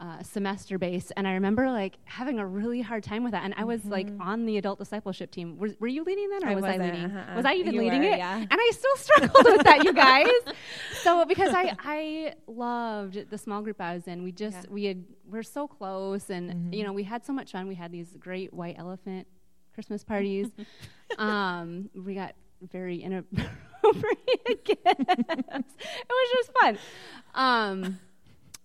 uh, 0.00 0.22
semester 0.22 0.78
based, 0.78 1.12
and 1.16 1.26
I 1.26 1.32
remember 1.32 1.68
like 1.72 1.98
having 2.04 2.38
a 2.38 2.46
really 2.46 2.80
hard 2.80 3.02
time 3.02 3.24
with 3.24 3.32
that. 3.32 3.42
And 3.44 3.52
I 3.56 3.64
was 3.64 3.84
like 3.84 4.06
on 4.20 4.46
the 4.46 4.56
adult 4.56 4.78
discipleship 4.78 5.32
team. 5.32 5.58
Were, 5.58 5.70
were 5.80 5.88
you 5.88 6.04
leading 6.04 6.28
that, 6.30 6.44
or 6.44 6.46
Mm-hmm. 6.46 6.50
I 6.50 6.54
was 6.54 6.64
I 6.64 6.76
leading? 6.76 7.04
uh-uh. 7.16 7.34
Was 7.36 7.44
I 7.44 7.54
even 7.54 7.74
You 7.74 7.80
leading 7.82 8.02
were, 8.02 8.08
it? 8.10 8.18
yeah. 8.18 8.36
And 8.38 8.48
I 8.52 8.70
still 8.72 8.96
struggled 8.96 9.44
with 9.44 9.64
that, 9.64 9.82
you 9.84 9.92
guys. 9.92 10.26
So 11.02 11.24
because 11.24 11.52
I 11.54 11.74
I 11.80 12.34
loved 12.46 13.30
the 13.30 13.38
small 13.38 13.62
group 13.62 13.80
I 13.80 13.94
was 13.94 14.06
in. 14.08 14.22
We 14.22 14.30
just 14.32 14.56
Yeah. 14.64 14.70
we 14.70 14.84
had 14.84 15.04
we're 15.28 15.42
so 15.42 15.66
close, 15.66 16.28
and 16.30 16.50
Mhm. 16.72 16.76
you 16.76 16.84
know 16.84 16.92
we 16.92 17.02
had 17.04 17.24
so 17.24 17.32
much 17.32 17.52
fun. 17.52 17.66
We 17.68 17.74
had 17.76 17.90
these 17.92 18.16
great 18.20 18.52
white 18.52 18.76
elephant 18.78 19.26
Christmas 19.74 20.04
parties. 20.04 20.48
um, 21.18 21.88
we 21.94 22.14
got 22.14 22.34
very 22.72 22.98
inappropriate 23.02 24.64
gifts. 24.64 24.84
It 24.86 26.08
was 26.08 26.30
just 26.34 26.50
fun. 26.60 26.78
Um, 27.34 28.00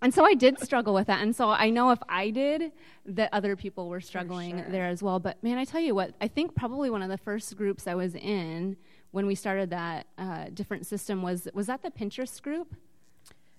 and 0.03 0.13
so 0.13 0.23
I 0.25 0.33
did 0.35 0.59
struggle 0.59 0.93
with 0.93 1.07
that. 1.07 1.21
And 1.21 1.35
so 1.35 1.49
I 1.49 1.69
know 1.71 1.89
if 1.91 1.99
I 2.07 2.29
did, 2.29 2.71
that 3.05 3.29
other 3.33 3.55
people 3.55 3.89
were 3.89 4.01
struggling 4.01 4.59
sure. 4.59 4.69
there 4.69 4.85
as 4.87 5.01
well. 5.01 5.19
But 5.19 5.41
man, 5.43 5.57
I 5.57 5.65
tell 5.65 5.81
you 5.81 5.95
what, 5.95 6.13
I 6.21 6.27
think 6.27 6.53
probably 6.55 6.89
one 6.91 7.01
of 7.01 7.09
the 7.09 7.17
first 7.17 7.55
groups 7.57 7.87
I 7.87 7.95
was 7.95 8.13
in 8.15 8.77
when 9.11 9.25
we 9.25 9.35
started 9.35 9.69
that 9.71 10.07
uh, 10.17 10.45
different 10.53 10.85
system 10.85 11.21
was 11.21 11.47
was 11.53 11.67
that 11.67 11.81
the 11.81 11.89
Pinterest 11.91 12.41
group? 12.41 12.75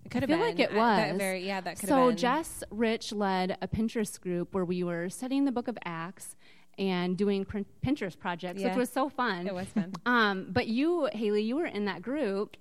It 0.04 0.10
could 0.10 0.22
I 0.22 0.26
have 0.26 0.28
feel 0.28 0.38
been. 0.38 0.46
like 0.46 0.60
it 0.60 0.70
Uh, 0.70 0.96
that 0.96 1.12
was. 1.12 1.18
very, 1.18 1.46
yeah, 1.46 1.60
that 1.62 1.78
could 1.78 1.88
so 1.88 1.96
have 1.96 2.08
been. 2.10 2.18
So 2.18 2.20
Jess 2.20 2.62
Rich 2.70 3.12
led 3.12 3.56
a 3.62 3.66
Pinterest 3.68 4.20
group 4.20 4.52
where 4.54 4.64
we 4.64 4.84
were 4.84 5.08
studying 5.08 5.46
the 5.46 5.52
book 5.52 5.66
of 5.66 5.78
Acts 5.84 6.36
and 6.76 7.16
doing 7.16 7.44
Pinterest 7.84 8.18
projects, 8.18 8.60
Yeah. 8.60 8.68
which 8.68 8.76
was 8.76 8.90
so 8.90 9.08
fun. 9.08 9.46
it 9.46 9.54
was 9.54 9.68
fun. 9.68 9.92
Um, 10.04 10.48
but 10.50 10.66
you, 10.66 11.08
Haley, 11.12 11.42
you 11.42 11.56
were 11.56 11.66
in 11.66 11.84
that 11.86 12.02
group. 12.02 12.56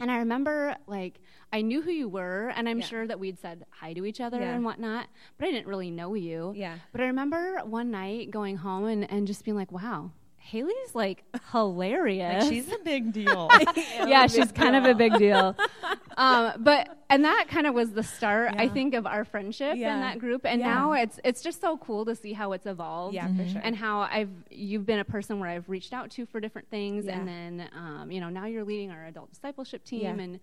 And 0.00 0.10
I 0.12 0.18
remember, 0.18 0.76
like, 0.86 1.18
I 1.52 1.62
knew 1.62 1.80
who 1.82 1.90
you 1.90 2.08
were, 2.08 2.52
and 2.54 2.68
I'm 2.68 2.80
Yeah. 2.80 2.86
sure 2.86 3.06
that 3.06 3.18
we'd 3.18 3.38
said 3.38 3.64
hi 3.70 3.92
to 3.94 4.04
each 4.04 4.20
other 4.20 4.38
Yeah. 4.38 4.54
and 4.54 4.64
whatnot, 4.64 5.06
but 5.38 5.48
I 5.48 5.50
didn't 5.50 5.66
really 5.66 5.90
know 5.90 6.14
you. 6.14 6.52
Yeah. 6.54 6.76
But 6.92 7.00
I 7.00 7.04
remember 7.06 7.60
one 7.64 7.90
night 7.90 8.30
going 8.30 8.56
home 8.58 8.84
and, 8.84 9.10
and 9.10 9.26
just 9.26 9.44
being 9.44 9.56
like, 9.56 9.72
wow, 9.72 10.10
Haley's 10.36 10.94
like 10.94 11.24
hilarious. 11.52 12.44
Like, 12.44 12.52
she's 12.52 12.72
a 12.72 12.78
big 12.78 13.12
deal. 13.20 13.48
yeah, 13.76 14.26
she's 14.26 14.50
kind 14.52 14.76
of 14.76 14.84
a 14.84 14.94
big 14.94 15.14
deal. 15.18 15.54
um, 16.16 16.52
but 16.58 16.96
and 17.10 17.24
that 17.24 17.46
kind 17.48 17.66
of 17.66 17.74
was 17.74 17.92
the 17.92 18.02
start, 18.02 18.54
I 18.56 18.68
think, 18.68 18.94
of 18.94 19.06
our 19.06 19.24
friendship 19.26 19.76
Yeah. 19.76 19.94
in 19.94 20.00
that 20.00 20.18
group. 20.18 20.46
And 20.46 20.60
Yeah. 20.60 20.74
now 20.74 20.92
it's 20.92 21.20
it's 21.24 21.42
just 21.42 21.60
so 21.60 21.76
cool 21.78 22.04
to 22.06 22.14
see 22.14 22.32
how 22.32 22.52
it's 22.52 22.64
evolved. 22.66 23.14
Yeah, 23.14 23.28
for 23.34 23.46
sure. 23.46 23.60
And 23.62 23.76
how 23.76 24.00
I've 24.00 24.30
you've 24.50 24.86
been 24.86 25.00
a 25.00 25.04
person 25.04 25.38
where 25.38 25.50
I've 25.50 25.68
reached 25.68 25.92
out 25.92 26.10
to 26.12 26.24
for 26.26 26.40
different 26.40 26.68
things, 26.70 27.04
Yeah. 27.06 27.18
and 27.18 27.28
then 27.28 27.68
um, 27.76 28.10
you 28.10 28.20
know 28.20 28.30
now 28.30 28.46
you're 28.46 28.64
leading 28.64 28.90
our 28.90 29.04
adult 29.06 29.30
discipleship 29.30 29.84
team, 29.84 30.00
Yeah. 30.02 30.22
and 30.24 30.40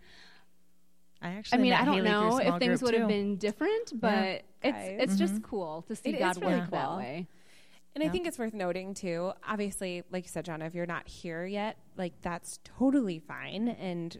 I 1.22 1.42
I 1.52 1.58
mean 1.58 1.74
I 1.74 1.86
don't 1.86 1.96
Haley 1.96 2.10
know 2.10 2.38
if 2.38 2.60
things 2.60 2.80
group, 2.80 2.92
would 2.92 3.00
have 3.00 3.08
been 3.08 3.38
different, 3.38 4.00
but 4.00 4.12
Guys. 4.12 4.44
it's 4.64 5.04
it's 5.12 5.18
just 5.18 5.36
Mhm. 5.36 5.44
cool 5.44 5.82
to 5.84 5.96
see 5.96 6.10
It 6.10 6.16
is 6.16 6.20
God 6.20 6.42
really 6.42 6.60
work 6.60 6.70
that 6.72 6.88
cool. 6.88 6.98
way. 6.98 7.28
And 7.96 8.04
I 8.04 8.10
think 8.10 8.28
it's 8.28 8.38
worth 8.38 8.54
noting 8.54 8.94
too. 8.94 9.32
Obviously, 9.48 10.04
like 10.12 10.26
you 10.26 10.30
said, 10.30 10.44
John, 10.46 10.62
if 10.62 10.76
you're 10.76 10.86
not 10.86 11.08
here 11.08 11.46
yet, 11.46 11.78
like 11.96 12.14
that's 12.22 12.60
totally 12.64 13.20
fine. 13.20 13.70
And 13.70 14.20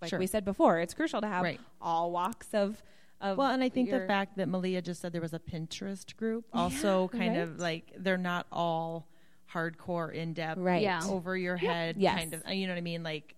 like 0.00 0.10
Sure. 0.10 0.18
we 0.18 0.26
said 0.26 0.44
before, 0.44 0.78
it's 0.80 0.94
crucial 0.94 1.20
to 1.20 1.26
have 1.26 1.42
Right. 1.42 1.60
all 1.80 2.10
walks 2.12 2.54
of 2.54 2.82
of. 3.20 3.38
Well, 3.38 3.50
and 3.52 3.62
I 3.62 3.68
think 3.68 3.90
the 3.90 4.06
fact 4.06 4.36
that 4.36 4.48
Malia 4.48 4.82
just 4.82 5.00
said 5.00 5.12
there 5.12 5.20
was 5.20 5.32
a 5.34 5.38
Pinterest 5.38 6.16
group 6.16 6.44
also 6.52 7.06
kind 7.08 7.36
of 7.36 7.58
like 7.60 7.92
they're 7.96 8.16
not 8.18 8.46
all 8.50 9.06
hardcore 9.52 10.12
in 10.12 10.32
depth, 10.32 10.58
Right. 10.60 10.82
Yeah. 10.82 11.02
over 11.06 11.36
your 11.36 11.56
head, 11.56 11.96
Yes. 11.98 12.18
kind 12.18 12.34
of. 12.34 12.48
You 12.48 12.66
know 12.66 12.72
what 12.72 12.78
I 12.78 12.82
mean? 12.82 13.02
Like, 13.04 13.34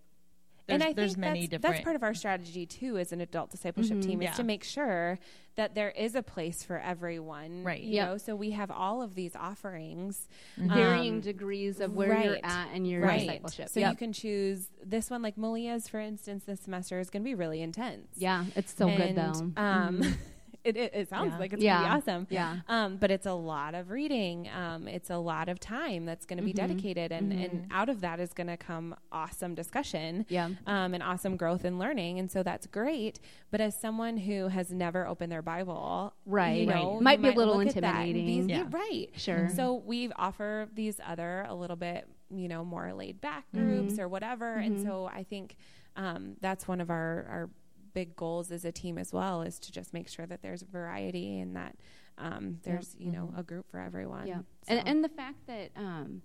there's, 0.66 0.80
and 0.80 0.82
I 0.82 0.92
there's 0.92 1.10
think 1.12 1.18
many 1.18 1.40
that's, 1.40 1.50
different. 1.50 1.74
that's 1.76 1.84
part 1.84 1.96
of 1.96 2.02
our 2.02 2.14
strategy 2.14 2.64
too 2.66 2.96
as 2.98 3.12
an 3.12 3.20
adult 3.20 3.50
discipleship 3.50 4.00
team 4.00 4.22
is 4.22 4.26
Yeah. 4.26 4.32
to 4.32 4.44
make 4.44 4.64
sure 4.64 5.18
that 5.56 5.74
there 5.74 5.90
is 5.90 6.14
a 6.14 6.22
place 6.22 6.64
for 6.64 6.78
everyone. 6.78 7.62
Right. 7.62 7.80
You 7.82 7.94
Yep. 7.94 8.08
know, 8.08 8.16
so 8.18 8.34
we 8.34 8.50
have 8.52 8.70
all 8.70 9.02
of 9.02 9.14
these 9.14 9.36
offerings. 9.36 10.26
Varying 10.56 11.14
um, 11.14 11.20
degrees 11.20 11.80
of 11.80 11.94
where 11.94 12.18
you're 12.22 12.32
right. 12.34 12.40
at 12.44 12.72
in 12.74 12.84
your 12.86 13.02
right. 13.02 13.20
discipleship. 13.20 13.68
So 13.68 13.80
Yep. 13.80 13.90
you 13.92 13.96
can 13.96 14.12
choose 14.12 14.68
this 14.84 15.10
one, 15.10 15.22
like 15.22 15.36
Malia's, 15.36 15.86
for 15.88 16.00
instance, 16.00 16.44
this 16.44 16.60
semester 16.60 16.98
is 16.98 17.10
going 17.10 17.22
to 17.22 17.24
be 17.24 17.34
really 17.34 17.60
intense. 17.60 18.08
yeah, 18.16 18.44
it's 18.56 18.74
so 18.74 18.86
good 18.96 19.14
though. 19.16 19.52
Um, 19.56 20.16
it, 20.64 20.76
it, 20.76 20.94
it 20.94 21.08
sounds 21.08 21.32
Yeah. 21.32 21.38
like 21.38 21.52
it's 21.52 21.62
Yeah. 21.62 21.74
going 21.74 21.84
to 21.84 22.06
be 22.06 22.10
awesome. 22.12 22.26
Yeah. 22.30 22.56
Um, 22.68 22.96
but 22.96 23.10
it's 23.10 23.26
a 23.26 23.32
lot 23.34 23.74
of 23.74 23.90
reading. 23.90 24.48
Um, 24.48 24.88
it's 24.88 25.10
a 25.10 25.16
lot 25.18 25.48
of 25.48 25.60
time 25.60 26.06
that's 26.06 26.24
going 26.26 26.38
to 26.38 26.42
be 26.44 26.52
dedicated, 26.52 27.12
and, 27.12 27.32
and 27.32 27.66
out 27.70 27.88
of 27.88 28.00
that 28.00 28.18
is 28.20 28.32
going 28.32 28.46
to 28.46 28.56
come 28.56 28.94
awesome 29.12 29.54
discussion. 29.54 30.24
Yeah. 30.28 30.50
Um, 30.66 30.94
and 30.94 31.02
awesome 31.02 31.36
growth 31.36 31.64
and 31.64 31.78
learning, 31.78 32.18
and 32.18 32.30
so 32.30 32.42
that's 32.42 32.66
great. 32.66 33.20
But 33.50 33.60
as 33.60 33.78
someone 33.78 34.16
who 34.16 34.48
has 34.48 34.72
never 34.72 35.06
opened 35.06 35.30
their 35.30 35.42
Bible, 35.42 36.14
Right. 36.26 36.62
you 36.62 36.68
Right. 36.70 36.82
know, 36.82 37.00
Might 37.00 37.18
you 37.20 37.24
be 37.24 37.28
a 37.28 37.32
little 37.32 37.58
look 37.58 37.68
at 37.68 37.74
be- 37.74 37.78
intimidating. 37.86 38.48
yeah, 38.48 38.64
right. 38.70 39.08
Sure. 39.16 39.48
So 39.50 39.74
we 39.74 40.10
offer 40.12 40.68
these 40.74 40.98
other 41.06 41.44
a 41.48 41.54
little 41.54 41.76
bit, 41.76 42.08
you 42.30 42.48
know, 42.48 42.64
more 42.64 42.92
laid 42.94 43.20
back 43.20 43.44
groups 43.52 43.98
or 43.98 44.08
whatever. 44.08 44.54
And 44.54 44.80
so 44.82 45.06
I 45.12 45.22
think 45.24 45.56
um, 45.96 46.36
that's 46.40 46.66
one 46.66 46.80
of 46.80 46.90
our, 46.90 47.26
our 47.30 47.50
big 47.94 48.14
goals 48.16 48.50
as 48.50 48.64
a 48.64 48.72
team 48.72 48.98
as 48.98 49.12
well 49.12 49.40
is 49.42 49.58
to 49.60 49.72
just 49.72 49.94
make 49.94 50.08
sure 50.08 50.26
that 50.26 50.42
there's 50.42 50.62
variety 50.62 51.38
and 51.40 51.56
that 51.56 51.76
um, 52.18 52.58
there's, 52.64 52.94
you 52.98 53.10
know, 53.10 53.32
a 53.36 53.42
group 53.42 53.70
for 53.70 53.80
everyone. 53.80 54.26
Yeah, 54.26 54.38
So- 54.38 54.74
and, 54.74 54.88
and 54.88 55.04
the 55.04 55.08
fact 55.08 55.46
that 55.46 55.70
um, 55.76 56.22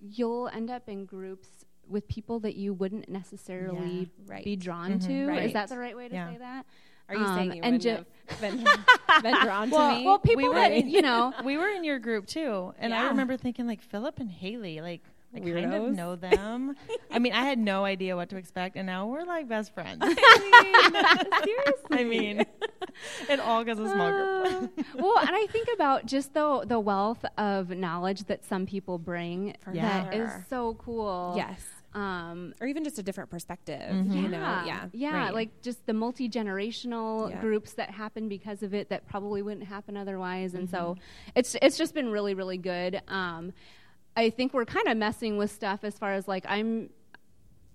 you'll 0.00 0.48
end 0.48 0.70
up 0.70 0.88
in 0.88 1.04
groups 1.04 1.48
with 1.88 2.06
people 2.08 2.38
that 2.40 2.56
you 2.56 2.72
wouldn't 2.72 3.08
necessarily 3.08 4.10
Yeah, 4.26 4.34
right. 4.34 4.44
be 4.44 4.56
drawn 4.56 4.98
to. 5.00 5.34
Is 5.42 5.52
that 5.54 5.68
the 5.68 5.78
right 5.78 5.96
way 5.96 6.08
to 6.08 6.14
Yeah. 6.14 6.32
say 6.32 6.38
that? 6.38 6.66
Are 7.08 7.16
you 7.16 7.24
Um, 7.24 7.36
saying 7.36 7.52
you 7.56 7.62
and 7.62 7.72
wouldn't 7.74 7.82
ju- 7.82 8.06
have 8.28 8.40
been, 8.40 8.64
been 9.22 9.42
drawn 9.42 9.70
well, 9.70 9.90
to 9.94 9.98
me? 9.98 10.06
well, 10.06 10.18
people 10.20 10.48
were 10.48 10.54
that 10.54 10.70
in- 10.72 10.88
you 10.88 11.02
know. 11.02 11.34
we 11.44 11.56
were 11.56 11.68
in 11.68 11.82
your 11.82 11.98
group 11.98 12.26
too, 12.26 12.72
and 12.78 12.94
I 12.94 13.08
remember 13.08 13.36
thinking 13.36 13.66
like 13.66 13.82
Philip 13.82 14.20
and 14.20 14.30
Haley, 14.30 14.80
like 14.80 15.02
I 15.34 15.38
kind 15.40 15.72
of 15.74 15.92
know 15.92 16.16
them. 16.16 16.74
I 17.10 17.18
mean, 17.20 17.32
I 17.32 17.44
had 17.44 17.58
no 17.58 17.84
idea 17.84 18.16
what 18.16 18.30
to 18.30 18.36
expect, 18.36 18.76
and 18.76 18.86
now 18.86 19.06
we're 19.06 19.24
like 19.24 19.48
best 19.48 19.72
friends. 19.72 19.98
I 20.02 20.10
mean, 20.52 21.24
Seriously. 21.44 21.98
I 21.98 22.04
mean, 22.04 22.44
it 23.28 23.38
all 23.40 23.62
because 23.64 23.78
of 23.78 23.88
small 23.90 24.10
group. 24.10 24.72
Uh, 24.78 24.82
well, 24.96 25.18
and 25.18 25.30
I 25.32 25.46
think 25.52 25.68
about 25.74 26.06
just 26.06 26.34
the 26.34 26.64
the 26.66 26.80
wealth 26.80 27.24
of 27.38 27.70
knowledge 27.70 28.24
that 28.24 28.44
some 28.44 28.66
people 28.66 28.98
bring 28.98 29.54
For 29.62 29.72
that 29.74 30.12
is 30.14 30.28
sure. 30.30 30.46
so 30.50 30.74
cool. 30.74 31.34
yes. 31.36 31.60
Um, 31.92 32.54
Or 32.60 32.68
even 32.68 32.84
just 32.84 33.00
a 33.00 33.02
different 33.02 33.30
perspective, 33.30 33.80
Mhm. 33.90 34.14
you 34.14 34.22
yeah, 34.22 34.28
know? 34.28 34.62
Yeah. 34.64 34.86
yeah, 34.92 35.12
right. 35.24 35.34
like 35.34 35.60
just 35.60 35.84
the 35.86 35.92
multi 35.92 36.28
generational 36.28 37.30
Yeah. 37.30 37.40
groups 37.40 37.72
that 37.74 37.90
happen 37.90 38.28
because 38.28 38.62
of 38.62 38.74
it 38.74 38.90
that 38.90 39.08
probably 39.08 39.42
wouldn't 39.42 39.66
happen 39.66 39.96
otherwise, 39.96 40.54
and 40.54 40.70
so 40.70 40.78
Mm-hmm. 40.96 41.30
it's 41.34 41.56
it's 41.60 41.76
just 41.76 41.92
been 41.94 42.10
really 42.10 42.34
really 42.34 42.58
good. 42.58 43.00
Um, 43.08 43.52
I 44.16 44.30
think 44.30 44.52
we're 44.54 44.64
kind 44.64 44.88
of 44.88 44.96
messing 44.96 45.36
with 45.38 45.50
stuff 45.50 45.80
as 45.84 45.96
far 45.98 46.12
as 46.14 46.26
like 46.28 46.44
I'm 46.48 46.90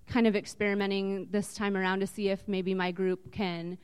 kind 0.06 0.26
of 0.26 0.36
experimenting 0.36 1.28
this 1.30 1.54
time 1.54 1.76
around 1.76 2.00
to 2.00 2.06
see 2.06 2.28
if 2.28 2.46
maybe 2.46 2.74
my 2.74 2.92
group 2.92 3.32
can 3.32 3.78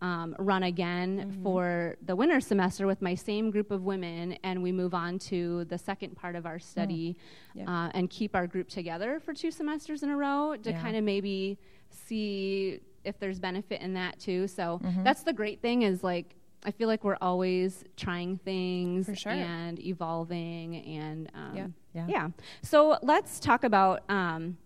um, 0.00 0.36
run 0.38 0.64
again 0.64 1.30
Mm-hmm. 1.30 1.42
for 1.42 1.96
the 2.04 2.14
winter 2.14 2.40
semester 2.40 2.86
with 2.86 3.00
my 3.00 3.14
same 3.14 3.50
group 3.50 3.70
of 3.70 3.84
women, 3.84 4.36
and 4.44 4.62
we 4.62 4.70
move 4.70 4.92
on 4.92 5.18
to 5.20 5.64
the 5.64 5.78
second 5.78 6.14
part 6.14 6.36
of 6.36 6.44
our 6.46 6.58
study 6.58 7.16
Yep. 7.54 7.68
uh, 7.68 7.88
and 7.94 8.10
keep 8.10 8.34
our 8.36 8.46
group 8.46 8.68
together 8.68 9.18
for 9.24 9.32
two 9.32 9.50
semesters 9.50 10.02
in 10.02 10.10
a 10.10 10.16
row 10.16 10.56
to 10.62 10.70
Yeah. 10.70 10.80
kind 10.82 10.96
of 10.96 11.04
maybe 11.04 11.58
see 11.90 12.80
if 13.04 13.18
there's 13.18 13.38
benefit 13.40 13.80
in 13.80 13.94
that 13.94 14.18
too. 14.20 14.46
So 14.46 14.78
Mm-hmm. 14.84 15.04
that's 15.04 15.22
the 15.22 15.32
great 15.32 15.62
thing 15.62 15.82
is 15.82 16.04
like 16.04 16.34
I 16.66 16.70
feel 16.70 16.88
like 16.88 17.04
we're 17.04 17.18
always 17.20 17.84
trying 17.96 18.38
things 18.38 19.10
sure. 19.18 19.32
and 19.32 19.78
evolving 19.80 20.76
and 20.76 21.30
um, 21.34 21.56
Yeah. 21.56 21.66
Yeah. 21.94 22.06
yeah. 22.08 22.28
So 22.62 22.98
let's 23.02 23.38
talk 23.40 23.64
about 23.64 24.02
um, 24.10 24.56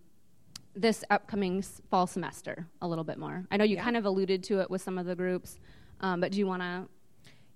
this 0.75 1.03
upcoming 1.09 1.61
fall 1.89 2.07
semester 2.07 2.67
a 2.81 2.87
little 2.87 3.03
bit 3.03 3.17
more. 3.17 3.45
I 3.51 3.57
know 3.57 3.63
you 3.63 3.75
Yeah. 3.75 3.83
kind 3.83 3.97
of 3.97 4.05
alluded 4.05 4.43
to 4.45 4.59
it 4.61 4.69
with 4.69 4.81
some 4.81 4.97
of 4.97 5.05
the 5.05 5.15
groups, 5.15 5.59
um, 6.01 6.19
but 6.21 6.31
do 6.31 6.39
you 6.39 6.47
want 6.47 6.61
to? 6.61 6.87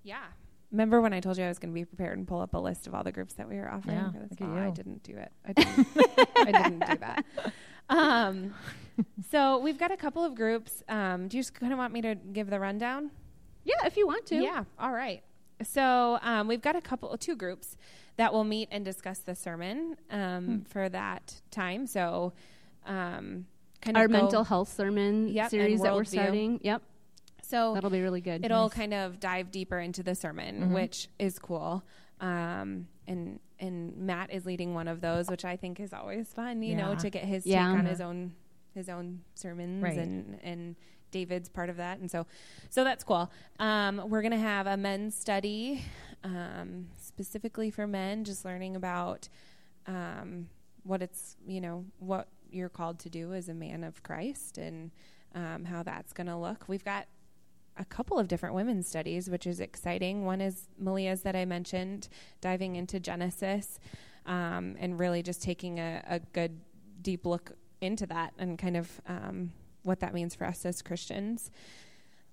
Yeah. 0.02 0.22
Remember 0.70 1.00
when 1.00 1.12
I 1.12 1.20
told 1.20 1.38
you 1.38 1.44
I 1.44 1.48
was 1.48 1.58
going 1.58 1.72
to 1.72 1.74
be 1.74 1.84
prepared 1.84 2.18
and 2.18 2.26
pull 2.26 2.40
up 2.40 2.54
a 2.54 2.58
list 2.58 2.86
of 2.86 2.94
all 2.94 3.04
the 3.04 3.12
groups 3.12 3.34
that 3.34 3.48
we 3.48 3.56
were 3.56 3.70
offering 3.70 3.96
Yeah, 3.96 4.10
for 4.10 4.18
this 4.18 4.30
look 4.32 4.40
at 4.40 4.46
fall? 4.48 4.58
I 4.58 4.70
didn't 4.70 5.02
do 5.04 5.16
it. 5.16 5.32
I 5.46 5.52
didn't, 5.52 5.88
I 6.36 6.52
didn't 6.62 6.86
do 6.90 6.96
that. 6.98 7.24
Um, 7.88 8.54
so 9.30 9.58
we've 9.58 9.78
got 9.78 9.92
a 9.92 9.96
couple 9.96 10.24
of 10.24 10.34
groups. 10.34 10.82
Um, 10.88 11.28
do 11.28 11.36
you 11.36 11.42
just 11.42 11.54
kind 11.54 11.72
of 11.72 11.78
want 11.78 11.92
me 11.92 12.00
to 12.02 12.14
give 12.16 12.50
the 12.50 12.58
rundown? 12.58 13.10
Yeah, 13.64 13.86
if 13.86 13.96
you 13.96 14.06
want 14.06 14.26
to. 14.26 14.36
Yeah. 14.36 14.64
All 14.78 14.92
right. 14.92 15.22
So 15.62 16.18
um, 16.22 16.48
we've 16.48 16.60
got 16.62 16.74
a 16.76 16.80
couple, 16.80 17.16
two 17.18 17.36
groups 17.36 17.76
that 18.16 18.32
will 18.32 18.44
meet 18.44 18.68
and 18.70 18.84
discuss 18.84 19.18
the 19.20 19.34
sermon 19.34 19.96
um, 20.10 20.44
Hmm. 20.46 20.58
for 20.64 20.88
that 20.88 21.40
time. 21.50 21.86
So 21.86 22.32
um, 22.86 23.46
kind 23.80 23.96
Our 23.96 24.04
of 24.04 24.10
mental 24.10 24.44
health 24.44 24.72
sermon 24.72 25.28
Yep, 25.28 25.50
series 25.50 25.80
that 25.82 25.94
we're 25.94 26.04
starting. 26.04 26.60
Yep, 26.62 26.82
So 27.42 27.74
that'll 27.74 27.90
be 27.90 28.00
really 28.02 28.20
good. 28.20 28.44
it'll 28.44 28.70
kind 28.70 28.94
of 28.94 29.20
dive 29.20 29.50
deeper 29.50 29.78
into 29.78 30.02
the 30.02 30.14
sermon, 30.14 30.60
Mm-hmm. 30.60 30.74
which 30.74 31.08
is 31.18 31.38
cool. 31.38 31.82
Um, 32.20 32.88
and 33.06 33.40
and 33.60 33.96
Matt 33.96 34.32
is 34.32 34.44
leading 34.46 34.74
one 34.74 34.88
of 34.88 35.00
those, 35.00 35.28
which 35.28 35.44
I 35.44 35.56
think 35.56 35.78
is 35.80 35.92
always 35.92 36.28
fun. 36.32 36.62
You 36.62 36.76
know, 36.76 36.94
to 36.96 37.08
get 37.10 37.24
his 37.24 37.46
Yeah. 37.46 37.66
take 37.68 37.78
on 37.78 37.86
his 37.86 38.00
own 38.00 38.32
his 38.74 38.88
own 38.88 39.20
sermons, 39.34 39.82
Right. 39.82 39.98
and 39.98 40.38
and 40.42 40.76
David's 41.10 41.48
part 41.48 41.70
of 41.70 41.76
that, 41.76 41.98
and 42.00 42.10
so 42.10 42.26
so 42.70 42.82
that's 42.84 43.04
cool. 43.04 43.30
Um, 43.58 44.02
we're 44.08 44.22
gonna 44.22 44.36
have 44.38 44.66
a 44.66 44.76
men's 44.76 45.14
study 45.14 45.82
um, 46.24 46.88
specifically 47.14 47.70
for 47.70 47.86
men, 47.86 48.24
just 48.24 48.44
learning 48.44 48.74
about 48.74 49.28
um, 49.86 50.48
what 50.82 51.00
it's 51.00 51.36
you 51.46 51.60
know 51.60 51.84
what 52.00 52.26
you're 52.50 52.68
called 52.68 52.98
to 53.00 53.08
do 53.08 53.32
as 53.32 53.48
a 53.48 53.54
man 53.54 53.84
of 53.84 54.02
Christ 54.02 54.58
and 54.58 54.90
um, 55.34 55.64
how 55.64 55.84
that's 55.84 56.12
going 56.12 56.26
to 56.26 56.36
look. 56.36 56.64
We've 56.66 56.84
got 56.84 57.06
a 57.76 57.84
couple 57.84 58.18
of 58.18 58.26
different 58.26 58.54
women's 58.56 58.88
studies, 58.88 59.30
which 59.30 59.46
is 59.46 59.60
exciting. 59.60 60.24
One 60.24 60.40
is 60.40 60.68
Malia's 60.78 61.22
that 61.22 61.36
I 61.36 61.44
mentioned, 61.44 62.08
diving 62.40 62.76
into 62.76 62.98
Genesis 62.98 63.78
um, 64.26 64.76
and 64.78 64.98
really 64.98 65.22
just 65.22 65.42
taking 65.42 65.78
a, 65.78 66.02
a 66.08 66.18
good 66.18 66.60
deep 67.00 67.26
look 67.26 67.52
into 67.80 68.06
that 68.06 68.32
and 68.38 68.58
kind 68.58 68.76
of 68.76 69.00
um, 69.06 69.52
what 69.82 70.00
that 70.00 70.14
means 70.14 70.34
for 70.34 70.44
us 70.44 70.64
as 70.64 70.82
Christians. 70.82 71.50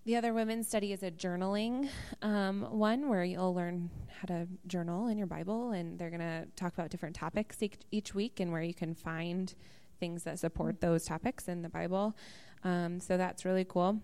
The 0.03 0.15
other 0.15 0.33
women's 0.33 0.67
study 0.67 0.93
is 0.93 1.03
a 1.03 1.11
journaling 1.11 1.87
um, 2.23 2.63
one 2.71 3.07
where 3.07 3.23
you'll 3.23 3.53
learn 3.53 3.91
how 4.19 4.25
to 4.25 4.47
journal 4.65 5.07
in 5.09 5.17
your 5.19 5.27
Bible, 5.27 5.71
and 5.71 5.99
they're 5.99 6.09
going 6.09 6.21
to 6.21 6.47
talk 6.55 6.73
about 6.73 6.89
different 6.89 7.15
topics 7.15 7.59
each, 7.91 8.15
week 8.15 8.39
and 8.39 8.51
where 8.51 8.63
you 8.63 8.73
can 8.73 8.95
find 8.95 9.53
things 9.99 10.23
that 10.23 10.39
support 10.39 10.81
those 10.81 11.05
topics 11.05 11.47
in 11.47 11.61
the 11.61 11.69
Bible. 11.69 12.15
Um, 12.63 12.99
so 12.99 13.15
that's 13.15 13.45
really 13.45 13.63
cool. 13.63 13.99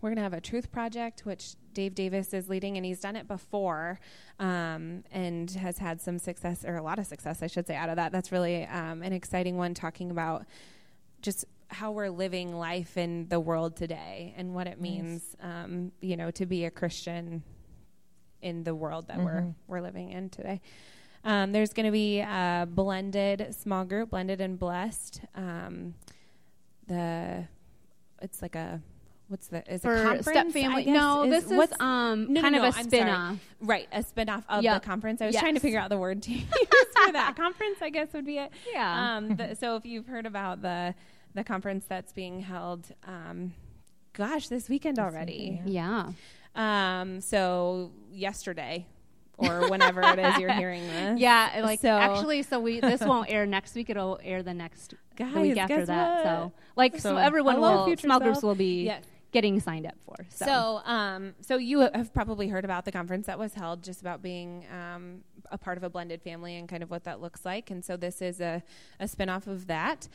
We're 0.00 0.10
going 0.10 0.16
to 0.16 0.22
have 0.22 0.32
a 0.32 0.40
truth 0.40 0.72
project, 0.72 1.24
which 1.24 1.54
Dave 1.72 1.94
Davis 1.94 2.34
is 2.34 2.48
leading, 2.48 2.76
and 2.76 2.84
he's 2.84 2.98
done 2.98 3.14
it 3.14 3.28
before 3.28 4.00
um, 4.40 5.04
and 5.12 5.48
has 5.52 5.78
had 5.78 6.00
some 6.00 6.18
success, 6.18 6.64
or 6.64 6.74
a 6.74 6.82
lot 6.82 6.98
of 6.98 7.06
success, 7.06 7.40
I 7.40 7.46
should 7.46 7.68
say, 7.68 7.76
out 7.76 7.88
of 7.88 7.94
that. 7.96 8.10
That's 8.10 8.32
really 8.32 8.64
um, 8.64 9.00
an 9.00 9.12
exciting 9.12 9.58
one, 9.58 9.74
talking 9.74 10.10
about 10.10 10.44
just 11.22 11.44
how 11.68 11.90
we're 11.92 12.10
living 12.10 12.54
life 12.56 12.96
in 12.96 13.28
the 13.28 13.40
world 13.40 13.76
today 13.76 14.34
and 14.36 14.54
what 14.54 14.66
it 14.66 14.80
means, 14.80 15.34
um, 15.40 15.92
you 16.00 16.16
know, 16.16 16.30
to 16.32 16.46
be 16.46 16.64
a 16.64 16.70
Christian 16.70 17.42
in 18.42 18.62
the 18.64 18.74
world 18.74 19.08
that 19.08 19.18
we're 19.18 19.40
Mhm. 19.42 19.54
we're 19.66 19.80
living 19.80 20.10
in 20.10 20.28
today. 20.30 20.60
Um, 21.24 21.52
there's 21.52 21.72
going 21.72 21.86
to 21.86 21.92
be 21.92 22.20
a 22.20 22.68
blended 22.70 23.54
small 23.58 23.84
group, 23.86 24.10
blended 24.10 24.40
and 24.42 24.58
blessed. 24.58 25.22
Um, 25.34 25.94
the 26.86 27.46
it's 28.20 28.42
like 28.42 28.54
a 28.54 28.80
what's 29.28 29.46
the 29.48 29.66
is 29.72 29.80
For 29.80 29.94
a 29.94 30.02
conference? 30.02 30.26
step 30.28 30.48
family. 30.50 30.84
guess, 30.84 30.94
No, 30.94 31.28
this 31.28 31.44
is 31.46 31.50
what's 31.52 31.72
um 31.80 32.26
no, 32.32 32.34
no, 32.34 32.42
kind 32.42 32.54
no, 32.56 32.64
of 32.66 32.74
a 32.74 32.78
I'm 32.78 32.84
spin-off 32.84 33.38
right 33.62 33.88
a 33.90 34.00
spinoff 34.02 34.44
of 34.50 34.62
Yep. 34.62 34.82
the 34.82 34.86
conference. 34.86 35.22
I 35.22 35.26
was 35.26 35.36
trying 35.36 35.54
to 35.54 35.60
figure 35.60 35.78
out 35.80 35.88
the 35.88 35.98
word 35.98 36.22
to 36.24 36.32
use 36.34 36.44
for 36.44 37.12
that 37.12 37.34
conference. 37.36 37.78
I 37.80 37.88
guess 37.90 38.12
would 38.12 38.26
be 38.26 38.38
it. 38.38 38.50
Yeah. 38.70 39.16
Um, 39.16 39.36
the, 39.36 39.54
so 39.56 39.76
if 39.76 39.86
you've 39.86 40.06
heard 40.06 40.26
about 40.26 40.60
the 40.60 40.94
the 41.34 41.44
conference 41.44 41.84
that's 41.88 42.12
being 42.12 42.40
held, 42.40 42.86
um, 43.06 43.52
gosh, 44.12 44.48
this 44.48 44.68
weekend 44.68 44.98
already. 44.98 45.60
weekend, 45.64 45.68
yeah. 45.70 46.12
Um, 46.54 47.20
so 47.20 47.90
yesterday, 48.12 48.86
or 49.36 49.68
whenever 49.68 50.00
it 50.02 50.18
is 50.20 50.38
you're 50.38 50.52
hearing 50.52 50.82
this. 50.86 51.20
Yeah, 51.20 51.60
like 51.64 51.80
So- 51.80 51.88
actually, 51.88 52.42
so 52.42 52.60
we 52.60 52.78
this 52.80 53.00
won't 53.00 53.30
air 53.30 53.46
next 53.46 53.74
week. 53.74 53.90
It'll 53.90 54.20
air 54.22 54.42
the 54.42 54.54
next 54.54 54.94
the 55.16 55.24
week 55.40 55.56
after 55.56 55.78
guess 55.78 55.86
that. 55.88 56.14
what? 56.14 56.22
So 56.24 56.52
like 56.76 56.92
so 56.94 56.98
So- 57.10 57.16
everyone 57.16 57.56
Hello, 57.56 57.78
will 57.78 57.86
future 57.86 58.06
small 58.06 58.20
groups 58.20 58.42
will 58.42 58.54
be 58.54 58.84
Yes. 58.84 59.02
getting 59.32 59.58
signed 59.58 59.86
up 59.86 59.96
for. 60.04 60.14
So, 60.30 60.44
So, 60.46 60.80
um, 60.84 61.34
so 61.40 61.56
you 61.56 61.80
have 61.80 62.14
probably 62.14 62.46
heard 62.46 62.64
about 62.64 62.84
the 62.84 62.92
conference 62.92 63.26
that 63.26 63.36
was 63.38 63.54
held, 63.54 63.82
just 63.82 64.00
about 64.00 64.22
being 64.22 64.64
um, 64.72 65.22
a 65.50 65.58
part 65.58 65.76
of 65.76 65.82
a 65.82 65.90
blended 65.90 66.22
family 66.22 66.54
and 66.56 66.68
kind 66.68 66.84
of 66.84 66.90
what 66.92 67.02
that 67.02 67.20
looks 67.20 67.44
like. 67.44 67.70
And 67.72 67.84
so 67.84 67.96
this 67.96 68.22
is 68.22 68.40
a, 68.40 68.62
a 69.00 69.06
spinoff 69.06 69.48
of 69.48 69.66
that. 69.66 70.06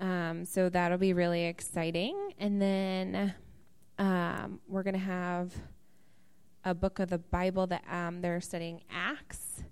Um, 0.00 0.44
so 0.44 0.68
that'll 0.68 0.98
be 0.98 1.12
really 1.12 1.44
exciting. 1.44 2.30
And 2.38 2.60
then 2.60 3.34
um, 3.98 4.60
we're 4.68 4.82
going 4.82 4.94
to 4.94 5.00
have 5.00 5.52
a 6.64 6.74
book 6.74 6.98
of 6.98 7.10
the 7.10 7.18
Bible 7.18 7.66
that 7.68 7.84
um, 7.90 8.20
they're 8.20 8.40
studying 8.40 8.82
Acts. 8.90 9.62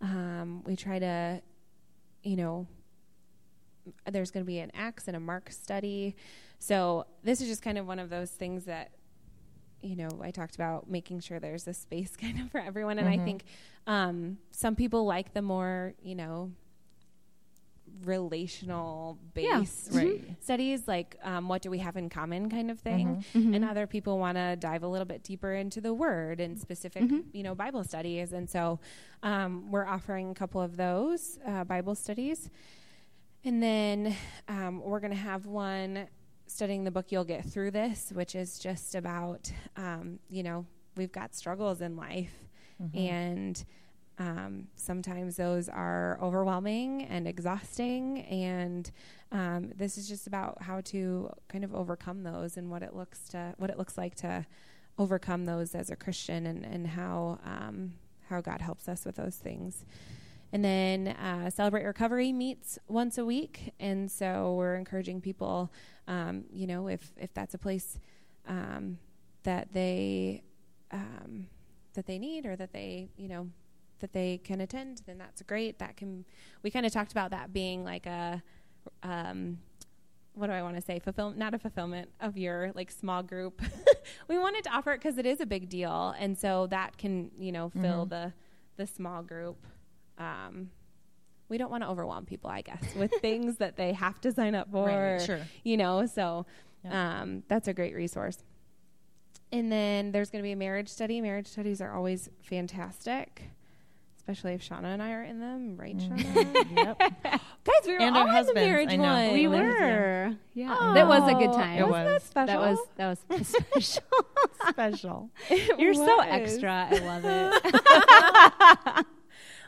Um, 0.00 0.62
we 0.64 0.74
try 0.76 0.98
to, 0.98 1.40
you 2.22 2.36
know, 2.36 2.66
there's 4.10 4.30
going 4.30 4.44
to 4.44 4.46
be 4.46 4.58
an 4.58 4.70
Acts 4.74 5.06
and 5.08 5.16
a 5.16 5.20
Mark 5.20 5.50
study. 5.50 6.16
So 6.58 7.06
this 7.22 7.40
is 7.40 7.48
just 7.48 7.62
kind 7.62 7.78
of 7.78 7.86
one 7.86 7.98
of 7.98 8.10
those 8.10 8.30
things 8.30 8.64
that, 8.64 8.90
you 9.82 9.96
know, 9.96 10.08
I 10.22 10.30
talked 10.30 10.54
about 10.54 10.90
making 10.90 11.20
sure 11.20 11.38
there's 11.40 11.66
a 11.66 11.74
space 11.74 12.16
kind 12.20 12.40
of 12.40 12.50
for 12.50 12.60
everyone. 12.60 12.98
And 12.98 13.08
I 13.08 13.18
Mhm. 13.18 13.24
think 13.24 13.44
um, 13.86 14.38
some 14.50 14.74
people 14.74 15.04
like 15.04 15.32
the 15.34 15.42
more, 15.42 15.94
you 16.02 16.14
know, 16.14 16.52
relational 18.04 19.18
Yeah. 19.34 19.64
Right. 19.92 20.20
studies, 20.42 20.86
like 20.88 21.16
um, 21.22 21.48
what 21.48 21.62
do 21.62 21.70
we 21.70 21.78
have 21.78 21.96
in 21.96 22.08
common 22.08 22.48
kind 22.50 22.70
of 22.70 22.78
thing. 22.80 23.24
Mhm. 23.34 23.54
And 23.56 23.64
other 23.64 23.86
people 23.86 24.18
want 24.18 24.36
to 24.36 24.56
dive 24.56 24.82
a 24.82 24.88
little 24.88 25.04
bit 25.06 25.22
deeper 25.22 25.52
into 25.54 25.80
the 25.80 25.92
word 25.94 26.40
and 26.40 26.58
specific, 26.58 27.02
Mhm. 27.04 27.24
you 27.32 27.42
know, 27.42 27.54
Bible 27.54 27.84
studies. 27.84 28.32
And 28.32 28.48
so 28.48 28.78
um, 29.22 29.70
we're 29.70 29.86
offering 29.86 30.30
a 30.30 30.34
couple 30.34 30.60
of 30.60 30.76
those 30.76 31.38
uh, 31.46 31.64
Bible 31.64 31.94
studies. 31.94 32.50
And 33.44 33.62
then 33.62 34.14
um, 34.48 34.80
we're 34.82 35.00
going 35.00 35.12
to 35.12 35.16
have 35.16 35.46
one 35.46 36.06
studying 36.46 36.84
the 36.84 36.90
book 36.90 37.10
You'll 37.12 37.24
Get 37.24 37.44
Through 37.44 37.70
This, 37.70 38.10
which 38.14 38.34
is 38.34 38.58
just 38.58 38.94
about, 38.94 39.50
um, 39.76 40.18
you 40.28 40.42
know, 40.42 40.66
we've 40.96 41.12
got 41.12 41.34
struggles 41.34 41.80
in 41.80 41.96
life. 41.96 42.34
Mm-hmm. 42.82 42.98
And 42.98 43.64
um, 44.20 44.68
sometimes 44.76 45.36
those 45.36 45.70
are 45.70 46.18
overwhelming 46.22 47.04
and 47.04 47.26
exhausting. 47.26 48.20
And 48.26 48.88
um, 49.32 49.72
this 49.76 49.96
is 49.96 50.06
just 50.06 50.26
about 50.26 50.62
how 50.62 50.82
to 50.82 51.30
kind 51.48 51.64
of 51.64 51.74
overcome 51.74 52.22
those 52.22 52.58
and 52.58 52.70
what 52.70 52.82
it 52.82 52.94
looks 52.94 53.28
to 53.30 53.54
what 53.56 53.70
it 53.70 53.78
looks 53.78 53.96
like 53.96 54.14
to 54.16 54.46
overcome 54.98 55.46
those 55.46 55.74
as 55.74 55.88
a 55.88 55.96
Christian 55.96 56.46
and, 56.46 56.64
and 56.66 56.86
how 56.86 57.38
um, 57.44 57.94
how 58.28 58.42
God 58.42 58.60
helps 58.60 58.88
us 58.88 59.06
with 59.06 59.16
those 59.16 59.36
things. 59.36 59.86
And 60.52 60.64
then 60.64 61.08
uh, 61.08 61.48
Celebrate 61.48 61.84
Recovery 61.84 62.32
meets 62.32 62.78
once 62.88 63.16
a 63.18 63.24
week, 63.24 63.72
and 63.78 64.10
so 64.10 64.54
we're 64.54 64.74
encouraging 64.74 65.20
people, 65.20 65.72
um, 66.08 66.44
you 66.52 66.66
know, 66.66 66.88
if 66.88 67.12
if 67.16 67.32
that's 67.32 67.54
a 67.54 67.58
place 67.58 67.98
um, 68.46 68.98
that 69.44 69.72
they 69.72 70.42
um, 70.90 71.46
that 71.94 72.06
they 72.06 72.18
need 72.18 72.44
or 72.44 72.56
that 72.56 72.72
they, 72.72 73.08
you 73.16 73.28
know, 73.28 73.48
that 74.00 74.12
they 74.12 74.38
can 74.42 74.60
attend, 74.60 75.02
then 75.06 75.18
that's 75.18 75.42
great. 75.42 75.78
That 75.78 75.96
can 75.96 76.24
we 76.62 76.70
kind 76.70 76.84
of 76.86 76.92
talked 76.92 77.12
about 77.12 77.30
that 77.30 77.52
being 77.52 77.84
like 77.84 78.06
a 78.06 78.42
um, 79.02 79.58
what 80.34 80.46
do 80.46 80.52
I 80.52 80.62
want 80.62 80.76
to 80.76 80.82
say? 80.82 80.98
Fulfill 80.98 81.30
not 81.32 81.54
a 81.54 81.58
fulfillment 81.58 82.10
of 82.20 82.36
your 82.36 82.72
like 82.74 82.90
small 82.90 83.22
group. 83.22 83.60
we 84.28 84.38
wanted 84.38 84.64
to 84.64 84.70
offer 84.70 84.92
it 84.92 84.98
because 85.02 85.18
it 85.18 85.26
is 85.26 85.40
a 85.40 85.46
big 85.46 85.68
deal, 85.68 86.14
and 86.18 86.36
so 86.36 86.66
that 86.68 86.96
can 86.98 87.30
you 87.38 87.52
know 87.52 87.68
fill 87.70 88.06
Mhm. 88.06 88.10
the 88.10 88.32
the 88.76 88.86
small 88.86 89.22
group. 89.22 89.66
Um, 90.18 90.70
we 91.48 91.58
don't 91.58 91.70
want 91.70 91.82
to 91.82 91.88
overwhelm 91.88 92.26
people, 92.26 92.48
I 92.48 92.60
guess, 92.62 92.94
with 92.94 93.10
things 93.20 93.56
that 93.56 93.76
they 93.76 93.92
have 93.92 94.20
to 94.20 94.30
sign 94.32 94.54
up 94.54 94.70
for. 94.70 94.86
Right, 94.86 95.20
sure. 95.20 95.40
You 95.64 95.76
know, 95.76 96.06
so 96.06 96.46
Yeah. 96.84 97.20
um, 97.22 97.42
that's 97.48 97.66
a 97.68 97.74
great 97.74 97.94
resource. 97.94 98.38
And 99.52 99.70
then 99.72 100.12
there's 100.12 100.30
going 100.30 100.42
to 100.42 100.46
be 100.46 100.52
a 100.52 100.56
marriage 100.56 100.88
study. 100.88 101.20
Marriage 101.20 101.48
studies 101.48 101.80
are 101.80 101.92
always 101.92 102.30
fantastic, 102.40 103.50
especially 104.30 104.54
if 104.54 104.62
Shauna 104.68 104.84
and 104.94 105.02
I 105.02 105.12
are 105.12 105.24
in 105.24 105.40
them, 105.40 105.76
right, 105.76 105.96
mm. 105.96 106.08
Shauna? 106.08 106.76
yep. 106.76 106.98
Guys, 106.98 107.40
we 107.86 107.92
were 107.94 107.98
And 108.00 108.16
all 108.16 108.28
in 108.36 108.46
the 108.46 108.54
marriage 108.54 108.96
one. 108.96 109.32
we 109.32 109.42
yeah. 109.42 109.48
were. 109.48 110.34
Yeah. 110.54 110.76
Oh. 110.78 110.94
That 110.94 111.08
was 111.08 111.28
a 111.28 111.34
good 111.34 111.50
Oh, 111.50 111.54
time. 111.54 111.78
It 111.78 111.88
Wasn't 111.88 112.04
was. 112.14 112.22
that 112.22 112.22
special? 112.22 112.60
That 112.96 113.08
was 113.08 113.18
that 113.26 113.38
was 113.38 113.48
special. 113.80 114.02
Special. 114.68 115.30
It 115.50 115.80
You're 115.80 115.94
so 115.94 116.20
extra. 116.20 116.88
I 116.90 116.98
love 116.98 117.24
it. 118.96 119.06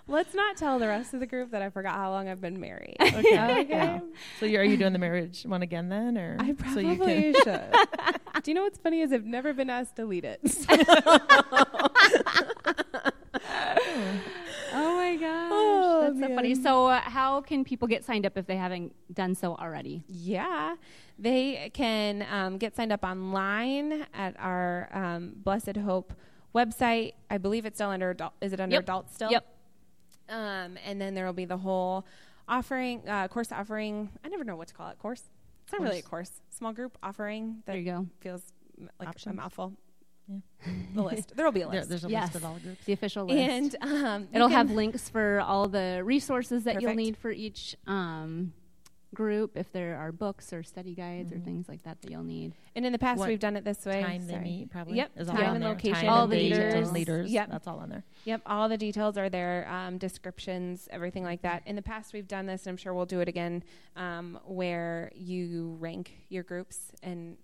Let's 0.09 0.35
not 0.35 0.57
tell 0.57 0.79
the 0.81 0.89
rest 0.89 1.15
of 1.15 1.21
the 1.21 1.27
group 1.27 1.53
that 1.53 1.63
I 1.63 1.71
forgot 1.71 1.95
how 1.95 2.11
long 2.11 2.29
I've 2.29 2.41
been 2.41 2.59
married. 2.61 2.97
Okay. 3.01 3.17
Okay. 3.19 3.67
Yeah. 3.69 4.01
So 4.41 4.47
you 4.47 4.59
are 4.59 4.65
you 4.65 4.77
doing 4.77 4.93
the 4.93 4.99
marriage 4.99 5.45
one 5.45 5.63
again 5.63 5.89
then, 5.89 6.19
or 6.19 6.37
I 6.41 6.55
so 6.75 6.81
you 6.81 6.97
probably 6.97 7.33
can? 7.33 7.35
should. 7.45 8.43
Do 8.43 8.51
you 8.51 8.55
know 8.55 8.63
what's 8.63 8.79
funny 8.79 9.01
is 9.01 9.13
I've 9.13 9.25
never 9.25 9.53
been 9.53 9.71
asked 9.71 9.97
to 9.97 10.05
lead 10.05 10.25
it. 10.25 10.41
Oh. 13.45 14.21
Oh 14.75 14.95
my 14.97 15.17
gosh, 15.17 15.51
Oh, 15.53 16.01
that's 16.15 16.21
so 16.21 16.35
funny. 16.35 16.55
So, 16.55 16.87
uh, 16.87 17.01
how 17.01 17.41
can 17.43 17.65
people 17.65 17.87
get 17.89 18.05
signed 18.05 18.25
up 18.27 18.37
if 18.39 18.47
they 18.47 18.57
haven't 18.57 18.95
done 19.13 19.35
so 19.35 19.55
already? 19.55 20.03
Yeah, 20.09 20.77
they 21.19 21.71
can 21.75 22.27
um, 22.31 22.59
get 22.59 22.75
signed 22.77 22.93
up 22.93 23.05
online 23.05 24.07
at 24.15 24.35
our 24.39 24.89
um, 24.93 25.33
Blessed 25.37 25.77
Hope 25.77 26.13
website. 26.55 27.13
I 27.31 27.39
believe 27.39 27.67
it's 27.67 27.77
still 27.77 27.91
under 27.91 28.11
adult. 28.11 28.33
Is 28.41 28.53
it 28.53 28.61
under 28.61 28.75
Yep. 28.75 28.83
adults 28.85 29.15
still? 29.15 29.31
Yep. 29.31 29.47
Um, 30.29 30.79
and 30.85 31.01
then 31.01 31.15
there 31.15 31.27
will 31.27 31.33
be 31.33 31.45
the 31.45 31.59
whole 31.59 32.07
offering, 32.49 33.07
uh, 33.09 33.29
course 33.29 33.53
offering. 33.53 34.11
I 34.25 34.29
never 34.29 34.45
know 34.45 34.57
what 34.57 34.69
to 34.69 34.75
call 34.75 34.89
it. 34.91 34.99
Course. 34.99 35.23
It's 35.65 35.73
not 35.73 35.83
really 35.83 35.99
a 35.99 36.03
course. 36.03 36.41
Small 36.51 36.73
group 36.73 36.97
offering 37.03 37.63
that 37.67 37.73
There 37.73 37.81
you 37.81 37.91
go. 37.93 38.07
feels 38.21 38.43
like 38.99 39.09
Options. 39.09 39.33
a 39.35 39.37
mouthful. 39.37 39.73
Yeah. 40.29 40.39
The 40.95 41.03
list. 41.03 41.37
There 41.37 41.45
will 41.45 41.53
be 41.53 41.63
a 41.63 41.67
There, 41.69 41.77
list. 41.81 41.89
there's 41.89 42.05
a 42.05 42.09
Yes. 42.11 42.25
list 42.35 42.37
of 42.37 42.45
all 42.45 42.59
groups. 42.63 42.85
The 42.85 42.93
official 42.93 43.25
list. 43.27 43.77
and 43.81 44.05
um, 44.05 44.29
It'll 44.33 44.49
have 44.49 44.71
links 44.71 45.09
for 45.09 45.41
all 45.41 45.69
the 45.69 46.03
resources 46.05 46.65
that 46.65 46.81
you'll 46.83 46.95
need 46.95 47.17
for 47.17 47.31
each 47.31 47.77
um, 47.87 48.53
group. 49.15 49.57
If 49.57 49.73
there 49.73 49.97
are 49.99 50.13
books 50.13 50.53
or 50.53 50.63
study 50.63 50.95
guides 50.95 51.33
or 51.33 51.37
Mhm. 51.37 51.45
things 51.45 51.69
like 51.69 51.83
that 51.83 52.01
that 52.01 52.11
you'll 52.11 52.23
need. 52.23 52.55
And 52.77 52.87
in 52.87 52.93
the 52.93 52.99
past, 52.99 53.19
What 53.19 53.29
we've 53.29 53.39
done 53.39 53.57
it 53.57 53.65
this 53.65 53.85
way. 53.85 54.03
Time 54.03 54.27
they 54.27 54.39
meet 54.39 54.71
probably. 54.71 54.97
Yep. 54.97 55.11
is 55.17 55.29
all 55.29 55.35
Time 55.37 55.45
on 55.51 55.55
and 55.57 55.63
there. 55.65 55.71
location 55.71 56.01
Time 56.01 56.09
All 56.11 56.23
and 56.25 56.33
the 56.33 56.37
date 56.37 56.53
leaders. 56.53 56.93
leaders. 56.93 57.31
Yep. 57.33 57.51
That's 57.51 57.67
all 57.67 57.79
on 57.81 57.89
there. 57.91 58.05
Yep, 58.25 58.43
all 58.47 58.69
the 58.69 58.79
details 58.79 59.19
are 59.19 59.29
there, 59.29 59.69
um, 59.69 59.99
descriptions, 59.99 60.89
everything 60.91 61.25
like 61.25 61.43
that. 61.43 61.63
In 61.67 61.77
the 61.77 61.83
past, 61.83 62.13
we've 62.15 62.29
done 62.29 62.47
this, 62.47 62.67
and 62.67 62.71
I'm 62.73 62.77
sure 62.79 62.95
we'll 62.95 63.05
do 63.07 63.21
it 63.21 63.29
again, 63.29 63.63
um, 63.97 64.39
where 64.47 65.11
you 65.15 65.77
rank 65.81 66.13
your 66.31 66.43
groups 66.45 66.93
and 67.03 67.31
like 67.31 67.39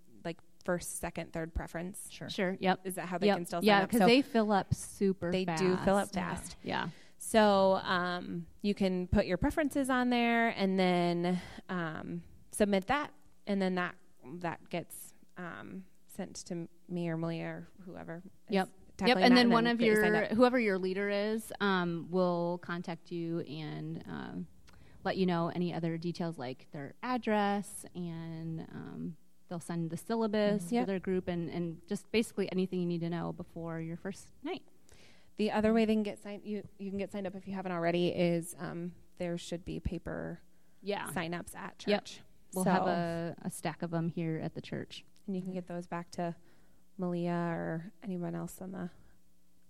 first, 0.69 1.01
second, 1.01 1.33
third 1.33 1.55
preference. 1.55 2.09
Sure. 2.11 2.29
Sure. 2.29 2.55
Yep. 2.61 2.81
Is 2.85 2.97
that 2.97 3.09
how 3.09 3.17
they 3.17 3.29
yep. 3.29 3.39
can 3.39 3.47
still 3.47 3.61
sign 3.63 3.67
yeah, 3.67 3.79
up? 3.81 3.89
because 3.89 4.01
So, 4.01 4.07
they 4.07 4.21
fill 4.21 4.53
up 4.53 4.75
super. 4.75 5.33
They 5.33 5.47
fast. 5.47 5.63
do 5.63 5.79
fill 5.79 5.97
up 5.97 6.13
fast. 6.13 6.57
Yeah. 6.63 6.89
so 7.17 7.81
um, 7.85 8.45
you 8.61 8.75
can 8.75 9.07
put 9.07 9.25
your 9.25 9.39
preferences 9.39 9.89
on 9.89 10.11
there, 10.11 10.49
and 10.49 10.79
then 10.79 11.41
um, 11.71 12.21
submit 12.53 12.87
that, 12.89 13.13
and 13.47 13.63
then 13.63 13.77
that 13.77 13.95
that 14.41 14.69
gets 14.69 15.15
um, 15.39 15.85
sent 16.15 16.35
to 16.49 16.69
me 16.87 17.09
or 17.09 17.17
Malia 17.17 17.47
or 17.47 17.69
whoever. 17.87 18.17
is 18.27 18.31
Yep. 18.51 18.69
Yep. 18.69 18.69
tackling 18.99 19.25
And 19.25 19.33
that, 19.33 19.41
then 19.41 19.51
one 19.51 19.67
of 19.67 19.79
get 19.79 19.87
you 19.87 19.93
your 19.95 20.27
whoever 20.27 20.61
your 20.61 20.77
leader 20.77 21.09
is 21.09 21.51
um, 21.63 22.09
will 22.11 22.59
contact 22.61 23.11
you 23.11 23.41
and 23.41 24.05
um, 24.07 24.47
let 25.03 25.17
you 25.17 25.25
know 25.25 25.51
any 25.55 25.73
other 25.73 25.97
details 25.97 26.37
like 26.37 26.67
their 26.73 26.93
address 27.03 27.87
and 27.95 28.67
um, 28.71 29.17
they'll 29.49 29.61
send 29.61 29.91
the 29.91 29.97
syllabus 29.97 30.65
Mhm. 30.65 30.69
for 30.69 30.75
Yep. 30.75 30.87
their 30.87 30.99
group 30.99 31.29
and, 31.29 31.49
and 31.51 31.81
just 31.89 32.11
basically 32.13 32.51
anything 32.53 32.81
you 32.81 32.87
need 32.87 33.01
to 33.01 33.11
know 33.11 33.33
before 33.33 33.81
your 33.81 33.97
first 33.97 34.29
night. 34.43 34.63
The 35.39 35.51
other 35.53 35.73
way 35.73 35.85
they 35.85 35.95
can 35.95 36.03
get 36.03 36.19
signed, 36.19 36.43
you 36.45 36.63
you 36.79 36.91
can 36.91 36.99
get 36.99 37.11
signed 37.13 37.27
up 37.27 37.35
if 37.35 37.47
you 37.47 37.55
haven't 37.55 37.73
already. 37.73 38.09
Is 38.09 38.55
um, 38.59 38.93
there 39.19 39.39
should 39.39 39.65
be 39.65 39.81
paper 39.81 40.41
Yeah. 40.83 41.07
signups 41.09 41.55
at 41.57 41.79
church. 41.79 41.89
Yep. 41.89 42.09
We'll 42.55 42.65
So- 42.65 42.71
have 42.71 42.87
a, 42.87 43.37
a 43.43 43.51
stack 43.51 43.83
of 43.83 43.91
them 43.91 44.09
here 44.09 44.39
at 44.43 44.55
the 44.55 44.61
church. 44.61 45.05
and 45.27 45.37
you 45.37 45.43
can 45.43 45.53
get 45.53 45.67
those 45.67 45.87
back 45.87 46.11
to 46.13 46.35
Malia 46.97 47.33
or 47.33 47.93
anyone 48.03 48.35
else 48.35 48.61
on 48.63 48.73
the 48.73 48.89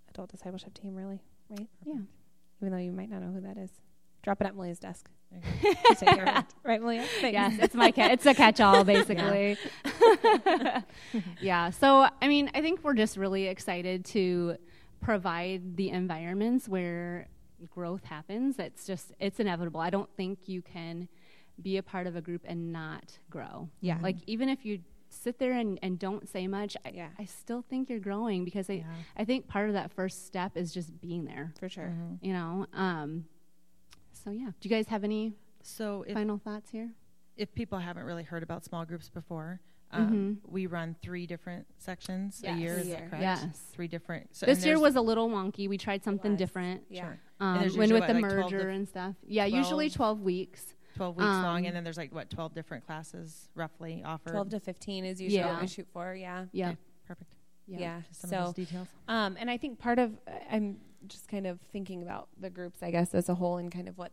adult 0.09 0.31
discipleship 0.31 0.73
team. 0.75 0.95
Really, 0.95 1.21
right? 1.51 1.69
Yeah. 1.85 2.01
Even 2.61 2.73
though 2.73 2.79
you 2.79 2.93
might 2.93 3.11
not 3.11 3.23
know 3.23 3.33
who 3.33 3.41
that 3.41 3.57
is, 3.59 3.81
drop 4.23 4.41
it 4.41 4.47
at 4.47 4.55
Malia's 4.55 4.79
desk. 4.79 5.11
Okay. 5.37 5.75
She'll 5.87 5.95
take 5.97 6.09
care 6.15 6.29
of 6.29 6.39
it. 6.39 6.45
right, 6.65 6.81
Malia? 6.81 7.05
Thanks. 7.21 7.33
yes, 7.35 7.59
it's 7.61 7.75
my 7.75 7.91
cat. 7.91 8.13
It's 8.13 8.27
a 8.27 8.35
catch-all, 8.35 8.83
basically. 8.95 9.57
yeah. 11.41 11.71
So, 11.71 12.09
I 12.23 12.29
mean, 12.29 12.51
I 12.55 12.61
think 12.63 12.83
we're 12.83 12.95
just 12.95 13.17
really 13.17 13.47
excited 13.47 14.05
to 14.07 14.57
provide 15.01 15.77
the 15.77 15.91
environments 15.91 16.69
where 16.69 17.29
growth 17.71 18.05
happens. 18.05 18.59
It's 18.59 18.87
just 18.87 19.13
it's 19.21 19.41
inevitable. 19.41 19.81
I 19.81 19.91
don't 19.91 20.11
think 20.17 20.49
you 20.49 20.63
can 20.63 21.09
be 21.61 21.77
a 21.77 21.83
part 21.83 22.07
of 22.07 22.17
a 22.17 22.21
group 22.21 22.43
and 22.45 22.73
not 22.73 23.19
grow. 23.31 23.69
Yeah. 23.81 23.99
Like 24.01 24.17
even 24.27 24.49
if 24.49 24.65
you 24.65 24.81
sit 25.11 25.39
there 25.39 25.53
and, 25.53 25.79
and 25.83 25.99
don't 25.99 26.29
say 26.29 26.47
much, 26.47 26.77
I, 26.85 26.91
Yeah. 26.91 27.09
I 27.19 27.25
still 27.25 27.63
think 27.69 27.89
you're 27.91 27.99
growing 27.99 28.45
because 28.45 28.71
I, 28.71 28.75
Yeah. 28.75 28.85
I 29.17 29.25
think 29.25 29.49
part 29.49 29.69
of 29.69 29.75
that 29.75 29.91
first 29.93 30.27
step 30.27 30.57
is 30.57 30.73
just 30.73 31.01
being 31.01 31.25
there. 31.25 31.53
for 31.59 31.69
sure. 31.69 31.93
Mhm. 31.97 32.19
You 32.23 32.33
know. 32.33 32.67
Um, 32.73 33.25
so 34.23 34.31
yeah. 34.31 34.51
Do 34.61 34.69
you 34.69 34.71
guys 34.75 34.89
have 34.89 35.05
any 35.05 35.35
So 35.63 36.05
if 36.07 36.15
final 36.15 36.39
thoughts 36.39 36.71
here? 36.71 36.91
if 37.37 37.53
people 37.55 37.79
haven't 37.79 38.05
really 38.05 38.23
heard 38.25 38.43
about 38.43 38.65
small 38.65 38.85
groups 38.85 39.09
before, 39.09 39.61
um, 39.91 40.39
we 40.47 40.67
run 40.67 40.97
three 41.03 41.27
different 41.27 41.67
sections 41.79 42.41
Yes. 42.45 42.57
a 42.57 42.61
year. 42.61 42.75
Is 42.79 42.89
that 42.91 43.09
correct? 43.09 43.23
Yes. 43.23 43.59
Three 43.73 43.89
different. 43.89 44.35
So, 44.37 44.45
this 44.45 44.65
year 44.67 44.79
was 44.79 44.97
a 44.97 45.01
little 45.01 45.31
wonky. 45.31 45.67
We 45.69 45.79
tried 45.79 46.03
something 46.05 46.37
different. 46.37 46.83
Yeah. 46.91 47.05
Sure. 47.05 47.19
Um, 47.41 47.59
there's 47.61 47.77
when 47.77 47.89
usually 47.89 48.01
with 48.01 48.09
the 48.09 48.15
like 48.15 48.23
merger 48.23 48.69
and 48.69 48.87
stuff. 48.89 49.15
Yeah, 49.27 49.47
usually 49.47 49.89
12? 49.89 50.19
12 50.19 50.21
weeks. 50.23 50.75
12 50.97 51.17
weeks 51.17 51.25
long, 51.27 51.59
Um, 51.61 51.65
and 51.67 51.77
then 51.77 51.85
there's 51.85 51.97
like, 51.97 52.13
what, 52.13 52.29
12 52.29 52.55
different 52.55 52.85
classes 52.85 53.49
roughly 53.55 54.03
offered? 54.05 54.33
12 54.33 54.51
to 54.51 54.61
15 54.61 55.05
is 55.05 55.21
usually 55.23 55.39
Yeah. 55.39 55.53
what 55.53 55.63
we 55.63 55.69
shoot 55.69 55.87
for. 55.93 56.13
Yeah. 56.15 56.47
Yeah. 56.53 56.71
Okay, 56.71 56.77
perfect. 57.07 57.35
Yeah. 57.69 58.01
Just 58.09 58.21
some 58.23 58.31
So, 58.31 58.37
of 58.39 58.45
those 58.47 58.55
details. 58.67 58.89
um, 59.07 59.37
and 59.39 59.49
I 59.49 59.57
think 59.59 59.79
part 59.79 59.99
of, 60.01 60.19
I'm 60.51 60.79
just 61.07 61.29
kind 61.29 61.47
of 61.47 61.61
thinking 61.61 62.03
about 62.03 62.29
the 62.39 62.51
groups, 62.51 62.83
I 62.83 62.91
guess, 62.91 63.15
as 63.15 63.29
a 63.29 63.35
whole 63.35 63.57
and 63.59 63.71
kind 63.71 63.89
of 63.89 63.97
what, 63.99 64.13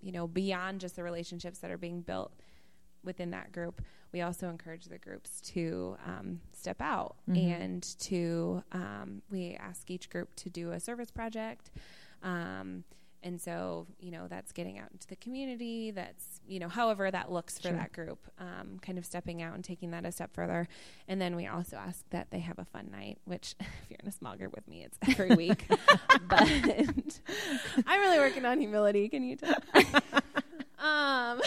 you 0.00 0.12
know, 0.12 0.26
beyond 0.26 0.80
just 0.80 0.96
the 0.96 1.02
relationships 1.02 1.58
that 1.60 1.70
are 1.70 1.78
being 1.78 2.00
built 2.00 2.32
within 3.04 3.30
that 3.30 3.52
group, 3.52 3.82
we 4.12 4.22
also 4.22 4.48
encourage 4.48 4.86
the 4.86 4.98
groups 4.98 5.40
to 5.42 5.96
um, 6.06 6.40
step 6.52 6.80
out 6.80 7.16
Mhm. 7.28 7.36
and 7.60 7.82
to, 8.00 8.62
um, 8.72 9.22
we 9.30 9.54
ask 9.54 9.90
each 9.90 10.08
group 10.10 10.34
to 10.36 10.48
do 10.50 10.72
a 10.72 10.80
service 10.80 11.10
project. 11.10 11.70
Um, 12.22 12.84
and 13.24 13.40
so, 13.40 13.86
you 13.98 14.12
know, 14.12 14.28
that's 14.28 14.52
getting 14.52 14.78
out 14.78 14.88
into 14.92 15.08
the 15.08 15.16
community. 15.16 15.90
That's, 15.90 16.40
you 16.46 16.60
know, 16.60 16.68
however 16.68 17.10
that 17.10 17.32
looks 17.32 17.58
for 17.58 17.68
Sure. 17.68 17.76
that 17.78 17.92
group, 17.92 18.18
um, 18.38 18.78
kind 18.82 18.98
of 18.98 19.04
stepping 19.06 19.42
out 19.42 19.54
and 19.54 19.64
taking 19.64 19.90
that 19.92 20.04
a 20.04 20.12
step 20.12 20.32
further. 20.34 20.68
And 21.08 21.20
then 21.20 21.34
we 21.34 21.46
also 21.46 21.76
ask 21.76 22.04
that 22.10 22.30
they 22.30 22.40
have 22.40 22.58
a 22.60 22.64
fun 22.66 22.90
night, 22.92 23.18
which 23.24 23.56
if 23.60 23.66
you're 23.90 23.98
in 24.00 24.08
a 24.08 24.12
small 24.12 24.36
group 24.36 24.54
with 24.54 24.68
me, 24.68 24.84
it's 24.84 24.98
every 25.18 25.34
week. 25.44 25.66
but 26.28 26.42
I'm 27.86 28.00
really 28.00 28.18
working 28.18 28.44
on 28.44 28.60
humility. 28.60 29.08
Can 29.08 29.24
you 29.24 29.36
tell? 29.36 29.54
um, 30.78 31.40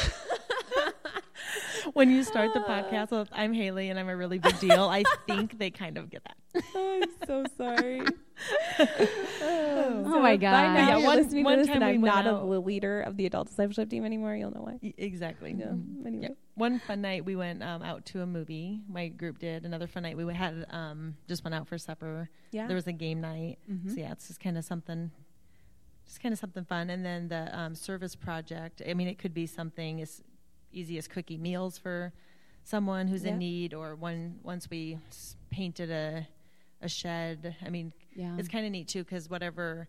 When 1.93 2.09
you 2.11 2.23
start 2.23 2.53
the 2.53 2.59
podcast 2.59 3.11
with, 3.11 3.29
I'm 3.31 3.53
Haley 3.53 3.89
and 3.89 3.97
I'm 3.99 4.09
a 4.09 4.15
really 4.17 4.39
big 4.39 4.59
deal, 4.59 4.83
I 4.83 5.03
think 5.25 5.57
they 5.57 5.69
kind 5.69 5.97
of 5.97 6.09
get 6.09 6.23
that. 6.25 6.63
I'm 6.75 7.03
so 7.25 7.45
sorry. 7.57 8.01
Oh 8.79 10.19
my 10.21 10.33
By 10.33 10.37
God. 10.37 10.73
now, 10.73 10.97
Yeah, 10.99 11.05
one- 11.05 11.17
listening 11.17 11.43
one 11.43 11.53
to 11.57 11.59
this 11.59 11.67
time 11.67 11.75
and 11.77 11.83
I'm 11.85 12.01
went 12.01 12.15
not 12.15 12.25
a 12.27 12.43
leader 12.59 13.01
of 13.01 13.17
the 13.17 13.25
adult 13.25 13.47
discipleship 13.47 13.89
team 13.89 14.05
anymore. 14.05 14.35
You'll 14.35 14.51
know 14.51 14.61
why. 14.61 14.79
Exactly. 14.97 15.55
Yeah. 15.57 15.67
Mhm. 15.67 16.05
Anyway. 16.05 16.23
Yeah. 16.29 16.35
One 16.55 16.79
fun 16.79 17.01
night 17.01 17.25
we 17.25 17.35
went 17.35 17.61
um, 17.63 17.81
out 17.81 18.05
to 18.07 18.21
a 18.21 18.25
movie. 18.25 18.81
My 18.89 19.07
group 19.09 19.39
did. 19.39 19.65
Another 19.65 19.87
fun 19.87 20.03
night 20.03 20.17
we 20.17 20.31
had 20.33 20.65
um, 20.69 21.15
just 21.27 21.43
went 21.43 21.53
out 21.55 21.67
for 21.67 21.77
supper. 21.77 22.29
Yeah. 22.51 22.67
There 22.67 22.75
was 22.75 22.87
a 22.87 22.93
game 22.93 23.21
night. 23.21 23.59
Mhm. 23.69 23.89
So 23.93 23.99
yeah, 23.99 24.11
it's 24.11 24.27
just 24.27 24.39
kind 24.39 24.57
of 24.57 24.65
something, 24.65 25.11
just 26.05 26.21
kind 26.21 26.33
of 26.33 26.39
something 26.39 26.65
fun. 26.65 26.89
And 26.89 27.05
then 27.05 27.27
the 27.27 27.57
um, 27.57 27.75
service 27.75 28.15
project. 28.15 28.81
I 28.87 28.93
mean, 28.93 29.07
it 29.07 29.17
could 29.17 29.33
be 29.33 29.45
something 29.45 30.01
as 30.01 30.23
easy 30.71 30.97
as 30.97 31.07
cooking 31.07 31.41
meals 31.41 31.77
for 31.77 32.13
someone 32.63 33.07
who's 33.07 33.23
Yeah. 33.23 33.31
in 33.31 33.37
need, 33.39 33.73
or 33.73 33.95
one 33.95 34.39
once 34.43 34.69
we 34.69 34.99
painted 35.49 35.89
a 35.91 36.27
a 36.81 36.87
shed. 36.87 37.55
I 37.65 37.69
mean, 37.69 37.91
Yeah. 38.17 38.35
it's 38.37 38.47
kind 38.49 38.65
of 38.65 38.71
neat 38.73 38.87
too 38.89 39.03
because 39.05 39.29
whatever 39.29 39.87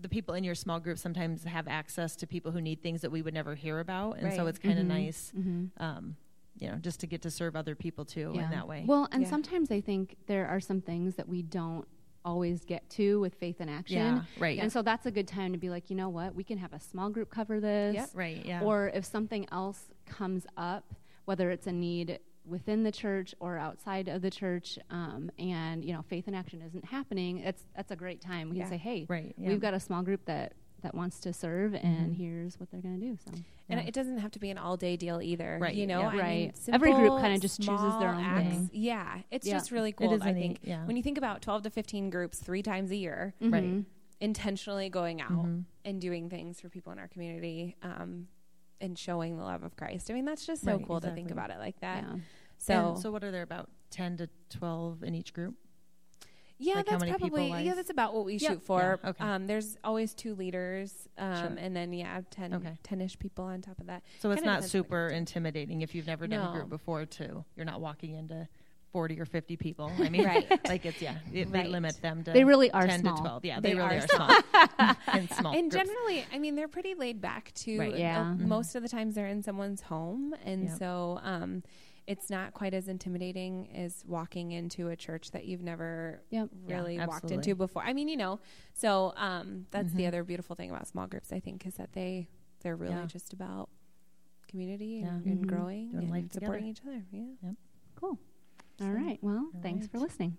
the 0.00 0.08
people 0.08 0.34
in 0.34 0.44
your 0.44 0.54
small 0.54 0.78
group 0.80 0.98
sometimes 0.98 1.44
have 1.44 1.66
access 1.68 2.14
to 2.16 2.26
people 2.26 2.52
who 2.52 2.60
need 2.60 2.82
things 2.82 3.00
that 3.02 3.10
we 3.10 3.20
would 3.22 3.34
never 3.34 3.54
hear 3.54 3.80
about, 3.80 4.18
and 4.18 4.32
so 4.32 4.46
it's 4.46 4.58
kind 4.58 4.78
of 4.78 4.84
Mhm. 4.84 4.88
nice, 4.88 5.32
Mhm. 5.36 5.70
um, 5.78 6.16
you 6.58 6.68
know, 6.68 6.76
just 6.76 7.00
to 7.00 7.06
get 7.06 7.20
to 7.22 7.30
serve 7.30 7.54
other 7.56 7.74
people 7.74 8.04
too 8.04 8.32
Yeah. 8.34 8.44
in 8.44 8.50
that 8.50 8.66
way. 8.68 8.84
Well, 8.86 9.08
and 9.12 9.22
Yeah. 9.24 9.28
sometimes 9.30 9.70
I 9.70 9.80
think 9.82 10.16
there 10.26 10.46
are 10.46 10.60
some 10.60 10.80
things 10.80 11.16
that 11.16 11.28
we 11.28 11.42
don't 11.42 11.86
always 12.24 12.64
get 12.64 12.88
to 12.90 13.18
with 13.20 13.34
faith 13.34 13.60
in 13.60 13.68
action. 13.68 13.96
yeah, 13.98 14.24
right, 14.38 14.58
And 14.58 14.70
so 14.72 14.80
that's 14.82 15.06
a 15.06 15.10
good 15.10 15.26
time 15.28 15.52
to 15.52 15.58
be 15.58 15.68
like, 15.70 15.88
you 15.90 15.96
know 15.96 16.08
what? 16.10 16.34
We 16.34 16.44
can 16.44 16.58
have 16.58 16.72
a 16.74 16.80
small 16.80 17.08
group 17.10 17.30
cover 17.30 17.60
this. 17.60 17.94
Yep. 17.94 18.10
right, 18.14 18.44
yeah, 18.44 18.62
Or 18.62 18.88
if 18.90 19.04
something 19.06 19.46
else 19.52 19.90
comes 20.06 20.46
up, 20.56 20.94
whether 21.26 21.50
it's 21.50 21.66
a 21.66 21.72
need 21.72 22.20
within 22.44 22.82
the 22.82 22.92
church 22.92 23.34
or 23.40 23.58
outside 23.58 24.08
of 24.08 24.22
the 24.22 24.30
church, 24.30 24.78
um, 24.90 25.30
and 25.38 25.84
you 25.84 25.92
know, 25.92 26.02
faith 26.02 26.26
in 26.28 26.34
action 26.34 26.62
isn't 26.62 26.84
happening, 26.86 27.42
that's 27.44 27.64
that's 27.76 27.90
a 27.90 27.96
great 27.96 28.20
time. 28.20 28.50
We 28.50 28.56
Yeah. 28.56 28.62
can 28.64 28.70
say, 28.72 28.78
hey, 28.78 29.06
right, 29.08 29.34
yeah. 29.36 29.48
we've 29.48 29.60
got 29.60 29.74
a 29.74 29.80
small 29.80 30.02
group 30.02 30.24
that 30.26 30.54
that 30.82 30.94
wants 30.94 31.20
to 31.20 31.30
serve, 31.34 31.74
and 31.74 32.12
Mhm. 32.12 32.16
here's 32.16 32.58
what 32.58 32.70
they're 32.70 32.80
going 32.80 32.98
to 32.98 33.06
do. 33.06 33.18
So 33.18 33.32
And 33.68 33.78
Yeah. 33.80 33.86
it 33.86 33.92
doesn't 33.92 34.16
have 34.18 34.30
to 34.32 34.38
be 34.38 34.48
an 34.50 34.56
all 34.56 34.78
day 34.78 34.96
deal 34.96 35.20
either. 35.20 35.58
Right, 35.60 35.74
You 35.74 35.86
know, 35.86 36.00
yeah. 36.00 36.08
I 36.08 36.12
mean, 36.12 36.20
Right. 36.20 36.68
Every 36.72 36.92
group 36.92 37.20
kinda 37.20 37.38
just 37.38 37.58
chooses 37.60 37.98
their 37.98 38.08
own 38.08 38.20
acts. 38.24 38.48
thing. 38.56 38.70
Yeah. 38.72 39.20
It's 39.30 39.46
Yeah. 39.46 39.52
just 39.58 39.70
really 39.70 39.92
cool. 39.92 40.08
i 40.08 40.12
I 40.12 40.30
a 40.30 40.34
think 40.34 40.36
neat- 40.36 40.58
yeah. 40.64 40.84
when 40.86 40.96
you 40.96 41.02
think 41.02 41.18
about 41.18 41.42
12 41.42 41.62
to 41.64 41.70
15 41.70 42.08
groups 42.10 42.40
three 42.40 42.62
times 42.62 42.90
a 42.90 42.96
year, 42.96 43.34
Right. 43.42 43.62
Mhm. 43.62 43.84
intentionally 44.20 44.88
going 44.88 45.20
out 45.20 45.30
Mhm. 45.32 45.64
and 45.84 46.00
doing 46.00 46.28
things 46.30 46.60
for 46.60 46.68
people 46.70 46.92
in 46.92 46.98
our 46.98 47.08
community 47.08 47.76
um, 47.82 48.26
and 48.80 48.98
showing 48.98 49.36
the 49.36 49.44
love 49.44 49.62
of 49.62 49.76
Christ. 49.76 50.10
I 50.10 50.14
mean, 50.14 50.24
that's 50.24 50.46
just 50.46 50.64
so 50.64 50.76
Right, 50.76 50.86
cool 50.86 51.00
to 51.00 51.10
think 51.10 51.30
about 51.30 51.50
it 51.50 51.58
like 51.58 51.78
that. 51.80 52.02
Yeah. 52.04 52.16
So, 52.58 52.88
And 52.90 52.98
so 52.98 53.10
what 53.12 53.24
are 53.24 53.30
there 53.30 53.42
about 53.42 53.68
ten 53.90 54.16
to 54.18 54.28
twelve 54.48 55.02
in 55.02 55.14
each 55.14 55.32
group? 55.32 55.54
yeah, 56.62 56.74
like 56.74 56.86
that's 56.86 57.04
probably 57.04 57.48
yeah, 57.64 57.74
that's 57.74 57.88
about 57.90 58.14
what 58.14 58.26
we 58.26 58.34
Yep. 58.36 58.52
shoot 58.52 58.62
for. 58.62 59.00
Yeah, 59.02 59.10
okay. 59.10 59.24
Um, 59.24 59.46
there's 59.46 59.78
always 59.82 60.12
two 60.12 60.34
leaders, 60.34 61.08
um, 61.16 61.34
Sure. 61.34 61.56
and 61.58 61.74
then 61.74 61.90
yeah, 61.94 62.20
10, 62.30 62.52
Okay. 62.54 62.76
10-ish 62.84 63.18
people 63.18 63.46
on 63.46 63.62
top 63.62 63.80
of 63.80 63.86
that. 63.86 64.02
So 64.18 64.30
it's 64.30 64.40
Kinda 64.40 64.50
not 64.50 64.56
on 64.58 64.62
the 64.64 64.68
super 64.68 65.08
intimidating 65.08 65.80
if 65.80 65.94
you've 65.94 66.06
never 66.06 66.26
done 66.26 66.50
a 66.54 66.58
group 66.58 66.68
before. 66.68 67.06
Too, 67.06 67.44
you're 67.56 67.64
not 67.64 67.80
walking 67.80 68.14
into 68.14 68.46
forty 68.92 69.20
or 69.20 69.24
fifty 69.24 69.56
people. 69.56 69.90
I 69.98 70.08
mean, 70.10 70.24
Right. 70.24 70.68
like 70.68 70.84
it's 70.86 71.00
yeah, 71.00 71.16
it, 71.32 71.48
Right. 71.50 71.64
they 71.64 71.68
limit 71.70 72.00
them 72.02 72.22
to 72.24 72.32
They 72.32 72.44
really 72.44 72.70
are 72.70 72.86
ten 72.86 73.00
small. 73.00 73.16
to 73.16 73.20
twelve. 73.22 73.44
Yeah, 73.44 73.60
They 73.60 73.70
they, 73.70 73.74
really 73.78 73.96
are 73.96 74.04
are, 74.04 74.08
small. 74.08 74.90
and 75.06 75.30
small. 75.38 75.54
and 75.56 75.70
groups. 75.70 75.86
generally, 75.88 76.24
I 76.32 76.38
mean, 76.38 76.54
they're 76.56 76.68
pretty 76.68 76.94
laid 76.94 77.20
back 77.20 77.52
too. 77.54 77.78
Right. 77.78 77.96
Yeah. 77.98 78.20
Uh, 78.20 78.24
Mhm. 78.34 78.46
Most 78.46 78.74
of 78.74 78.82
the 78.82 78.88
times 78.88 79.14
they're 79.14 79.26
in 79.28 79.42
someone's 79.42 79.80
home. 79.82 80.34
And 80.44 80.64
Yep. 80.68 80.78
so 80.78 81.20
um, 81.22 81.62
it's 82.06 82.28
not 82.30 82.54
quite 82.54 82.74
as 82.74 82.88
intimidating 82.88 83.68
as 83.76 84.02
walking 84.06 84.50
into 84.52 84.88
a 84.88 84.96
church 84.96 85.30
that 85.30 85.44
you've 85.44 85.62
never 85.62 86.22
Yep. 86.30 86.48
Yeah, 86.66 86.76
really 86.76 86.98
walked 86.98 87.30
into 87.30 87.54
before. 87.54 87.82
I 87.84 87.92
mean, 87.92 88.08
you 88.08 88.16
know, 88.16 88.40
so 88.74 89.12
um, 89.16 89.66
that's 89.70 89.92
the 89.92 90.02
Mhm. 90.04 90.08
other 90.08 90.24
beautiful 90.24 90.56
thing 90.56 90.70
about 90.70 90.86
small 90.88 91.06
groups, 91.06 91.32
I 91.32 91.38
think, 91.40 91.66
is 91.66 91.74
that 91.74 91.92
they, 91.92 92.28
they're 92.62 92.76
really 92.76 92.94
Yeah. 92.94 93.06
just 93.06 93.32
about 93.32 93.68
community 94.48 95.00
Yeah. 95.04 95.10
and, 95.10 95.24
and 95.26 95.44
Mhm. 95.44 95.48
growing 95.48 95.90
Doing 95.92 96.02
and 96.04 96.10
life 96.10 96.32
supporting 96.32 96.74
together. 96.74 96.96
each 96.96 97.12
other. 97.12 97.36
Yeah. 97.44 97.52
Cool. 97.94 98.18
All 98.80 98.92
right. 98.92 99.18
Well, 99.20 99.50
thanks 99.62 99.82
right. 99.84 99.90
for 99.92 99.98
listening. 99.98 100.36